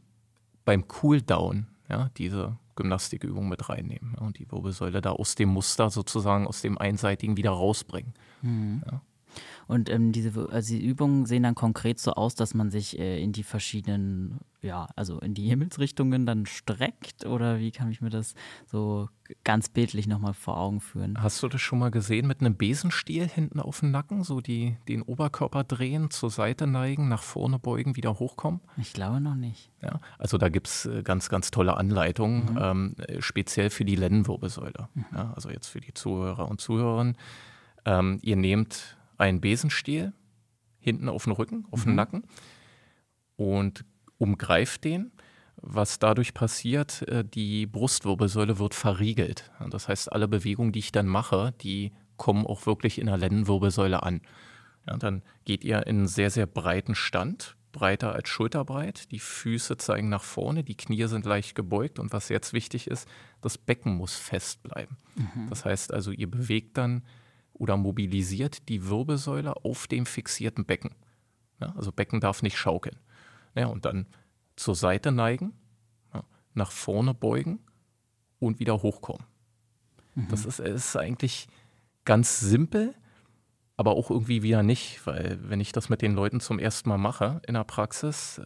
beim 0.65 0.87
Cooldown, 0.87 1.67
ja, 1.87 2.09
diese 2.17 2.57
Gymnastikübung 2.75 3.47
mit 3.47 3.69
reinnehmen 3.69 4.15
ja, 4.19 4.25
und 4.25 4.39
die 4.39 4.51
Wirbelsäule 4.51 5.01
da 5.01 5.11
aus 5.11 5.35
dem 5.35 5.49
Muster 5.49 5.89
sozusagen, 5.89 6.47
aus 6.47 6.61
dem 6.61 6.77
einseitigen 6.77 7.37
wieder 7.37 7.51
rausbringen. 7.51 8.13
Mhm. 8.41 8.83
Ja. 8.89 9.01
Und 9.69 9.87
ähm, 9.91 10.11
diese 10.11 10.49
also 10.49 10.73
die 10.73 10.83
Übungen 10.83 11.27
sehen 11.27 11.43
dann 11.43 11.53
konkret 11.53 11.99
so 11.99 12.13
aus, 12.13 12.33
dass 12.33 12.55
man 12.55 12.71
sich 12.71 12.97
äh, 12.97 13.21
in 13.21 13.33
die 13.33 13.43
verschiedenen, 13.43 14.39
ja, 14.63 14.87
also 14.95 15.19
in 15.19 15.35
die 15.35 15.47
Himmelsrichtungen 15.47 16.25
dann 16.25 16.47
streckt 16.47 17.27
oder 17.27 17.59
wie 17.59 17.69
kann 17.69 17.91
ich 17.91 18.01
mir 18.01 18.09
das 18.09 18.33
so 18.65 19.09
ganz 19.43 19.69
bildlich 19.69 20.07
nochmal 20.07 20.33
vor 20.33 20.59
Augen 20.59 20.81
führen? 20.81 21.21
Hast 21.21 21.43
du 21.43 21.47
das 21.47 21.61
schon 21.61 21.77
mal 21.77 21.91
gesehen 21.91 22.25
mit 22.25 22.41
einem 22.41 22.57
Besenstiel 22.57 23.27
hinten 23.27 23.59
auf 23.59 23.81
dem 23.81 23.91
Nacken, 23.91 24.23
so 24.23 24.41
die 24.41 24.75
den 24.87 25.03
Oberkörper 25.03 25.63
drehen, 25.63 26.09
zur 26.09 26.31
Seite 26.31 26.65
neigen, 26.65 27.07
nach 27.07 27.21
vorne 27.21 27.59
beugen, 27.59 27.95
wieder 27.95 28.17
hochkommen? 28.17 28.61
Ich 28.77 28.93
glaube 28.93 29.21
noch 29.21 29.35
nicht. 29.35 29.69
Ja, 29.83 29.99
also 30.17 30.39
da 30.39 30.49
gibt 30.49 30.65
es 30.65 30.87
äh, 30.87 31.03
ganz, 31.03 31.29
ganz 31.29 31.51
tolle 31.51 31.77
Anleitungen, 31.77 32.53
mhm. 32.53 32.59
ähm, 32.59 32.95
speziell 33.19 33.69
für 33.69 33.85
die 33.85 33.97
Lendenwirbelsäule. 33.97 34.89
Mhm. 34.95 35.05
Ja, 35.13 35.31
also 35.35 35.51
jetzt 35.51 35.67
für 35.67 35.79
die 35.79 35.93
Zuhörer 35.93 36.49
und 36.49 36.59
Zuhörerinnen. 36.59 37.17
Ähm, 37.85 38.17
ihr 38.23 38.35
nehmt 38.35 38.97
einen 39.19 39.41
Besenstiel 39.41 40.13
hinten 40.79 41.09
auf 41.09 41.25
den 41.25 41.33
Rücken, 41.33 41.67
auf 41.71 41.85
mhm. 41.85 41.91
den 41.91 41.95
Nacken 41.95 42.23
und 43.35 43.85
umgreift 44.17 44.83
den. 44.83 45.11
Was 45.61 45.99
dadurch 45.99 46.33
passiert, 46.33 47.07
äh, 47.09 47.23
die 47.25 47.65
Brustwirbelsäule 47.65 48.59
wird 48.59 48.73
verriegelt. 48.73 49.51
Das 49.69 49.89
heißt, 49.89 50.11
alle 50.11 50.27
Bewegungen, 50.27 50.71
die 50.71 50.79
ich 50.79 50.93
dann 50.93 51.07
mache, 51.07 51.53
die 51.61 51.91
kommen 52.15 52.45
auch 52.45 52.65
wirklich 52.65 52.97
in 52.97 53.07
der 53.07 53.17
Lendenwirbelsäule 53.17 54.01
an. 54.03 54.21
Ja, 54.87 54.95
dann 54.97 55.21
geht 55.43 55.63
ihr 55.63 55.85
in 55.85 55.97
einen 55.97 56.07
sehr, 56.07 56.31
sehr 56.31 56.45
breiten 56.45 56.95
Stand, 56.95 57.57
breiter 57.73 58.13
als 58.13 58.29
schulterbreit. 58.29 59.11
Die 59.11 59.19
Füße 59.19 59.77
zeigen 59.77 60.09
nach 60.09 60.23
vorne, 60.23 60.63
die 60.63 60.77
Knie 60.77 61.07
sind 61.07 61.25
leicht 61.25 61.55
gebeugt 61.55 61.99
und 61.99 62.13
was 62.13 62.29
jetzt 62.29 62.53
wichtig 62.53 62.87
ist, 62.87 63.07
das 63.41 63.57
Becken 63.57 63.95
muss 63.95 64.15
fest 64.15 64.63
bleiben. 64.63 64.97
Mhm. 65.15 65.47
Das 65.49 65.65
heißt 65.65 65.93
also, 65.93 66.11
ihr 66.11 66.31
bewegt 66.31 66.77
dann 66.77 67.03
oder 67.59 67.77
mobilisiert 67.77 68.67
die 68.69 68.87
Wirbelsäule 68.87 69.63
auf 69.63 69.85
dem 69.85 70.07
fixierten 70.07 70.65
Becken. 70.65 70.95
Ja, 71.61 71.75
also 71.75 71.91
Becken 71.91 72.19
darf 72.19 72.41
nicht 72.41 72.57
schaukeln. 72.57 72.97
Ja, 73.53 73.67
und 73.67 73.85
dann 73.85 74.07
zur 74.55 74.75
Seite 74.75 75.11
neigen, 75.11 75.53
ja, 76.13 76.23
nach 76.53 76.71
vorne 76.71 77.13
beugen 77.13 77.59
und 78.39 78.59
wieder 78.59 78.81
hochkommen. 78.81 79.25
Mhm. 80.15 80.27
Das 80.29 80.45
ist, 80.45 80.59
ist 80.59 80.95
eigentlich 80.95 81.47
ganz 82.05 82.39
simpel, 82.39 82.95
aber 83.75 83.91
auch 83.91 84.09
irgendwie 84.09 84.41
wieder 84.41 84.63
nicht, 84.63 85.05
weil 85.05 85.37
wenn 85.41 85.59
ich 85.59 85.73
das 85.73 85.89
mit 85.89 86.01
den 86.01 86.13
Leuten 86.13 86.39
zum 86.39 86.59
ersten 86.59 86.89
Mal 86.89 86.97
mache 86.97 87.41
in 87.45 87.53
der 87.53 87.65
Praxis, 87.65 88.41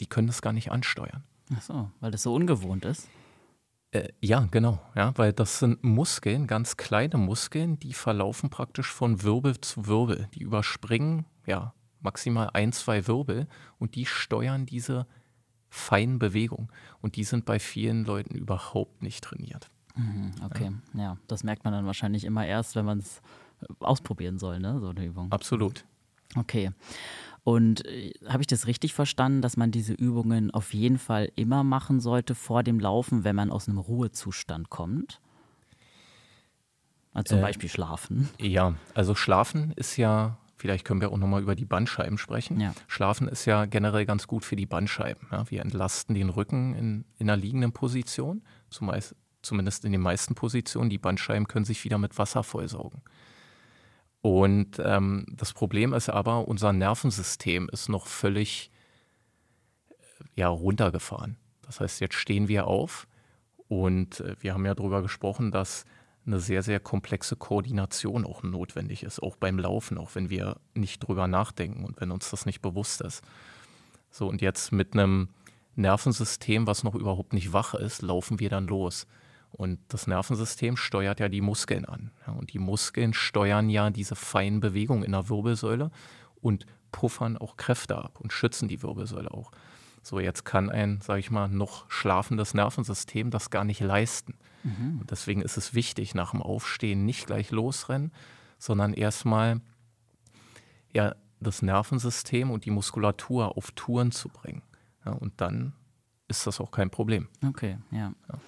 die 0.00 0.06
können 0.06 0.28
das 0.28 0.40
gar 0.40 0.52
nicht 0.52 0.70
ansteuern. 0.70 1.24
Ach 1.54 1.62
so, 1.62 1.90
weil 2.00 2.10
das 2.10 2.22
so 2.22 2.34
ungewohnt 2.34 2.84
ist. 2.84 3.08
Äh, 3.92 4.08
ja, 4.20 4.46
genau. 4.50 4.80
Ja, 4.94 5.12
weil 5.16 5.32
das 5.32 5.58
sind 5.58 5.82
Muskeln, 5.84 6.46
ganz 6.46 6.76
kleine 6.76 7.18
Muskeln, 7.18 7.78
die 7.78 7.92
verlaufen 7.92 8.50
praktisch 8.50 8.92
von 8.92 9.22
Wirbel 9.22 9.60
zu 9.60 9.86
Wirbel. 9.86 10.28
Die 10.34 10.42
überspringen 10.42 11.26
ja 11.46 11.74
maximal 12.00 12.50
ein, 12.52 12.72
zwei 12.72 13.06
Wirbel 13.06 13.46
und 13.78 13.94
die 13.94 14.06
steuern 14.06 14.66
diese 14.66 15.06
feinen 15.68 16.18
Bewegungen. 16.18 16.68
Und 17.00 17.16
die 17.16 17.24
sind 17.24 17.44
bei 17.44 17.58
vielen 17.58 18.04
Leuten 18.04 18.34
überhaupt 18.34 19.02
nicht 19.02 19.24
trainiert. 19.24 19.70
Mhm, 19.94 20.32
okay, 20.44 20.72
ja. 20.94 21.00
ja. 21.00 21.18
das 21.26 21.42
merkt 21.42 21.64
man 21.64 21.72
dann 21.72 21.86
wahrscheinlich 21.86 22.24
immer 22.24 22.46
erst, 22.46 22.76
wenn 22.76 22.84
man 22.84 22.98
es 22.98 23.22
ausprobieren 23.80 24.38
soll, 24.38 24.60
ne? 24.60 24.78
So 24.80 24.90
eine 24.90 25.04
Übung. 25.04 25.32
Absolut. 25.32 25.84
Okay. 26.34 26.70
Und 27.46 27.86
äh, 27.86 28.12
habe 28.26 28.42
ich 28.42 28.48
das 28.48 28.66
richtig 28.66 28.92
verstanden, 28.92 29.40
dass 29.40 29.56
man 29.56 29.70
diese 29.70 29.92
Übungen 29.92 30.50
auf 30.50 30.74
jeden 30.74 30.98
Fall 30.98 31.30
immer 31.36 31.62
machen 31.62 32.00
sollte 32.00 32.34
vor 32.34 32.64
dem 32.64 32.80
Laufen, 32.80 33.22
wenn 33.22 33.36
man 33.36 33.52
aus 33.52 33.68
einem 33.68 33.78
Ruhezustand 33.78 34.68
kommt? 34.68 35.20
Also 37.12 37.34
zum 37.34 37.38
äh, 37.38 37.42
Beispiel 37.42 37.68
Schlafen. 37.68 38.28
Ja, 38.40 38.74
also 38.94 39.14
Schlafen 39.14 39.70
ist 39.76 39.96
ja, 39.96 40.38
vielleicht 40.56 40.84
können 40.84 41.00
wir 41.00 41.12
auch 41.12 41.18
nochmal 41.18 41.40
über 41.40 41.54
die 41.54 41.66
Bandscheiben 41.66 42.18
sprechen. 42.18 42.58
Ja. 42.58 42.74
Schlafen 42.88 43.28
ist 43.28 43.44
ja 43.44 43.66
generell 43.66 44.06
ganz 44.06 44.26
gut 44.26 44.44
für 44.44 44.56
die 44.56 44.66
Bandscheiben. 44.66 45.28
Ja, 45.30 45.48
wir 45.48 45.62
entlasten 45.62 46.16
den 46.16 46.30
Rücken 46.30 46.74
in, 46.74 47.04
in 47.20 47.30
einer 47.30 47.40
liegenden 47.40 47.70
Position, 47.70 48.42
zumeist, 48.70 49.14
zumindest 49.42 49.84
in 49.84 49.92
den 49.92 50.00
meisten 50.00 50.34
Positionen. 50.34 50.90
Die 50.90 50.98
Bandscheiben 50.98 51.46
können 51.46 51.64
sich 51.64 51.84
wieder 51.84 51.98
mit 51.98 52.18
Wasser 52.18 52.42
vollsaugen. 52.42 53.02
Und 54.22 54.80
ähm, 54.84 55.26
das 55.30 55.52
Problem 55.52 55.92
ist 55.92 56.08
aber, 56.08 56.48
unser 56.48 56.72
Nervensystem 56.72 57.68
ist 57.70 57.88
noch 57.88 58.06
völlig 58.06 58.70
ja, 60.34 60.48
runtergefahren. 60.48 61.36
Das 61.62 61.80
heißt, 61.80 62.00
jetzt 62.00 62.14
stehen 62.14 62.48
wir 62.48 62.66
auf 62.66 63.06
und 63.68 64.20
äh, 64.20 64.36
wir 64.40 64.54
haben 64.54 64.66
ja 64.66 64.74
darüber 64.74 65.02
gesprochen, 65.02 65.50
dass 65.50 65.84
eine 66.26 66.40
sehr, 66.40 66.62
sehr 66.62 66.80
komplexe 66.80 67.36
Koordination 67.36 68.24
auch 68.24 68.42
notwendig 68.42 69.04
ist, 69.04 69.22
auch 69.22 69.36
beim 69.36 69.58
Laufen, 69.58 69.96
auch 69.96 70.14
wenn 70.14 70.28
wir 70.28 70.56
nicht 70.74 71.00
drüber 71.00 71.28
nachdenken 71.28 71.84
und 71.84 72.00
wenn 72.00 72.10
uns 72.10 72.30
das 72.30 72.46
nicht 72.46 72.60
bewusst 72.62 73.00
ist. 73.00 73.22
So, 74.10 74.28
und 74.28 74.42
jetzt 74.42 74.72
mit 74.72 74.94
einem 74.94 75.28
Nervensystem, 75.76 76.66
was 76.66 76.82
noch 76.82 76.94
überhaupt 76.94 77.32
nicht 77.32 77.52
wach 77.52 77.74
ist, 77.74 78.02
laufen 78.02 78.40
wir 78.40 78.48
dann 78.48 78.66
los. 78.66 79.06
Und 79.56 79.78
das 79.88 80.06
Nervensystem 80.06 80.76
steuert 80.76 81.18
ja 81.18 81.30
die 81.30 81.40
Muskeln 81.40 81.86
an. 81.86 82.10
Und 82.26 82.52
die 82.52 82.58
Muskeln 82.58 83.14
steuern 83.14 83.70
ja 83.70 83.88
diese 83.88 84.14
feinen 84.14 84.60
Bewegungen 84.60 85.02
in 85.02 85.12
der 85.12 85.30
Wirbelsäule 85.30 85.90
und 86.42 86.66
puffern 86.92 87.38
auch 87.38 87.56
Kräfte 87.56 87.96
ab 87.96 88.20
und 88.20 88.34
schützen 88.34 88.68
die 88.68 88.82
Wirbelsäule 88.82 89.30
auch. 89.30 89.52
So, 90.02 90.20
jetzt 90.20 90.44
kann 90.44 90.70
ein, 90.70 91.00
sage 91.00 91.20
ich 91.20 91.30
mal, 91.30 91.48
noch 91.48 91.90
schlafendes 91.90 92.52
Nervensystem 92.52 93.30
das 93.30 93.48
gar 93.48 93.64
nicht 93.64 93.80
leisten. 93.80 94.34
Mhm. 94.62 95.00
Und 95.00 95.10
deswegen 95.10 95.40
ist 95.40 95.56
es 95.56 95.72
wichtig, 95.72 96.14
nach 96.14 96.32
dem 96.32 96.42
Aufstehen 96.42 97.06
nicht 97.06 97.26
gleich 97.26 97.50
losrennen, 97.50 98.12
sondern 98.58 98.92
erstmal 98.92 99.62
ja, 100.92 101.14
das 101.40 101.62
Nervensystem 101.62 102.50
und 102.50 102.66
die 102.66 102.70
Muskulatur 102.70 103.56
auf 103.56 103.70
Touren 103.72 104.12
zu 104.12 104.28
bringen. 104.28 104.62
Ja, 105.06 105.12
und 105.12 105.40
dann 105.40 105.72
ist 106.28 106.46
das 106.46 106.60
auch 106.60 106.70
kein 106.70 106.90
Problem. 106.90 107.28
Okay, 107.46 107.78
ja. 107.90 108.12
ja. 108.28 108.38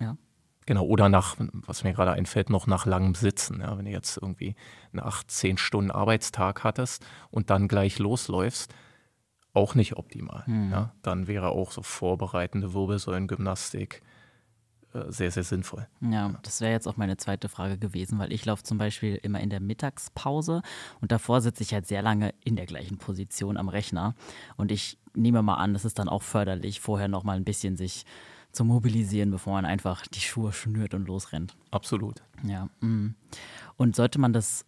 Ja. 0.00 0.16
Genau, 0.66 0.84
oder 0.84 1.08
nach, 1.08 1.36
was 1.38 1.84
mir 1.84 1.92
gerade 1.92 2.12
einfällt, 2.12 2.50
noch 2.50 2.66
nach 2.66 2.86
langem 2.86 3.14
Sitzen. 3.14 3.60
Ja, 3.60 3.78
wenn 3.78 3.84
du 3.84 3.92
jetzt 3.92 4.16
irgendwie 4.16 4.56
einen 4.92 5.00
8, 5.00 5.30
10 5.30 5.58
Stunden 5.58 5.92
Arbeitstag 5.92 6.64
hattest 6.64 7.06
und 7.30 7.50
dann 7.50 7.68
gleich 7.68 8.00
losläufst, 8.00 8.74
auch 9.52 9.76
nicht 9.76 9.96
optimal. 9.96 10.42
Mhm. 10.46 10.72
Ja? 10.72 10.92
Dann 11.02 11.28
wäre 11.28 11.50
auch 11.50 11.70
so 11.70 11.82
vorbereitende 11.82 12.74
Wirbelsäulengymnastik 12.74 14.02
äh, 14.92 15.10
sehr, 15.10 15.30
sehr 15.30 15.44
sinnvoll. 15.44 15.86
Ja, 16.00 16.34
das 16.42 16.60
wäre 16.60 16.72
jetzt 16.72 16.86
auch 16.88 16.96
meine 16.96 17.16
zweite 17.16 17.48
Frage 17.48 17.78
gewesen, 17.78 18.18
weil 18.18 18.32
ich 18.32 18.44
laufe 18.44 18.62
zum 18.64 18.78
Beispiel 18.78 19.16
immer 19.22 19.40
in 19.40 19.50
der 19.50 19.60
Mittagspause 19.60 20.62
und 21.00 21.12
davor 21.12 21.40
sitze 21.40 21.62
ich 21.62 21.72
halt 21.72 21.86
sehr 21.86 22.02
lange 22.02 22.34
in 22.44 22.56
der 22.56 22.66
gleichen 22.66 22.98
Position 22.98 23.56
am 23.56 23.68
Rechner. 23.68 24.14
Und 24.56 24.70
ich 24.72 24.98
nehme 25.14 25.42
mal 25.42 25.54
an, 25.54 25.72
das 25.72 25.84
ist 25.84 25.98
dann 25.98 26.08
auch 26.08 26.22
förderlich, 26.22 26.80
vorher 26.80 27.08
noch 27.08 27.24
mal 27.24 27.36
ein 27.36 27.44
bisschen 27.44 27.76
sich 27.76 28.04
zu 28.56 28.64
mobilisieren, 28.64 29.30
bevor 29.30 29.52
man 29.54 29.64
einfach 29.64 30.06
die 30.06 30.20
Schuhe 30.20 30.52
schnürt 30.52 30.94
und 30.94 31.06
losrennt. 31.06 31.56
Absolut. 31.70 32.22
Ja. 32.42 32.68
Mm. 32.80 33.14
Und 33.76 33.94
sollte 33.94 34.18
man 34.18 34.32
das 34.32 34.64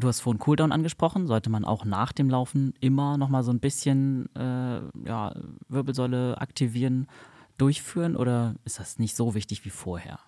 Du 0.00 0.06
hast 0.06 0.20
vorhin 0.20 0.38
Cooldown 0.38 0.70
angesprochen. 0.70 1.26
Sollte 1.26 1.50
man 1.50 1.64
auch 1.64 1.84
nach 1.84 2.12
dem 2.12 2.30
Laufen 2.30 2.72
immer 2.78 3.18
noch 3.18 3.28
mal 3.28 3.42
so 3.42 3.50
ein 3.50 3.58
bisschen 3.58 4.32
äh, 4.36 4.80
ja, 5.04 5.34
Wirbelsäule 5.68 6.40
aktivieren, 6.40 7.08
durchführen 7.56 8.14
oder 8.14 8.54
ist 8.64 8.78
das 8.78 9.00
nicht 9.00 9.16
so 9.16 9.34
wichtig 9.34 9.64
wie 9.64 9.70
vorher? 9.70 10.20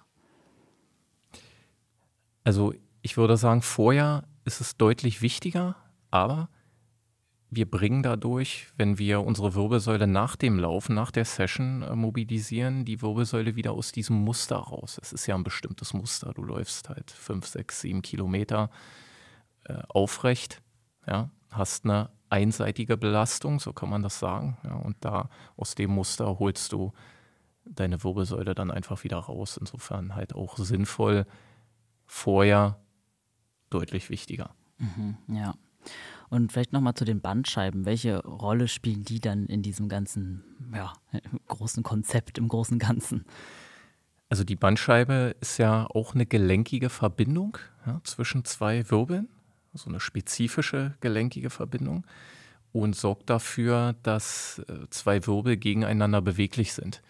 Also 2.42 2.74
ich 3.02 3.16
würde 3.16 3.36
sagen, 3.36 3.62
vorher 3.62 4.24
ist 4.44 4.60
es 4.60 4.76
deutlich 4.76 5.22
wichtiger, 5.22 5.76
aber 6.10 6.48
wir 7.50 7.68
bringen 7.68 8.02
dadurch, 8.02 8.68
wenn 8.76 8.98
wir 8.98 9.22
unsere 9.22 9.54
Wirbelsäule 9.54 10.06
nach 10.06 10.36
dem 10.36 10.58
Laufen, 10.58 10.94
nach 10.94 11.10
der 11.10 11.24
Session 11.24 11.82
äh, 11.82 11.96
mobilisieren, 11.96 12.84
die 12.84 13.02
Wirbelsäule 13.02 13.56
wieder 13.56 13.72
aus 13.72 13.90
diesem 13.92 14.16
Muster 14.16 14.56
raus. 14.56 14.98
Es 15.02 15.12
ist 15.12 15.26
ja 15.26 15.34
ein 15.34 15.42
bestimmtes 15.42 15.92
Muster. 15.92 16.32
Du 16.32 16.44
läufst 16.44 16.88
halt 16.88 17.10
fünf, 17.10 17.46
sechs, 17.46 17.80
sieben 17.80 18.02
Kilometer 18.02 18.70
äh, 19.64 19.74
aufrecht, 19.88 20.62
ja, 21.06 21.30
hast 21.50 21.84
eine 21.84 22.10
einseitige 22.28 22.96
Belastung, 22.96 23.58
so 23.58 23.72
kann 23.72 23.90
man 23.90 24.02
das 24.02 24.20
sagen. 24.20 24.56
Ja, 24.62 24.74
und 24.74 24.96
da 25.00 25.28
aus 25.56 25.74
dem 25.74 25.90
Muster 25.90 26.38
holst 26.38 26.72
du 26.72 26.92
deine 27.64 28.02
Wirbelsäule 28.04 28.54
dann 28.54 28.70
einfach 28.70 29.02
wieder 29.02 29.18
raus. 29.18 29.56
Insofern 29.56 30.14
halt 30.14 30.34
auch 30.34 30.56
sinnvoll, 30.56 31.26
vorher 32.06 32.78
deutlich 33.70 34.08
wichtiger. 34.08 34.54
Mhm, 34.78 35.16
ja. 35.28 35.54
Und 36.30 36.52
vielleicht 36.52 36.72
nochmal 36.72 36.94
zu 36.94 37.04
den 37.04 37.20
Bandscheiben. 37.20 37.84
Welche 37.84 38.24
Rolle 38.24 38.68
spielen 38.68 39.04
die 39.04 39.20
dann 39.20 39.46
in 39.46 39.62
diesem 39.62 39.88
ganzen 39.88 40.44
ja, 40.74 40.92
großen 41.48 41.82
Konzept, 41.82 42.38
im 42.38 42.48
großen 42.48 42.78
Ganzen? 42.78 43.24
Also 44.28 44.44
die 44.44 44.56
Bandscheibe 44.56 45.34
ist 45.40 45.58
ja 45.58 45.86
auch 45.86 46.14
eine 46.14 46.24
gelenkige 46.24 46.88
Verbindung 46.88 47.58
ja, 47.84 48.00
zwischen 48.04 48.44
zwei 48.44 48.88
Wirbeln 48.90 49.28
so 49.74 49.88
eine 49.88 50.00
spezifische 50.00 50.94
gelenkige 51.00 51.50
Verbindung 51.50 52.04
und 52.72 52.96
sorgt 52.96 53.30
dafür, 53.30 53.94
dass 54.02 54.60
äh, 54.68 54.88
zwei 54.90 55.26
Wirbel 55.26 55.56
gegeneinander 55.56 56.22
beweglich 56.22 56.72
sind. 56.72 57.02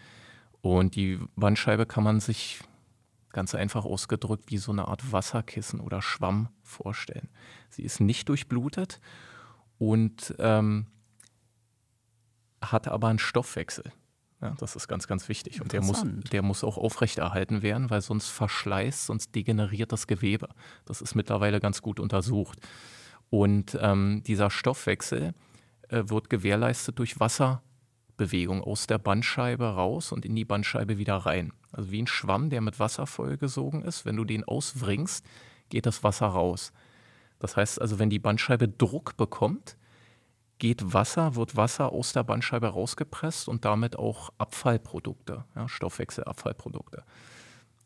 Und 0.63 0.95
die 0.95 1.19
Bandscheibe 1.37 1.87
kann 1.87 2.05
man 2.05 2.21
sich 2.21 2.61
ganz 3.33 3.55
einfach 3.55 3.85
ausgedrückt 3.85 4.45
wie 4.49 4.59
so 4.59 4.73
eine 4.73 4.89
Art 4.89 5.13
Wasserkissen 5.13 5.81
oder 5.81 6.03
Schwamm 6.03 6.49
vorstellen. 6.63 7.29
Sie 7.69 7.83
ist 7.83 8.01
nicht 8.01 8.29
durchblutet 8.29 9.01
und 9.79 10.35
ähm, 10.39 10.87
hat 12.61 12.89
aber 12.89 13.09
einen 13.09 13.19
Stoffwechsel. 13.19 13.93
Ja, 14.41 14.55
das 14.59 14.75
ist 14.75 14.89
ganz, 14.89 15.07
ganz 15.07 15.29
wichtig. 15.29 15.61
Und 15.61 15.73
der 15.73 15.83
muss, 15.83 16.03
der 16.33 16.43
muss 16.43 16.65
auch 16.65 16.79
aufrechterhalten 16.79 17.61
werden, 17.61 17.91
weil 17.91 18.01
sonst 18.01 18.29
verschleißt, 18.29 19.07
sonst 19.07 19.35
degeneriert 19.35 19.93
das 19.93 20.07
Gewebe. 20.07 20.49
Das 20.87 21.03
ist 21.03 21.15
mittlerweile 21.15 21.61
ganz 21.61 21.83
gut 21.83 22.01
untersucht. 22.01 22.59
Und 23.29 23.79
ähm, 23.81 24.23
dieser 24.27 24.51
Stoffwechsel 24.51 25.35
äh, 25.89 26.05
wird 26.07 26.31
gewährleistet 26.31 26.99
durch 26.99 27.21
Wasserbewegung 27.21 28.63
aus 28.63 28.87
der 28.87 28.99
Bandscheibe 28.99 29.67
raus 29.75 30.11
und 30.11 30.25
in 30.25 30.35
die 30.35 30.47
Bandscheibe 30.47 30.97
wieder 30.97 31.17
rein. 31.17 31.53
Also 31.73 31.91
wie 31.91 32.03
ein 32.03 32.07
Schwamm, 32.07 32.51
der 32.51 32.61
mit 32.61 32.79
Wasser 32.79 33.07
vollgesogen 33.07 33.83
ist. 33.83 34.05
Wenn 34.05 34.17
du 34.17 34.25
den 34.25 34.45
auswringst, 34.45 35.25
geht 35.69 35.87
das 35.87 36.03
Wasser 36.03 36.27
raus. 36.27 36.73
Das 37.39 37.57
heißt 37.57 37.81
also, 37.81 37.99
wenn 37.99 38.11
die 38.11 38.19
Bandscheibe 38.19 38.69
Druck 38.69 39.17
bekommt, 39.17 39.77
geht 40.59 40.93
Wasser, 40.93 41.37
wird 41.37 41.57
Wasser 41.57 41.91
aus 41.91 42.13
der 42.13 42.23
Bandscheibe 42.23 42.69
rausgepresst 42.69 43.49
und 43.49 43.65
damit 43.65 43.97
auch 43.97 44.31
Abfallprodukte, 44.39 45.45
ja, 45.57 45.69
Stoffwechselabfallprodukte. 45.69 47.03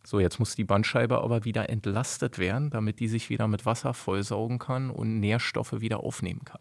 So, 0.02 0.20
jetzt 0.20 0.38
muss 0.38 0.54
die 0.54 0.64
Bandscheibe 0.64 1.22
aber 1.22 1.44
wieder 1.44 1.70
entlastet 1.70 2.38
werden, 2.38 2.68
damit 2.68 3.00
die 3.00 3.08
sich 3.08 3.30
wieder 3.30 3.48
mit 3.48 3.64
Wasser 3.64 3.94
vollsaugen 3.94 4.58
kann 4.58 4.90
und 4.90 5.20
Nährstoffe 5.20 5.80
wieder 5.80 6.00
aufnehmen 6.00 6.44
kann. 6.44 6.60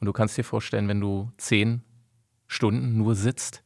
Und 0.00 0.06
du 0.06 0.12
kannst 0.12 0.36
dir 0.36 0.44
vorstellen, 0.44 0.88
wenn 0.88 1.00
du 1.00 1.30
zehn 1.36 1.82
Stunden 2.48 2.96
nur 2.96 3.14
sitzt, 3.14 3.62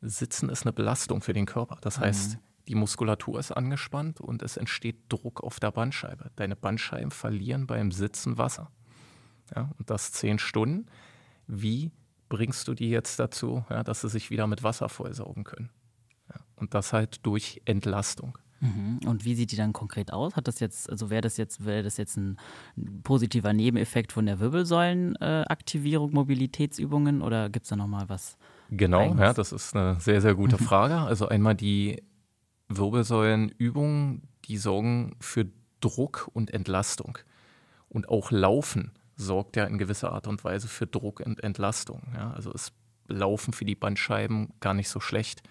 Sitzen 0.00 0.48
ist 0.48 0.64
eine 0.64 0.72
Belastung 0.72 1.20
für 1.20 1.32
den 1.32 1.46
Körper. 1.46 1.78
Das 1.80 1.98
heißt, 1.98 2.34
mhm. 2.34 2.40
die 2.68 2.74
Muskulatur 2.74 3.38
ist 3.38 3.52
angespannt 3.52 4.20
und 4.20 4.42
es 4.42 4.56
entsteht 4.56 4.96
Druck 5.08 5.42
auf 5.42 5.60
der 5.60 5.70
Bandscheibe. 5.70 6.30
Deine 6.36 6.56
Bandscheiben 6.56 7.10
verlieren 7.10 7.66
beim 7.66 7.92
Sitzen 7.92 8.38
Wasser. 8.38 8.70
Ja, 9.54 9.70
und 9.78 9.90
das 9.90 10.12
zehn 10.12 10.38
Stunden. 10.38 10.86
Wie 11.46 11.92
bringst 12.28 12.66
du 12.68 12.74
die 12.74 12.90
jetzt 12.90 13.18
dazu, 13.18 13.64
ja, 13.70 13.84
dass 13.84 14.00
sie 14.00 14.08
sich 14.08 14.30
wieder 14.30 14.46
mit 14.46 14.62
Wasser 14.62 14.88
vollsaugen 14.88 15.44
können? 15.44 15.70
Ja, 16.28 16.40
und 16.56 16.74
das 16.74 16.92
halt 16.92 17.24
durch 17.24 17.62
Entlastung. 17.64 18.38
Mhm. 18.60 19.00
Und 19.06 19.24
wie 19.24 19.34
sieht 19.34 19.52
die 19.52 19.56
dann 19.56 19.72
konkret 19.72 20.12
aus? 20.12 20.34
Hat 20.34 20.48
das 20.48 20.60
jetzt, 20.60 20.88
also 20.90 21.10
wäre 21.10 21.20
das 21.20 21.36
jetzt, 21.36 21.64
wäre 21.64 21.82
das 21.82 21.96
jetzt 21.96 22.16
ein 22.16 22.38
positiver 23.02 23.52
Nebeneffekt 23.52 24.12
von 24.12 24.26
der 24.26 24.40
Wirbelsäulenaktivierung, 24.40 26.10
äh, 26.10 26.14
Mobilitätsübungen 26.14 27.22
oder 27.22 27.50
gibt 27.50 27.64
es 27.64 27.70
da 27.70 27.76
nochmal 27.76 28.08
was? 28.08 28.36
Genau, 28.70 29.14
ja, 29.14 29.32
das 29.32 29.52
ist 29.52 29.76
eine 29.76 30.00
sehr, 30.00 30.20
sehr 30.20 30.34
gute 30.34 30.58
Frage. 30.58 30.96
Also 30.98 31.28
einmal 31.28 31.54
die 31.54 32.02
Wirbelsäulenübungen, 32.68 34.28
die 34.44 34.56
sorgen 34.56 35.16
für 35.20 35.46
Druck 35.80 36.28
und 36.32 36.52
Entlastung. 36.52 37.18
Und 37.88 38.08
auch 38.08 38.30
Laufen 38.30 38.92
sorgt 39.16 39.56
ja 39.56 39.64
in 39.64 39.78
gewisser 39.78 40.12
Art 40.12 40.26
und 40.26 40.42
Weise 40.44 40.68
für 40.68 40.86
Druck 40.86 41.20
und 41.20 41.42
Entlastung. 41.42 42.02
Ja? 42.14 42.32
Also 42.32 42.52
ist 42.52 42.72
Laufen 43.08 43.52
für 43.52 43.64
die 43.64 43.76
Bandscheiben 43.76 44.52
gar 44.60 44.74
nicht 44.74 44.88
so 44.88 45.00
schlecht. 45.00 45.42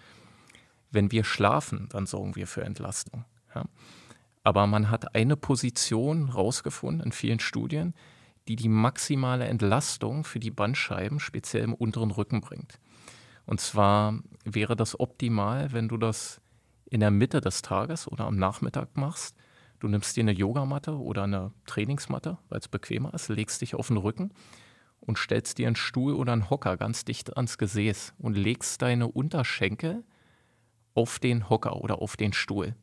Wenn 0.90 1.10
wir 1.10 1.24
schlafen, 1.24 1.88
dann 1.90 2.06
sorgen 2.06 2.36
wir 2.36 2.46
für 2.46 2.64
Entlastung. 2.64 3.24
Ja? 3.54 3.64
Aber 4.44 4.66
man 4.66 4.90
hat 4.90 5.14
eine 5.14 5.36
Position 5.36 6.28
rausgefunden 6.28 7.04
in 7.04 7.12
vielen 7.12 7.40
Studien, 7.40 7.94
die 8.46 8.56
die 8.56 8.68
maximale 8.68 9.46
Entlastung 9.46 10.22
für 10.22 10.38
die 10.38 10.52
Bandscheiben, 10.52 11.18
speziell 11.18 11.64
im 11.64 11.74
unteren 11.74 12.12
Rücken 12.12 12.40
bringt. 12.40 12.78
Und 13.46 13.60
zwar 13.60 14.20
wäre 14.44 14.76
das 14.76 14.98
optimal, 14.98 15.72
wenn 15.72 15.88
du 15.88 15.96
das 15.96 16.40
in 16.90 17.00
der 17.00 17.10
Mitte 17.10 17.40
des 17.40 17.62
Tages 17.62 18.06
oder 18.06 18.26
am 18.26 18.36
Nachmittag 18.36 18.96
machst 18.96 19.36
Du 19.78 19.88
nimmst 19.88 20.16
dir 20.16 20.22
eine 20.22 20.32
Yogamatte 20.32 20.98
oder 20.98 21.24
eine 21.24 21.52
Trainingsmatte, 21.66 22.38
weil 22.48 22.58
es 22.58 22.68
bequemer 22.68 23.12
ist, 23.14 23.28
legst 23.28 23.60
dich 23.60 23.74
auf 23.74 23.88
den 23.88 23.98
Rücken 23.98 24.32
und 25.00 25.18
stellst 25.18 25.58
dir 25.58 25.66
einen 25.66 25.76
Stuhl 25.76 26.14
oder 26.14 26.32
einen 26.32 26.48
Hocker 26.50 26.76
ganz 26.76 27.04
dicht 27.04 27.36
ans 27.36 27.58
Gesäß 27.58 28.14
und 28.18 28.36
legst 28.36 28.80
deine 28.82 29.08
Unterschenkel 29.08 30.04
auf 30.94 31.18
den 31.18 31.50
Hocker 31.50 31.76
oder 31.76 32.00
auf 32.00 32.16
den 32.16 32.32
Stuhl. 32.32 32.74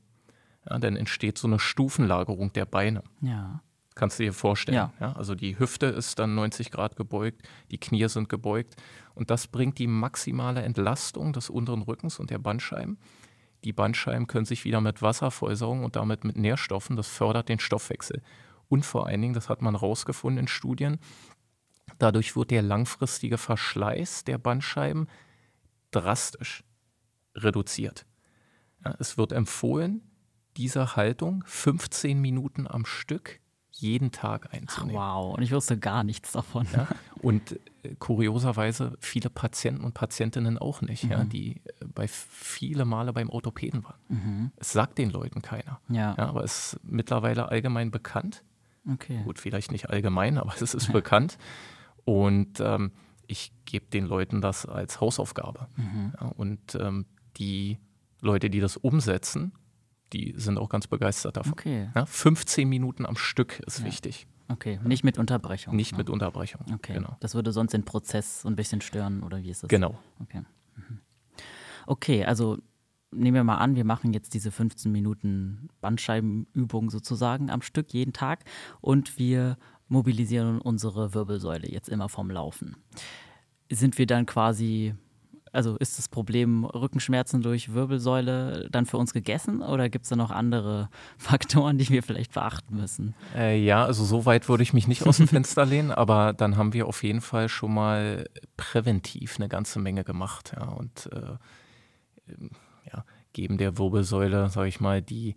Ja, 0.70 0.78
dann 0.78 0.95
entsteht 0.95 1.38
so 1.38 1.47
eine 1.47 1.59
Stufenlagerung 1.59 2.53
der 2.53 2.66
Beine. 2.66 3.03
Ja. 3.22 3.61
Kannst 3.95 4.20
du 4.20 4.24
dir 4.24 4.34
vorstellen. 4.34 4.76
Ja. 4.76 4.93
Ja, 4.99 5.14
also 5.14 5.36
die 5.36 5.59
Hüfte 5.59 5.88
ist 5.88 6.18
dann 6.20 6.36
90 6.36 6.72
Grad 6.72 6.95
gebeugt, 6.95 7.41
die 7.70 7.80
Knie 7.80 8.07
sind 8.07 8.30
gebeugt 8.30 8.76
und 9.16 9.30
das 9.30 9.47
bringt 9.47 9.78
die 9.80 9.88
maximale 9.88 10.61
Entlastung 10.61 11.34
des 11.34 11.49
unteren 11.49 11.82
Rückens 11.82 12.20
und 12.20 12.30
der 12.30 12.39
Bandscheiben. 12.39 12.97
Die 13.64 13.74
Bandscheiben 13.74 14.28
können 14.28 14.45
sich 14.45 14.66
wieder 14.66 14.82
mit 14.82 15.01
Wasser 15.01 15.32
und 15.41 15.95
damit 15.95 16.24
mit 16.24 16.38
Nährstoffen. 16.38 16.95
Das 16.95 17.07
fördert 17.07 17.49
den 17.49 17.59
Stoffwechsel. 17.59 18.22
Und 18.68 18.86
vor 18.86 19.07
allen 19.07 19.22
Dingen, 19.22 19.34
das 19.34 19.49
hat 19.49 19.61
man 19.61 19.76
rausgefunden 19.76 20.39
in 20.39 20.47
Studien, 20.47 20.99
dadurch 21.99 22.36
wird 22.36 22.51
der 22.51 22.61
langfristige 22.61 23.38
Verschleiß 23.38 24.24
der 24.24 24.38
Bandscheiben 24.38 25.07
drastisch 25.91 26.64
reduziert. 27.36 28.05
Ja, 28.84 28.95
es 28.99 29.18
wird 29.18 29.32
empfohlen, 29.32 30.01
diese 30.57 30.95
Haltung 30.95 31.43
15 31.45 32.20
Minuten 32.20 32.68
am 32.68 32.86
Stück 32.86 33.39
jeden 33.72 34.11
Tag 34.11 34.53
einzunehmen. 34.53 35.01
Wow, 35.01 35.36
und 35.36 35.43
ich 35.43 35.51
wusste 35.51 35.78
gar 35.78 36.03
nichts 36.03 36.32
davon. 36.32 36.68
Ja, 36.74 36.88
und 37.22 37.59
kurioserweise 38.00 38.96
viele 39.00 39.30
Patienten 39.30 39.84
und 39.84 39.94
Patientinnen 39.94 40.58
auch 40.58 40.82
nicht, 40.82 41.04
ja, 41.04 41.24
die 41.24 41.62
äh, 41.66 41.86
bei 41.94 42.08
viele 42.08 42.86
Male 42.86 43.14
beim 43.14 43.30
Orthopäden 43.30 43.84
waren. 43.84 44.52
Es 44.58 44.72
sagt 44.72 44.98
den 44.98 45.10
Leuten 45.10 45.42
keiner. 45.42 45.80
Ja. 45.90 46.16
Ja, 46.18 46.30
aber 46.30 46.44
es 46.44 46.74
ist 46.74 46.80
mittlerweile 46.84 47.50
allgemein 47.50 47.92
bekannt. 47.92 48.44
Okay. 48.90 49.22
Gut, 49.24 49.40
vielleicht 49.40 49.72
nicht 49.72 49.90
allgemein, 49.90 50.38
aber 50.38 50.54
es 50.60 50.74
ist 50.74 50.92
bekannt. 50.92 51.38
Und 52.06 52.60
ähm, 52.60 52.92
ich 53.28 53.54
gebe 53.66 53.86
den 53.86 54.06
Leuten 54.06 54.42
das 54.42 54.66
als 54.66 55.00
Hausaufgabe. 55.00 55.68
Ja, 56.20 56.28
und 56.28 56.76
ähm, 56.76 57.06
die 57.38 57.80
Leute, 58.20 58.50
die 58.50 58.60
das 58.60 58.78
umsetzen, 58.78 59.54
die 60.12 60.34
sind 60.38 60.58
auch 60.58 60.70
ganz 60.70 60.88
begeistert 60.88 61.38
davon. 61.38 61.54
Okay. 61.54 61.90
Ja, 61.96 62.06
15 62.06 62.68
Minuten 62.68 63.06
am 63.06 63.16
Stück 63.16 63.60
ist 63.66 63.84
wichtig. 63.84 64.28
Okay, 64.54 64.80
nicht 64.84 65.04
mit 65.04 65.18
Unterbrechung. 65.18 65.76
Nicht 65.76 65.93
ne? 65.93 65.99
mit 65.99 66.10
Unterbrechung. 66.10 66.62
Okay. 66.74 66.93
Genau. 66.93 67.18
Das 67.20 67.36
würde 67.36 67.51
sonst 67.51 67.74
den 67.74 67.84
Prozess 67.84 68.45
ein 68.45 68.56
bisschen 68.56 68.82
stören, 68.82 69.24
oder 69.24 69.41
wie 69.41 69.49
ist 69.49 69.64
das? 69.64 69.68
Genau. 69.68 69.97
Okay. 70.20 70.43
Mhm. 70.76 70.99
Okay, 71.88 72.24
also 72.24 72.58
nehmen 73.12 73.36
wir 73.36 73.43
mal 73.43 73.58
an, 73.58 73.76
wir 73.76 73.86
machen 73.86 74.14
jetzt 74.14 74.34
diese 74.34 74.51
15 74.51 74.91
Minuten 74.91 75.70
Bandscheibenübung 75.82 76.89
sozusagen 76.89 77.49
am 77.49 77.62
Stück 77.62 77.93
jeden 77.93 78.14
Tag 78.14 78.45
und 78.82 79.18
wir 79.20 79.58
mobilisieren 79.88 80.60
unsere 80.60 81.14
Wirbelsäule 81.14 81.70
jetzt 81.70 81.89
immer 81.89 82.10
vom 82.10 82.30
Laufen. 82.32 82.76
Sind 83.72 83.97
wir 83.97 84.08
dann 84.08 84.26
quasi, 84.26 84.95
also 85.54 85.78
ist 85.78 85.99
das 85.99 86.10
Problem 86.10 86.66
Rückenschmerzen 86.66 87.43
durch 87.43 87.74
Wirbelsäule 87.74 88.68
dann 88.72 88.88
für 88.88 88.97
uns 88.97 89.14
gegessen 89.14 89.62
oder 89.62 89.88
gibt 89.88 90.06
es 90.06 90.10
da 90.10 90.16
noch 90.16 90.32
andere 90.32 90.89
Faktoren, 91.18 91.78
die 91.78 91.88
wir 91.89 92.04
vielleicht 92.04 92.34
beachten 92.34 92.76
müssen? 92.76 93.14
Äh, 93.36 93.64
ja, 93.64 93.86
also 93.86 94.04
so 94.04 94.26
weit 94.26 94.49
würde 94.49 94.64
ich 94.64 94.74
mich 94.74 94.88
nicht 94.88 95.06
aus 95.06 95.18
dem 95.18 95.28
Fenster 95.28 95.66
lehnen, 95.66 95.91
aber 95.93 96.34
dann 96.34 96.58
haben 96.58 96.74
wir 96.74 96.88
auf 96.88 97.04
jeden 97.04 97.22
Fall 97.22 97.49
schon 97.49 97.74
mal 97.74 98.28
präventiv 98.58 99.36
eine 99.38 99.47
ganze 99.47 99.80
Menge 99.80 100.04
gemacht. 100.04 100.54
Ja, 100.56 100.70
und 100.70 101.10
äh, 101.14 102.34
ähm, 102.34 102.49
ja, 102.91 103.06
geben 103.32 103.60
der 103.60 103.78
Wirbelsäule, 103.78 104.49
sage 104.49 104.70
ich 104.70 104.80
mal, 104.80 105.04
die, 105.04 105.36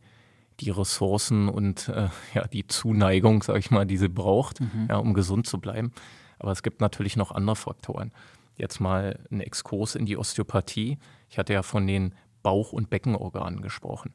die 0.60 0.70
Ressourcen 0.70 1.50
und 1.50 1.90
äh, 1.90 2.08
ja, 2.32 2.46
die 2.48 2.66
Zuneigung, 2.66 3.42
sage 3.42 3.58
ich 3.58 3.70
mal, 3.70 3.84
die 3.84 3.98
sie 3.98 4.08
braucht, 4.08 4.60
ja, 4.88 4.96
um 4.96 5.12
gesund 5.12 5.46
zu 5.46 5.60
bleiben. 5.60 5.92
Aber 6.38 6.52
es 6.52 6.62
gibt 6.62 6.80
natürlich 6.80 7.16
noch 7.16 7.32
andere 7.32 7.56
Faktoren. 7.56 8.12
Jetzt 8.56 8.80
mal 8.80 9.24
ein 9.30 9.40
Exkurs 9.40 9.94
in 9.94 10.06
die 10.06 10.16
Osteopathie. 10.16 10.98
Ich 11.28 11.38
hatte 11.38 11.52
ja 11.52 11.62
von 11.62 11.86
den 11.86 12.14
Bauch- 12.42 12.72
und 12.72 12.90
Beckenorganen 12.90 13.60
gesprochen, 13.60 14.14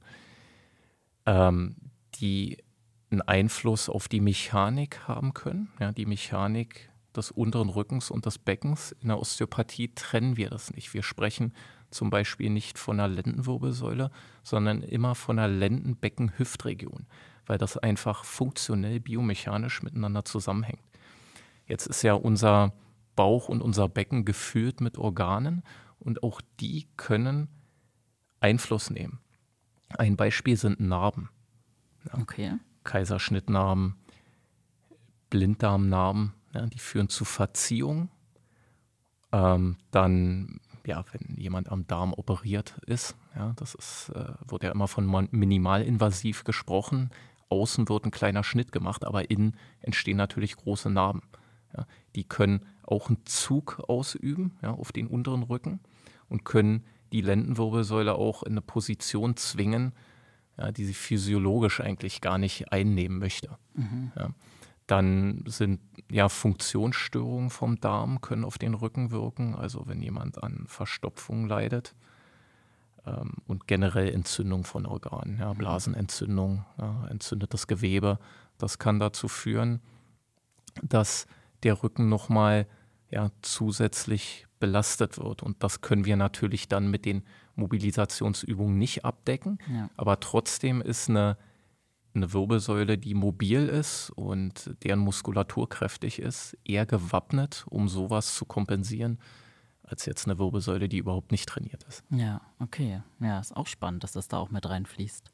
ähm, 1.26 1.76
die 2.16 2.58
einen 3.12 3.22
Einfluss 3.22 3.90
auf 3.90 4.08
die 4.08 4.22
Mechanik 4.22 5.08
haben 5.08 5.34
können. 5.34 5.70
Ja, 5.80 5.92
die 5.92 6.06
Mechanik 6.06 6.90
des 7.16 7.30
unteren 7.30 7.70
Rückens 7.70 8.10
und 8.10 8.26
des 8.26 8.38
Beckens. 8.38 8.94
In 9.02 9.10
der 9.10 9.20
Osteopathie 9.20 9.94
trennen 9.94 10.38
wir 10.38 10.50
das 10.50 10.74
nicht. 10.74 10.94
Wir 10.94 11.04
sprechen 11.04 11.54
zum 11.90 12.10
Beispiel 12.10 12.50
nicht 12.50 12.80
von 12.80 13.00
einer 13.00 13.14
Lendenwirbelsäule, 13.14 14.12
sondern 14.44 14.82
immer 14.82 15.14
von 15.14 15.38
einer 15.38 15.54
Lendenbecken-Hüftregion, 15.54 17.06
weil 17.46 17.58
das 17.58 17.78
einfach 17.78 18.24
funktionell 18.24 19.02
biomechanisch 19.02 19.84
miteinander 19.84 20.24
zusammenhängt. 20.24 20.84
Jetzt 21.68 21.88
ist 21.88 22.02
ja 22.02 22.14
unser 22.14 22.74
Bauch 23.16 23.50
und 23.50 23.62
unser 23.62 23.90
Becken 23.90 24.26
gefüllt 24.26 24.82
mit 24.82 24.98
Organen 24.98 25.64
und 26.00 26.24
auch 26.24 26.42
die 26.60 26.88
können 26.98 27.50
Einfluss 28.40 28.90
nehmen. 28.90 29.20
Ein 29.98 30.16
Beispiel 30.16 30.58
sind 30.58 30.80
Narben. 30.80 31.30
Okay. 32.12 32.58
Kaiserschnittnarben, 32.84 33.96
Blinddarmnarben, 35.30 36.34
ja, 36.54 36.66
die 36.66 36.80
führen 36.80 37.10
zu 37.10 37.26
Verziehung. 37.26 38.10
Ähm, 39.32 39.78
dann, 39.92 40.60
ja, 40.86 41.06
wenn 41.12 41.36
jemand 41.38 41.72
am 41.72 41.88
Darm 41.88 42.14
operiert 42.14 42.80
ist, 42.86 43.16
ja, 43.36 43.54
das 43.56 43.76
ist, 43.76 44.10
äh, 44.16 44.34
wird 44.46 44.64
ja 44.64 44.72
immer 44.72 44.88
von 44.88 45.06
minimalinvasiv 45.32 46.44
gesprochen. 46.44 47.12
Außen 47.50 47.88
wird 47.88 48.06
ein 48.06 48.12
kleiner 48.12 48.44
Schnitt 48.44 48.72
gemacht, 48.72 49.06
aber 49.06 49.30
innen 49.30 49.56
entstehen 49.82 50.18
natürlich 50.18 50.56
große 50.56 50.90
Narben. 50.90 51.22
Ja. 51.78 51.86
Die 52.16 52.24
können 52.24 52.66
auch 52.92 53.10
einen 53.10 53.26
Zug 53.26 53.82
ausüben 53.88 54.58
ja, 54.62 54.72
auf 54.72 54.92
den 54.92 55.08
unteren 55.08 55.44
Rücken 55.44 55.80
und 56.30 56.44
können 56.44 56.84
die 57.12 57.22
Lendenwirbelsäule 57.22 58.16
auch 58.16 58.44
in 58.44 58.54
eine 58.54 58.62
Position 58.62 59.36
zwingen, 59.38 59.94
ja, 60.58 60.72
die 60.72 60.86
sie 60.86 60.94
physiologisch 60.94 61.82
eigentlich 61.82 62.22
gar 62.22 62.38
nicht 62.38 62.72
einnehmen 62.72 63.18
möchte. 63.18 63.58
Ja. 64.16 64.30
Dann 64.88 65.44
sind 65.48 65.80
ja 66.10 66.28
Funktionsstörungen 66.30 67.50
vom 67.50 67.80
Darm 67.80 68.22
können 68.22 68.44
auf 68.44 68.58
den 68.58 68.74
Rücken 68.74 69.12
wirken, 69.12 69.56
also 69.56 69.88
wenn 69.88 70.02
jemand 70.02 70.44
an 70.44 70.66
Verstopfung 70.68 71.48
leidet 71.48 71.96
ähm, 73.06 73.36
und 73.48 73.68
generell 73.68 74.10
Entzündung 74.14 74.66
von 74.66 74.86
Organen, 74.86 75.38
ja, 75.38 75.54
Blasenentzündung, 75.54 76.66
ja, 76.78 77.08
entzündetes 77.10 77.68
Gewebe, 77.68 78.20
das 78.58 78.80
kann 78.80 79.00
dazu 79.00 79.30
führen, 79.30 79.82
dass 80.84 81.26
der 81.64 81.82
Rücken 81.84 82.10
nochmal 82.10 82.68
ja, 83.12 83.30
zusätzlich 83.42 84.48
belastet 84.60 85.18
wird. 85.18 85.44
Und 85.44 85.64
das 85.64 85.82
können 85.82 86.06
wir 86.06 86.16
natürlich 86.16 86.68
dann 86.68 86.90
mit 86.90 87.06
den 87.06 87.24
Mobilisationsübungen 87.56 88.78
nicht 88.78 89.04
abdecken. 89.04 89.60
Ja. 89.72 89.90
Aber 89.98 90.20
trotzdem 90.20 90.82
ist 90.82 91.10
eine, 91.10 91.38
eine 92.14 92.32
Wirbelsäule, 92.32 92.98
die 92.98 93.14
mobil 93.14 93.68
ist 93.68 94.10
und 94.12 94.76
deren 94.84 95.00
Muskulatur 95.00 95.68
kräftig 95.68 96.20
ist, 96.20 96.58
eher 96.64 96.86
gewappnet, 96.86 97.66
um 97.70 97.90
sowas 97.90 98.36
zu 98.36 98.46
kompensieren, 98.46 99.20
als 99.84 100.06
jetzt 100.06 100.26
eine 100.26 100.40
Wirbelsäule, 100.40 100.88
die 100.88 100.98
überhaupt 100.98 101.32
nicht 101.32 101.50
trainiert 101.50 101.84
ist. 101.84 102.04
Ja, 102.10 102.42
okay. 102.60 103.02
Ja, 103.20 103.40
ist 103.40 103.56
auch 103.56 103.68
spannend, 103.68 104.04
dass 104.04 104.14
das 104.14 104.30
da 104.30 104.38
auch 104.38 104.52
mit 104.52 104.70
reinfließt. 104.70 105.32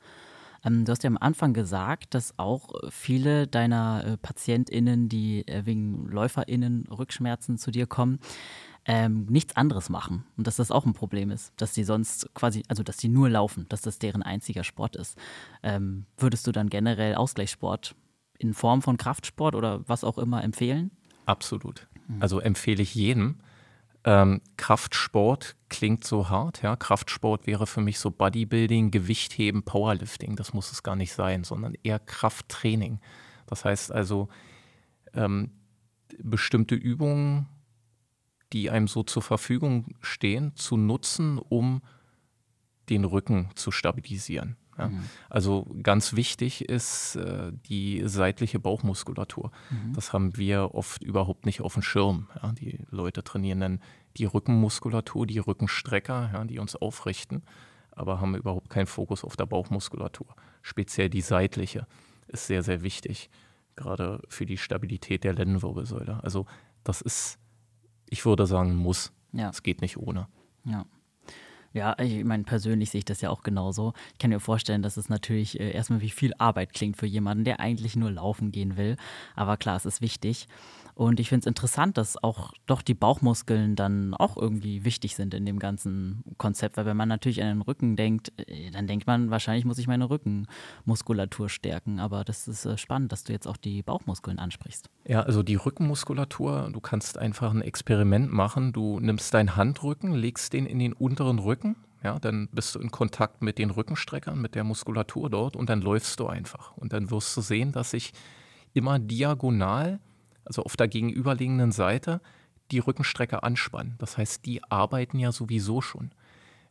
Ähm, 0.64 0.86
du 0.86 0.91
hast 0.91 1.03
ja 1.03 1.10
am 1.10 1.18
Anfang 1.18 1.53
gesagt, 1.53 2.14
dass 2.14 2.38
auch 2.38 2.70
viele 2.89 3.47
deiner 3.47 4.03
äh, 4.05 4.18
PatientInnen, 4.18 5.10
die 5.10 5.47
äh, 5.47 5.66
wegen 5.66 6.08
LäuferInnen 6.10 6.88
Rückschmerzen 6.88 7.58
zu 7.58 7.72
dir 7.72 7.88
kommen, 7.88 8.20
ähm, 8.86 9.26
nichts 9.26 9.55
anderes 9.55 9.89
machen. 9.89 10.24
Und 10.38 10.47
dass 10.47 10.55
das 10.55 10.72
auch 10.72 10.86
ein 10.86 10.93
Problem 10.93 11.30
ist, 11.30 11.53
dass 11.58 11.74
die 11.74 11.84
sonst 11.84 12.34
quasi, 12.34 12.64
also 12.70 12.84
dass 12.84 12.97
die 12.97 13.10
nur 13.10 13.30
laufen, 13.30 13.66
dass 13.70 13.82
das 13.82 13.99
deren 13.99 14.24
einziger 14.24 14.64
Sport 14.64 14.95
ist. 14.95 15.18
Ähm, 15.62 16.05
würdest 16.18 16.47
du 16.47 16.51
dann 16.51 16.70
generell 16.70 17.16
Ausgleichssport 17.16 17.95
in 18.39 18.53
Form 18.53 18.82
von 18.82 18.97
Kraftsport 18.97 19.55
oder 19.55 19.82
was 19.88 20.03
auch 20.03 20.18
immer 20.18 20.43
empfehlen? 20.43 20.91
Absolut. 21.26 21.88
Also 22.22 22.39
empfehle 22.39 22.82
ich 22.82 22.95
jedem. 22.95 23.39
Ähm, 24.08 24.39
Kraftsport 24.55 25.58
klingt 25.68 26.05
so 26.05 26.30
hart, 26.30 26.62
ja. 26.62 26.78
Kraftsport 26.78 27.45
wäre 27.45 27.68
für 27.68 27.82
mich 27.82 27.99
so 27.99 28.10
Bodybuilding, 28.10 28.89
Gewichtheben, 28.89 29.64
Powerlifting. 29.64 30.38
Das 30.38 30.53
muss 30.53 30.72
es 30.72 30.82
gar 30.82 30.95
nicht 30.95 31.12
sein, 31.12 31.43
sondern 31.43 31.74
eher 31.84 31.99
Krafttraining. 31.99 33.01
Das 33.47 33.66
heißt 33.66 33.91
also, 33.91 34.30
ähm, 35.14 35.51
bestimmte 36.20 36.74
Übungen, 36.74 37.49
die 38.53 38.70
einem 38.70 38.88
so 38.88 39.03
zur 39.03 39.24
Verfügung 39.24 39.93
stehen, 39.99 40.55
zu 40.55 40.78
nutzen, 40.78 41.38
um 41.38 41.82
den 42.88 43.03
Rücken 43.03 43.49
zu 43.55 43.72
stabilisieren. 43.72 44.55
Ja. 44.78 44.91
Also 45.30 45.65
ganz 45.82 46.13
wichtig 46.15 46.69
ist 46.69 47.15
äh, 47.15 47.51
die 47.67 48.03
seitliche 48.05 48.59
Bauchmuskulatur. 48.59 49.51
Das 49.93 50.13
haben 50.13 50.38
wir 50.38 50.75
oft 50.75 51.03
überhaupt 51.03 51.45
nicht 51.45 51.61
auf 51.61 51.73
dem 51.73 51.82
Schirm. 51.82 52.28
Ja. 52.41 52.51
Die 52.51 52.80
Leute 52.91 53.23
trainieren 53.23 53.59
dann 53.59 53.80
die 54.17 54.25
Rückenmuskulatur, 54.25 55.25
die 55.25 55.39
Rückenstrecker, 55.39 56.30
ja, 56.34 56.43
die 56.45 56.59
uns 56.59 56.75
aufrichten. 56.75 57.43
aber 57.97 58.21
haben 58.21 58.36
überhaupt 58.36 58.69
keinen 58.69 58.86
Fokus 58.86 59.23
auf 59.23 59.36
der 59.36 59.47
Bauchmuskulatur. 59.47 60.28
Speziell 60.61 61.09
die 61.09 61.21
seitliche 61.21 61.88
ist 62.28 62.45
sehr, 62.47 62.61
sehr 62.61 62.84
wichtig, 62.84 63.30
gerade 63.75 64.21
für 64.30 64.45
die 64.45 64.57
Stabilität 64.57 65.23
der 65.23 65.34
Lendenwirbelsäule. 65.34 66.23
Also 66.23 66.45
das 66.84 67.01
ist, 67.01 67.39
ich 68.07 68.25
würde 68.25 68.45
sagen, 68.45 68.75
muss. 68.75 69.11
Es 69.49 69.63
geht 69.63 69.82
nicht 69.82 69.97
ohne. 69.97 70.28
Ja. 70.63 70.86
Ja, 71.78 71.95
ich 71.99 72.23
meine, 72.23 72.43
persönlich 72.43 72.89
sehe 72.89 72.99
ich 72.99 73.05
das 73.05 73.21
ja 73.21 73.30
auch 73.30 73.43
genauso. 73.43 73.93
Ich 74.13 74.17
kann 74.17 74.32
mir 74.32 74.39
vorstellen, 74.39 74.82
dass 74.82 74.97
es 74.97 75.09
natürlich 75.09 75.59
äh, 75.59 75.71
erstmal 75.71 76.01
wie 76.01 76.09
viel 76.09 76.34
Arbeit 76.39 76.73
klingt 76.73 76.97
für 76.97 77.05
jemanden, 77.05 77.43
der 77.43 77.59
eigentlich 77.59 77.95
nur 77.95 78.09
laufen 78.09 78.51
gehen 78.51 78.78
will. 78.78 78.97
Aber 79.36 79.57
klar, 79.57 79.75
es 79.75 79.86
ist 79.86 80.01
wichtig. 80.01 80.47
Und 80.97 81.19
ich 81.19 81.30
finde 81.30 81.41
es 81.41 81.45
interessant, 81.45 81.95
dass 81.99 82.21
auch 82.23 82.53
doch 82.65 82.82
die 82.82 82.95
Bauchmuskeln 82.95 83.75
dann 83.75 84.15
auch 84.15 84.36
irgendwie 84.36 84.84
wichtig 84.84 85.15
sind 85.15 85.36
in 85.36 85.45
dem 85.45 85.59
ganzen 85.59 86.23
Konzept. 86.39 86.75
Weil 86.75 86.88
wenn 86.88 86.97
man 86.97 87.07
natürlich 87.07 87.43
an 87.43 87.49
den 87.49 87.61
Rücken 87.61 87.95
denkt, 87.95 88.34
äh, 88.38 88.71
dann 88.71 88.88
denkt 88.88 89.05
man, 89.05 89.30
wahrscheinlich 89.30 89.63
muss 89.63 89.78
ich 89.78 89.86
meine 89.86 90.09
Rückenmuskulatur 90.09 91.49
stärken. 91.49 91.99
Aber 91.99 92.23
das 92.23 92.47
ist 92.47 92.65
äh, 92.65 92.80
spannend, 92.80 93.11
dass 93.11 93.23
du 93.23 93.32
jetzt 93.32 93.47
auch 93.47 93.57
die 93.57 93.84
Bauchmuskeln 93.84 94.39
ansprichst. 94.39 94.89
Ja, 95.05 95.21
also 95.21 95.43
die 95.43 95.53
Rückenmuskulatur, 95.53 96.71
du 96.73 96.80
kannst 96.80 97.19
einfach 97.19 97.53
ein 97.53 97.61
Experiment 97.61 98.34
machen. 98.34 98.73
Du 98.73 98.99
nimmst 98.99 99.32
deinen 99.36 99.55
Handrücken, 99.55 100.15
legst 100.15 100.53
den 100.53 100.65
in 100.65 100.80
den 100.80 100.93
unteren 100.93 101.38
Rücken. 101.38 101.66
Ja, 102.08 102.20
dann 102.20 102.47
bist 102.53 102.74
du 102.74 102.80
in 102.80 102.89
Kontakt 102.89 103.41
mit 103.41 103.58
den 103.58 103.70
Rückenstreckern, 103.70 104.39
mit 104.39 104.55
der 104.55 104.64
Muskulatur 104.64 105.30
dort 105.30 105.58
und 105.58 105.70
dann 105.70 105.82
läufst 105.82 106.22
du 106.22 106.28
einfach. 106.28 106.72
Und 106.78 106.93
dann 106.93 107.12
wirst 107.12 107.36
du 107.36 107.41
sehen, 107.41 107.74
dass 107.74 107.91
sich 107.91 108.14
immer 108.74 108.97
diagonal 108.97 109.99
also 110.45 110.64
auf 110.64 110.78
der 110.78 110.88
gegenüberliegenden 110.88 111.74
Seite, 111.74 112.22
die 112.72 112.80
Rückenstrecke 112.80 113.43
anspannen. 113.43 113.95
Das 113.97 114.18
heißt, 114.18 114.45
die 114.45 114.64
arbeiten 114.64 115.20
ja 115.20 115.34
sowieso 115.34 115.82
schon. 115.82 116.12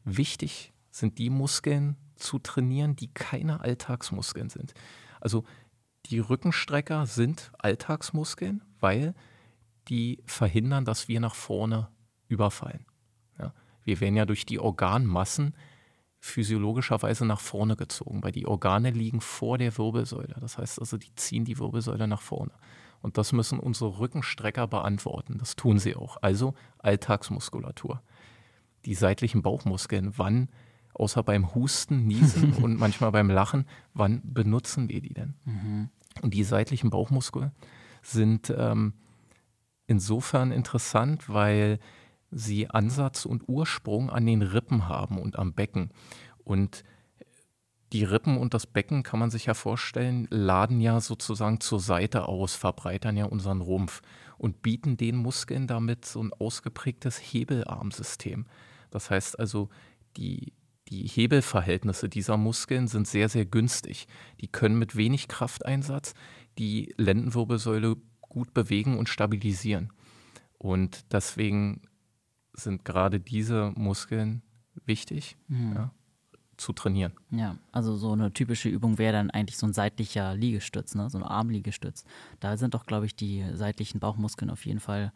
Wichtig 0.04 0.72
sind 0.90 1.18
die 1.18 1.28
Muskeln 1.28 1.96
zu 2.14 2.38
trainieren, 2.38 2.96
die 2.96 3.12
keine 3.12 3.60
Alltagsmuskeln 3.60 4.48
sind. 4.48 4.72
Also 5.20 5.44
die 6.06 6.18
Rückenstrecker 6.18 7.04
sind 7.04 7.52
Alltagsmuskeln, 7.58 8.64
weil 8.80 9.14
die 9.88 10.22
verhindern, 10.24 10.86
dass 10.86 11.08
wir 11.08 11.20
nach 11.20 11.34
vorne 11.34 11.90
überfallen. 12.26 12.86
Wir 13.86 14.00
werden 14.00 14.16
ja 14.16 14.26
durch 14.26 14.44
die 14.44 14.58
Organmassen 14.58 15.54
physiologischerweise 16.18 17.24
nach 17.24 17.40
vorne 17.40 17.76
gezogen, 17.76 18.22
weil 18.22 18.32
die 18.32 18.46
Organe 18.46 18.90
liegen 18.90 19.20
vor 19.20 19.58
der 19.58 19.78
Wirbelsäule. 19.78 20.34
Das 20.40 20.58
heißt 20.58 20.80
also, 20.80 20.98
die 20.98 21.14
ziehen 21.14 21.44
die 21.44 21.58
Wirbelsäule 21.58 22.08
nach 22.08 22.20
vorne. 22.20 22.52
Und 23.00 23.16
das 23.16 23.32
müssen 23.32 23.60
unsere 23.60 24.00
Rückenstrecker 24.00 24.66
beantworten. 24.66 25.38
Das 25.38 25.54
tun 25.54 25.78
sie 25.78 25.94
auch. 25.94 26.16
Also 26.22 26.54
Alltagsmuskulatur. 26.78 28.02
Die 28.86 28.94
seitlichen 28.94 29.42
Bauchmuskeln, 29.42 30.14
wann, 30.16 30.48
außer 30.94 31.22
beim 31.22 31.54
Husten, 31.54 32.08
Niesen 32.08 32.54
und 32.62 32.76
manchmal 32.78 33.12
beim 33.12 33.30
Lachen, 33.30 33.66
wann 33.94 34.20
benutzen 34.24 34.88
wir 34.88 35.00
die 35.00 35.14
denn? 35.14 35.34
Mhm. 35.44 35.90
Und 36.22 36.34
die 36.34 36.42
seitlichen 36.42 36.90
Bauchmuskeln 36.90 37.52
sind 38.02 38.52
ähm, 38.56 38.94
insofern 39.86 40.50
interessant, 40.50 41.28
weil 41.28 41.78
sie 42.30 42.68
Ansatz 42.68 43.24
und 43.24 43.48
Ursprung 43.48 44.10
an 44.10 44.26
den 44.26 44.42
Rippen 44.42 44.88
haben 44.88 45.18
und 45.18 45.38
am 45.38 45.54
Becken. 45.54 45.90
Und 46.44 46.84
die 47.92 48.04
Rippen 48.04 48.36
und 48.36 48.52
das 48.52 48.66
Becken, 48.66 49.02
kann 49.02 49.20
man 49.20 49.30
sich 49.30 49.46
ja 49.46 49.54
vorstellen, 49.54 50.26
laden 50.30 50.80
ja 50.80 51.00
sozusagen 51.00 51.60
zur 51.60 51.80
Seite 51.80 52.28
aus, 52.28 52.54
verbreitern 52.54 53.16
ja 53.16 53.26
unseren 53.26 53.60
Rumpf 53.60 54.02
und 54.38 54.62
bieten 54.62 54.96
den 54.96 55.16
Muskeln 55.16 55.66
damit 55.66 56.04
so 56.04 56.22
ein 56.22 56.32
ausgeprägtes 56.32 57.18
Hebelarmsystem. 57.18 58.46
Das 58.90 59.10
heißt 59.10 59.38
also, 59.38 59.68
die, 60.16 60.52
die 60.88 61.06
Hebelverhältnisse 61.06 62.08
dieser 62.08 62.36
Muskeln 62.36 62.88
sind 62.88 63.06
sehr, 63.06 63.28
sehr 63.28 63.46
günstig. 63.46 64.08
Die 64.40 64.48
können 64.48 64.78
mit 64.78 64.96
wenig 64.96 65.28
Krafteinsatz 65.28 66.14
die 66.58 66.92
Lendenwirbelsäule 66.96 67.96
gut 68.20 68.52
bewegen 68.52 68.98
und 68.98 69.08
stabilisieren. 69.08 69.92
Und 70.58 71.12
deswegen 71.12 71.82
sind 72.62 72.84
gerade 72.84 73.20
diese 73.20 73.72
Muskeln 73.76 74.42
wichtig. 74.84 75.36
Mhm. 75.48 75.72
Ja 75.74 75.90
zu 76.56 76.72
trainieren. 76.72 77.12
Ja, 77.30 77.56
also 77.72 77.96
so 77.96 78.12
eine 78.12 78.32
typische 78.32 78.68
Übung 78.68 78.98
wäre 78.98 79.12
dann 79.12 79.30
eigentlich 79.30 79.58
so 79.58 79.66
ein 79.66 79.72
seitlicher 79.72 80.34
Liegestütz, 80.34 80.94
ne? 80.94 81.10
so 81.10 81.18
ein 81.18 81.24
Armliegestütz. 81.24 82.04
Da 82.40 82.56
sind 82.56 82.74
doch, 82.74 82.86
glaube 82.86 83.06
ich, 83.06 83.14
die 83.14 83.44
seitlichen 83.54 84.00
Bauchmuskeln 84.00 84.50
auf 84.50 84.64
jeden 84.64 84.80
Fall 84.80 85.12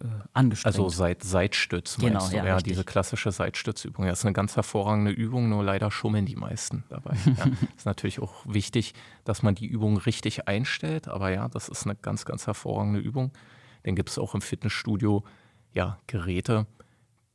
äh, 0.00 0.06
angestrengt. 0.32 0.76
Also 0.76 0.88
Seit 0.88 1.22
Seitstütz 1.22 1.96
genau, 1.96 2.20
meinst 2.20 2.32
du? 2.32 2.36
Ja, 2.36 2.44
ja 2.46 2.58
diese 2.58 2.84
klassische 2.84 3.30
Seitstützübung. 3.30 4.06
Das 4.06 4.20
ist 4.20 4.24
eine 4.24 4.32
ganz 4.32 4.56
hervorragende 4.56 5.10
Übung, 5.10 5.48
nur 5.48 5.62
leider 5.62 5.90
schummeln 5.90 6.26
die 6.26 6.36
meisten 6.36 6.84
dabei. 6.88 7.16
ja. 7.36 7.46
ist 7.76 7.86
natürlich 7.86 8.20
auch 8.20 8.34
wichtig, 8.46 8.94
dass 9.24 9.42
man 9.42 9.54
die 9.54 9.66
Übung 9.66 9.98
richtig 9.98 10.48
einstellt, 10.48 11.08
aber 11.08 11.30
ja, 11.30 11.48
das 11.48 11.68
ist 11.68 11.84
eine 11.84 11.96
ganz, 11.96 12.24
ganz 12.24 12.46
hervorragende 12.46 13.00
Übung. 13.00 13.32
Dann 13.82 13.94
gibt 13.94 14.10
es 14.10 14.18
auch 14.18 14.34
im 14.34 14.40
Fitnessstudio 14.40 15.24
ja, 15.72 15.98
Geräte, 16.06 16.66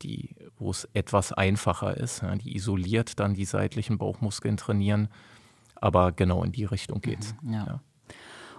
die, 0.01 0.35
wo 0.57 0.71
es 0.71 0.87
etwas 0.93 1.33
einfacher 1.33 1.97
ist. 1.97 2.21
Ja, 2.21 2.35
die 2.35 2.55
isoliert 2.55 3.19
dann 3.19 3.33
die 3.33 3.45
seitlichen 3.45 3.97
Bauchmuskeln 3.97 4.57
trainieren. 4.57 5.07
Aber 5.75 6.11
genau 6.11 6.43
in 6.43 6.51
die 6.51 6.65
Richtung 6.65 7.01
geht's. 7.01 7.35
Mhm, 7.41 7.53
ja. 7.53 7.65
ja. 7.65 7.81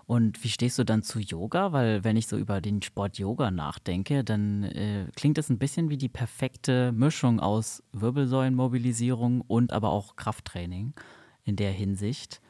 Und 0.07 0.45
wie 0.45 0.49
stehst 0.49 0.79
du 0.79 0.85
dann 0.85 1.03
zu 1.03 1.19
Yoga? 1.19 1.73
Weil 1.73 2.05
wenn 2.05 2.17
ich 2.17 2.27
so 2.27 2.37
über 2.37 2.61
den 2.61 2.83
Sport 2.83 3.19
Yoga 3.19 3.51
nachdenke, 3.51 4.23
dann 4.23 4.65
äh, 4.65 5.07
klingt 5.17 5.39
es 5.39 5.49
ein 5.49 5.59
bisschen 5.59 5.89
wie 5.89 5.97
die 5.97 6.11
perfekte 6.11 6.93
Mischung 6.93 7.41
aus 7.41 7.83
Wirbelsäulenmobilisierung 7.93 9.41
und 9.41 9.73
aber 9.73 9.91
auch 9.91 10.17
Krafttraining 10.17 10.93
in 11.45 11.57
der 11.57 11.73
Hinsicht 11.73 12.43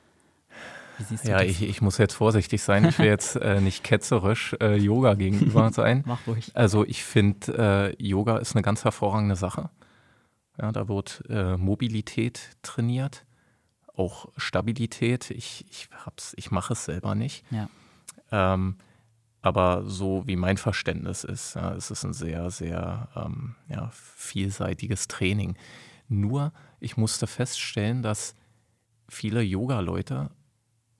ja, 1.24 1.42
ich, 1.42 1.62
ich, 1.62 1.80
muss 1.80 1.98
jetzt 1.98 2.14
vorsichtig 2.14 2.62
sein. 2.62 2.84
Ich 2.84 2.98
will 2.98 3.06
jetzt 3.06 3.36
äh, 3.36 3.60
nicht 3.60 3.84
ketzerisch 3.84 4.54
äh, 4.60 4.76
Yoga 4.76 5.14
gegenüber 5.14 5.70
sein. 5.72 6.02
Mach 6.06 6.26
ruhig. 6.26 6.50
Also 6.54 6.84
ich 6.84 7.04
finde, 7.04 7.94
äh, 7.98 8.02
Yoga 8.02 8.38
ist 8.38 8.54
eine 8.54 8.62
ganz 8.62 8.84
hervorragende 8.84 9.36
Sache. 9.36 9.70
Ja, 10.60 10.72
da 10.72 10.88
wird 10.88 11.22
äh, 11.28 11.56
Mobilität 11.56 12.50
trainiert, 12.62 13.24
auch 13.94 14.28
Stabilität. 14.36 15.30
Ich, 15.30 15.66
ich, 15.68 15.88
ich 16.36 16.50
mache 16.50 16.72
es 16.72 16.84
selber 16.84 17.14
nicht. 17.14 17.44
Ja. 17.50 17.68
Ähm, 18.30 18.76
aber 19.42 19.82
so 19.84 20.22
wie 20.26 20.36
mein 20.36 20.56
Verständnis 20.56 21.22
ist, 21.22 21.54
ja, 21.54 21.74
es 21.74 21.90
ist 21.90 22.04
ein 22.04 22.14
sehr, 22.14 22.50
sehr 22.50 23.08
ähm, 23.14 23.56
ja, 23.68 23.90
vielseitiges 23.92 25.06
Training. 25.06 25.56
Nur, 26.08 26.52
ich 26.80 26.96
musste 26.96 27.26
feststellen, 27.26 28.02
dass 28.02 28.34
viele 29.08 29.42
Yoga-Leute 29.42 30.30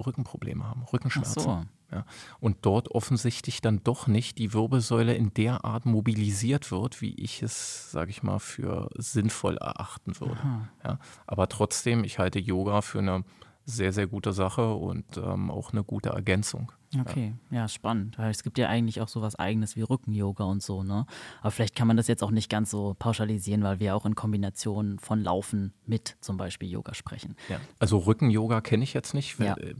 Rückenprobleme 0.04 0.64
haben, 0.64 0.82
Rückenschmerzen. 0.84 1.42
So. 1.42 1.64
Ja. 1.92 2.04
Und 2.40 2.58
dort 2.62 2.90
offensichtlich 2.90 3.60
dann 3.60 3.82
doch 3.84 4.06
nicht 4.06 4.38
die 4.38 4.52
Wirbelsäule 4.52 5.14
in 5.14 5.32
der 5.34 5.64
Art 5.64 5.86
mobilisiert 5.86 6.70
wird, 6.72 7.00
wie 7.00 7.14
ich 7.14 7.42
es, 7.42 7.90
sage 7.90 8.10
ich 8.10 8.22
mal, 8.22 8.40
für 8.40 8.90
sinnvoll 8.96 9.56
erachten 9.58 10.18
würde. 10.18 10.40
Ja. 10.84 10.98
Aber 11.26 11.48
trotzdem, 11.48 12.04
ich 12.04 12.18
halte 12.18 12.40
Yoga 12.40 12.80
für 12.80 12.98
eine 12.98 13.24
sehr, 13.64 13.92
sehr 13.92 14.06
gute 14.06 14.32
Sache 14.32 14.74
und 14.74 15.16
ähm, 15.16 15.50
auch 15.50 15.72
eine 15.72 15.84
gute 15.84 16.10
Ergänzung. 16.10 16.72
Okay, 17.00 17.34
ja. 17.50 17.58
ja, 17.58 17.68
spannend. 17.68 18.18
Weil 18.18 18.30
es 18.30 18.42
gibt 18.42 18.58
ja 18.58 18.68
eigentlich 18.68 19.00
auch 19.00 19.08
sowas 19.08 19.36
eigenes 19.36 19.76
wie 19.76 19.82
Rücken-Yoga 19.82 20.44
und 20.44 20.62
so, 20.62 20.82
ne? 20.82 21.06
Aber 21.40 21.50
vielleicht 21.50 21.74
kann 21.74 21.86
man 21.86 21.96
das 21.96 22.06
jetzt 22.08 22.22
auch 22.22 22.30
nicht 22.30 22.50
ganz 22.50 22.70
so 22.70 22.94
pauschalisieren, 22.98 23.62
weil 23.62 23.80
wir 23.80 23.96
auch 23.96 24.06
in 24.06 24.14
Kombination 24.14 24.98
von 24.98 25.22
Laufen 25.22 25.72
mit 25.86 26.16
zum 26.20 26.36
Beispiel 26.36 26.70
Yoga 26.70 26.94
sprechen. 26.94 27.36
Ja. 27.48 27.58
Also 27.78 27.98
Rücken-Yoga 27.98 28.60
kenne 28.60 28.84
ich 28.84 28.94
jetzt 28.94 29.14
nicht. 29.14 29.38
Ja. 29.38 29.56
Äh, 29.56 29.74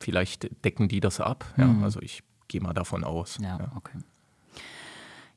vielleicht 0.00 0.64
decken 0.64 0.88
die 0.88 1.00
das 1.00 1.20
ab. 1.20 1.44
Ja, 1.56 1.66
mhm. 1.66 1.84
Also 1.84 2.00
ich 2.00 2.22
gehe 2.48 2.60
mal 2.60 2.74
davon 2.74 3.04
aus. 3.04 3.38
Ja. 3.40 3.72
okay. 3.76 3.98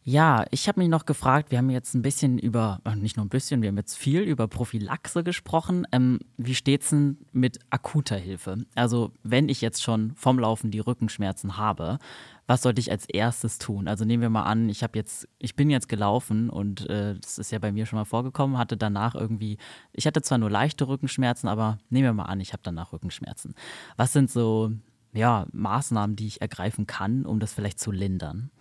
Ja, 0.05 0.45
ich 0.51 0.67
habe 0.67 0.81
mich 0.81 0.89
noch 0.89 1.05
gefragt, 1.05 1.49
wir 1.49 1.59
haben 1.59 1.69
jetzt 1.69 1.93
ein 1.93 2.01
bisschen 2.01 2.37
über, 2.37 2.81
äh, 2.83 2.93
nicht 2.93 3.15
nur 3.15 3.25
ein 3.25 3.29
bisschen, 3.29 3.61
wir 3.61 3.69
haben 3.69 3.77
jetzt 3.77 3.97
viel 3.97 4.19
über 4.19 4.49
Prophylaxe 4.49 5.23
gesprochen. 5.23 5.87
Ähm, 5.93 6.19
wie 6.35 6.55
steht's 6.55 6.89
denn 6.89 7.19
mit 7.31 7.59
akuter 7.69 8.17
Hilfe? 8.17 8.65
Also, 8.75 9.11
wenn 9.23 9.47
ich 9.47 9.61
jetzt 9.61 9.81
schon 9.81 10.13
vom 10.15 10.39
Laufen 10.39 10.71
die 10.71 10.79
Rückenschmerzen 10.79 11.55
habe, 11.57 11.99
was 12.47 12.63
sollte 12.63 12.81
ich 12.81 12.91
als 12.91 13.05
erstes 13.05 13.59
tun? 13.59 13.87
Also 13.87 14.03
nehmen 14.03 14.21
wir 14.21 14.29
mal 14.29 14.43
an, 14.43 14.67
ich 14.67 14.83
habe 14.83 14.99
jetzt, 14.99 15.29
ich 15.39 15.55
bin 15.55 15.69
jetzt 15.69 15.87
gelaufen 15.87 16.49
und 16.49 16.89
äh, 16.89 17.15
das 17.17 17.37
ist 17.37 17.51
ja 17.53 17.59
bei 17.59 17.71
mir 17.71 17.85
schon 17.85 17.97
mal 17.97 18.03
vorgekommen, 18.03 18.57
hatte 18.57 18.75
danach 18.75 19.15
irgendwie, 19.15 19.57
ich 19.93 20.05
hatte 20.05 20.21
zwar 20.21 20.37
nur 20.37 20.49
leichte 20.49 20.85
Rückenschmerzen, 20.85 21.47
aber 21.47 21.77
nehmen 21.89 22.05
wir 22.07 22.13
mal 22.13 22.25
an, 22.25 22.41
ich 22.41 22.51
habe 22.51 22.61
danach 22.61 22.91
Rückenschmerzen. 22.91 23.55
Was 23.95 24.11
sind 24.11 24.29
so 24.29 24.73
ja, 25.13 25.45
Maßnahmen, 25.53 26.15
die 26.17 26.27
ich 26.27 26.41
ergreifen 26.41 26.87
kann, 26.87 27.25
um 27.25 27.39
das 27.39 27.53
vielleicht 27.53 27.79
zu 27.79 27.91
lindern? 27.91 28.51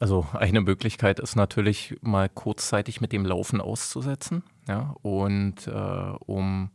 Also 0.00 0.26
eine 0.32 0.62
Möglichkeit 0.62 1.20
ist 1.20 1.36
natürlich 1.36 1.94
mal 2.00 2.30
kurzzeitig 2.30 3.02
mit 3.02 3.12
dem 3.12 3.26
Laufen 3.26 3.60
auszusetzen, 3.60 4.42
ja, 4.66 4.96
und 5.02 5.66
äh, 5.66 6.14
um 6.24 6.70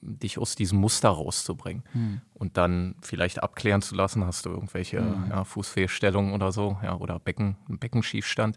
dich 0.00 0.38
aus 0.38 0.54
diesem 0.54 0.78
Muster 0.78 1.08
rauszubringen 1.08 1.82
hm. 1.92 2.20
und 2.34 2.56
dann 2.56 2.94
vielleicht 3.00 3.42
abklären 3.42 3.82
zu 3.82 3.96
lassen, 3.96 4.24
hast 4.24 4.46
du 4.46 4.50
irgendwelche 4.50 5.00
hm. 5.00 5.30
ja, 5.30 5.44
Fußfehlstellungen 5.44 6.32
oder 6.32 6.52
so, 6.52 6.78
ja, 6.82 6.96
oder 6.96 7.18
Becken, 7.18 7.56
Beckenschiefstand. 7.68 8.56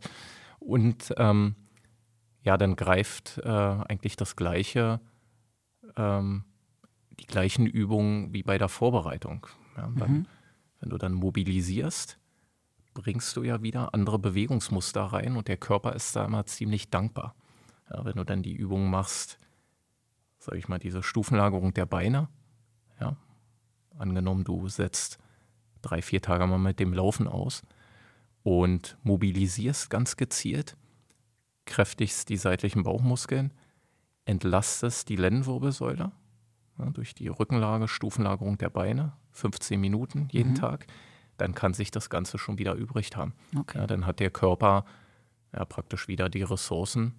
Und 0.60 1.14
ähm, 1.18 1.56
ja, 2.44 2.58
dann 2.58 2.76
greift 2.76 3.40
äh, 3.44 3.50
eigentlich 3.50 4.16
das 4.16 4.36
gleiche, 4.36 5.00
ähm, 5.96 6.44
die 7.20 7.26
gleichen 7.26 7.66
Übungen 7.66 8.32
wie 8.32 8.44
bei 8.44 8.60
der 8.60 8.70
Vorbereitung. 8.70 9.48
Ja, 9.76 9.90
dann, 9.96 10.12
mhm. 10.12 10.26
Wenn 10.80 10.90
du 10.92 10.98
dann 11.00 11.14
mobilisierst, 11.14 12.20
bringst 12.98 13.38
du 13.38 13.44
ja 13.44 13.62
wieder 13.62 13.94
andere 13.94 14.18
Bewegungsmuster 14.18 15.04
rein 15.04 15.38
und 15.38 15.48
der 15.48 15.58
Körper 15.58 15.94
ist 15.94 16.16
da 16.16 16.26
immer 16.26 16.48
ziemlich 16.48 16.90
dankbar. 16.90 17.36
Ja, 17.92 18.04
wenn 18.04 18.16
du 18.16 18.24
dann 18.24 18.42
die 18.42 18.56
Übung 18.56 18.90
machst, 18.90 19.38
sage 20.40 20.58
ich 20.58 20.68
mal, 20.68 20.80
diese 20.80 21.04
Stufenlagerung 21.04 21.76
der 21.76 21.86
Beine, 21.86 22.28
ja, 23.00 23.16
angenommen, 24.00 24.44
du 24.44 24.68
setzt 24.68 25.20
drei, 25.84 26.02
vier 26.02 26.24
Tage 26.24 26.48
mal 26.48 26.58
mit 26.58 26.80
dem 26.80 26.92
Laufen 26.92 27.28
aus 27.28 27.62
und 28.42 28.98
mobilisierst 29.04 29.92
ganz 29.92 30.18
gezielt, 30.18 30.76
kräftigst 31.66 32.30
die 32.30 32.38
seitlichen 32.38 32.82
Bauchmuskeln, 32.82 33.54
entlastest 34.26 35.08
die 35.10 35.18
Lendenwirbelsäule 35.18 36.12
ja, 36.80 36.90
durch 36.90 37.14
die 37.14 37.28
Rückenlage, 37.28 37.88
Stufenlagerung 37.88 38.58
der 38.58 38.72
Beine, 38.72 39.14
15 39.34 39.80
Minuten 39.80 40.30
jeden 40.32 40.54
mhm. 40.54 40.56
Tag, 40.56 40.88
dann 41.38 41.54
kann 41.54 41.74
sich 41.74 41.92
das 41.92 42.10
Ganze 42.10 42.38
schon 42.38 42.58
wieder 42.58 42.74
übrig 42.74 43.16
haben. 43.16 43.34
Okay. 43.58 43.78
Ja, 43.78 43.88
dann 43.88 44.06
hat 44.06 44.20
der 44.20 44.32
Körper 44.32 44.86
ja, 45.54 45.66
praktisch 45.66 46.08
wieder 46.08 46.30
die 46.30 46.44
Ressourcen, 46.44 47.14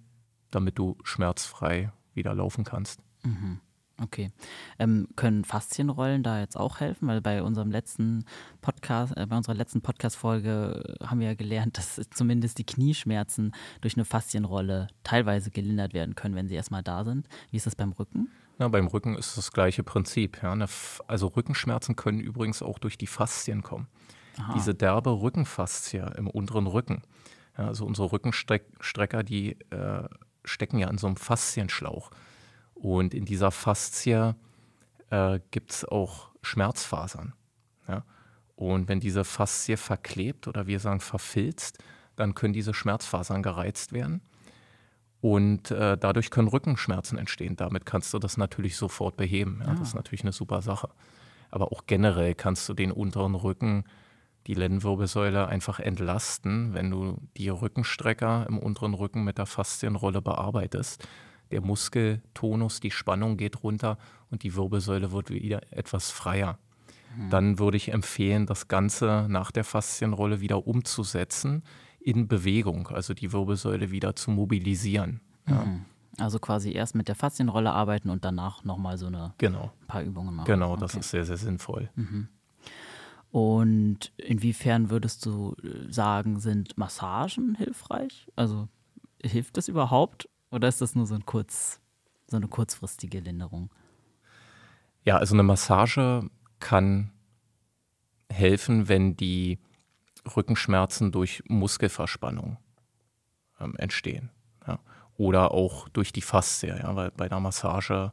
damit 0.51 0.77
du 0.77 0.97
schmerzfrei 1.03 1.91
wieder 2.13 2.33
laufen 2.33 2.63
kannst. 2.63 3.01
Mhm. 3.23 3.59
Okay. 4.01 4.31
Ähm, 4.77 5.09
können 5.15 5.43
Faszienrollen 5.43 6.23
da 6.23 6.39
jetzt 6.39 6.55
auch 6.55 6.79
helfen? 6.79 7.07
Weil 7.07 7.21
bei 7.21 7.43
unserem 7.43 7.69
letzten 7.69 8.25
Podcast, 8.61 9.15
äh, 9.17 9.25
bei 9.25 9.35
unserer 9.35 9.55
letzten 9.55 9.81
Podcast-Folge 9.81 10.95
haben 11.03 11.19
wir 11.19 11.27
ja 11.27 11.33
gelernt, 11.35 11.77
dass 11.77 11.99
zumindest 12.11 12.57
die 12.57 12.65
Knieschmerzen 12.65 13.53
durch 13.81 13.95
eine 13.95 14.05
Faszienrolle 14.05 14.87
teilweise 15.03 15.51
gelindert 15.51 15.93
werden 15.93 16.15
können, 16.15 16.35
wenn 16.35 16.47
sie 16.47 16.55
erstmal 16.55 16.83
da 16.83 17.03
sind. 17.03 17.27
Wie 17.51 17.57
ist 17.57 17.65
das 17.65 17.75
beim 17.75 17.91
Rücken? 17.91 18.29
Ja, 18.59 18.67
beim 18.67 18.87
Rücken 18.87 19.15
ist 19.15 19.37
das 19.37 19.51
gleiche 19.51 19.83
Prinzip. 19.83 20.43
Ja. 20.43 20.55
Also 21.07 21.27
Rückenschmerzen 21.27 21.95
können 21.95 22.19
übrigens 22.19 22.61
auch 22.61 22.77
durch 22.77 22.97
die 22.97 23.07
Faszien 23.07 23.63
kommen. 23.63 23.87
Aha. 24.37 24.53
Diese 24.53 24.75
derbe 24.75 25.21
Rückenfaszie 25.21 26.13
im 26.17 26.27
unteren 26.27 26.67
Rücken. 26.67 27.01
Ja, 27.57 27.67
also 27.67 27.85
unsere 27.85 28.11
Rückenstrecker, 28.11 29.23
die 29.23 29.59
äh, 29.71 30.07
stecken 30.43 30.77
ja 30.77 30.89
in 30.89 30.97
so 30.97 31.07
einem 31.07 31.15
Faszienschlauch. 31.15 32.11
Und 32.73 33.13
in 33.13 33.25
dieser 33.25 33.51
Faszie 33.51 34.35
äh, 35.09 35.39
gibt 35.51 35.71
es 35.71 35.85
auch 35.85 36.29
Schmerzfasern. 36.41 37.33
Ja? 37.87 38.03
Und 38.55 38.89
wenn 38.89 38.99
diese 38.99 39.23
Faszie 39.23 39.77
verklebt 39.77 40.47
oder 40.47 40.67
wir 40.67 40.79
sagen 40.79 40.99
verfilzt, 40.99 41.81
dann 42.15 42.35
können 42.35 42.53
diese 42.53 42.73
Schmerzfasern 42.73 43.41
gereizt 43.41 43.93
werden. 43.93 44.21
Und 45.21 45.71
äh, 45.71 45.97
dadurch 45.97 46.29
können 46.29 46.47
Rückenschmerzen 46.47 47.17
entstehen. 47.17 47.55
Damit 47.55 47.85
kannst 47.85 48.13
du 48.13 48.19
das 48.19 48.37
natürlich 48.37 48.77
sofort 48.77 49.17
beheben. 49.17 49.61
Ja? 49.61 49.71
Ah. 49.71 49.75
Das 49.75 49.89
ist 49.89 49.95
natürlich 49.95 50.23
eine 50.23 50.31
super 50.31 50.61
Sache. 50.61 50.89
Aber 51.51 51.71
auch 51.71 51.85
generell 51.87 52.35
kannst 52.35 52.69
du 52.69 52.73
den 52.73 52.91
unteren 52.91 53.35
Rücken, 53.35 53.83
die 54.47 54.53
Lendenwirbelsäule 54.53 55.47
einfach 55.47 55.79
entlasten, 55.79 56.73
wenn 56.73 56.89
du 56.89 57.17
die 57.37 57.49
Rückenstrecker 57.49 58.45
im 58.47 58.57
unteren 58.57 58.93
Rücken 58.93 59.23
mit 59.23 59.37
der 59.37 59.45
Faszienrolle 59.45 60.21
bearbeitest 60.21 61.05
der 61.51 61.61
Muskeltonus, 61.61 62.79
die 62.79 62.91
Spannung 62.91 63.37
geht 63.37 63.63
runter 63.63 63.97
und 64.29 64.43
die 64.43 64.55
Wirbelsäule 64.55 65.11
wird 65.11 65.29
wieder 65.29 65.61
etwas 65.71 66.11
freier. 66.11 66.59
Mhm. 67.15 67.29
Dann 67.29 67.59
würde 67.59 67.77
ich 67.77 67.91
empfehlen, 67.91 68.45
das 68.45 68.67
Ganze 68.67 69.25
nach 69.29 69.51
der 69.51 69.63
Faszienrolle 69.63 70.41
wieder 70.41 70.67
umzusetzen 70.67 71.63
in 72.09 72.27
Bewegung, 72.27 72.87
also 72.87 73.13
die 73.13 73.31
Wirbelsäule 73.31 73.91
wieder 73.91 74.15
zu 74.15 74.31
mobilisieren. 74.31 75.21
Ja. 75.47 75.63
Mhm. 75.65 75.85
Also 76.17 76.39
quasi 76.39 76.71
erst 76.71 76.95
mit 76.95 77.07
der 77.07 77.15
Faszienrolle 77.15 77.71
arbeiten 77.71 78.09
und 78.09 78.25
danach 78.25 78.63
nochmal 78.63 78.97
so 78.97 79.07
eine 79.07 79.33
genau. 79.37 79.71
paar 79.87 80.01
Übungen 80.01 80.35
machen. 80.35 80.47
Genau, 80.47 80.75
das 80.75 80.91
okay. 80.91 80.99
ist 80.99 81.11
sehr, 81.11 81.25
sehr 81.25 81.37
sinnvoll. 81.37 81.89
Mhm. 81.95 82.27
Und 83.31 84.11
inwiefern 84.17 84.89
würdest 84.89 85.25
du 85.25 85.55
äh, 85.63 85.91
sagen, 85.91 86.39
sind 86.39 86.77
Massagen 86.77 87.55
hilfreich? 87.55 88.27
Also 88.35 88.67
hilft 89.23 89.57
das 89.57 89.67
überhaupt 89.67 90.27
oder 90.51 90.67
ist 90.67 90.81
das 90.81 90.95
nur 90.95 91.05
so, 91.05 91.15
ein 91.15 91.25
kurz, 91.25 91.79
so 92.27 92.37
eine 92.37 92.47
kurzfristige 92.47 93.19
Linderung? 93.19 93.69
Ja, 95.05 95.17
also 95.17 95.35
eine 95.35 95.43
Massage 95.43 96.29
kann 96.59 97.11
helfen, 98.31 98.89
wenn 98.89 99.15
die 99.15 99.59
Rückenschmerzen 100.35 101.11
durch 101.11 101.43
Muskelverspannung 101.47 102.57
ähm, 103.59 103.75
entstehen. 103.77 104.29
Ja. 104.67 104.79
Oder 105.17 105.51
auch 105.51 105.89
durch 105.89 106.13
die 106.13 106.21
Faszie, 106.21 106.77
ja, 106.77 106.95
weil 106.95 107.11
bei 107.11 107.27
der 107.27 107.39
Massage, 107.39 108.11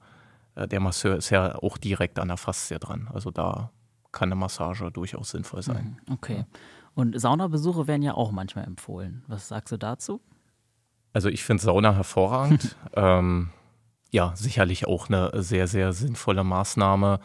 äh, 0.55 0.67
der 0.67 0.81
Masseur 0.81 1.17
ist 1.17 1.31
ja 1.31 1.57
auch 1.57 1.79
direkt 1.79 2.19
an 2.19 2.29
der 2.29 2.37
Faszie 2.37 2.79
dran. 2.79 3.09
Also 3.13 3.31
da 3.31 3.71
kann 4.13 4.29
eine 4.29 4.37
Massage 4.37 4.91
durchaus 4.91 5.31
sinnvoll 5.31 5.63
sein. 5.63 5.99
Mhm, 6.07 6.15
okay. 6.15 6.37
Ja. 6.39 6.47
Und 6.95 7.21
Saunabesuche 7.21 7.87
werden 7.87 8.03
ja 8.03 8.15
auch 8.15 8.33
manchmal 8.33 8.65
empfohlen. 8.65 9.23
Was 9.29 9.49
sagst 9.49 9.73
du 9.73 9.77
dazu? 9.77 10.21
Also 11.13 11.29
ich 11.29 11.45
finde 11.45 11.63
Sauna 11.63 11.95
hervorragend. 11.95 12.77
ähm, 12.95 13.51
ja, 14.11 14.33
sicherlich 14.35 14.87
auch 14.87 15.09
eine 15.09 15.31
sehr, 15.43 15.67
sehr 15.67 15.93
sinnvolle 15.93 16.45
Maßnahme. 16.45 17.21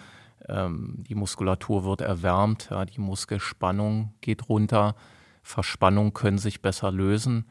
Ähm, 0.48 1.04
die 1.08 1.16
Muskulatur 1.16 1.84
wird 1.84 2.02
erwärmt, 2.02 2.70
ja, 2.72 2.86
die 2.86 3.00
Muskelspannung 3.00 4.14
geht 4.22 4.50
runter, 4.50 4.96
Verspannungen 5.44 6.14
können 6.14 6.38
sich 6.38 6.62
besser 6.62 6.92
lösen. 6.92 7.46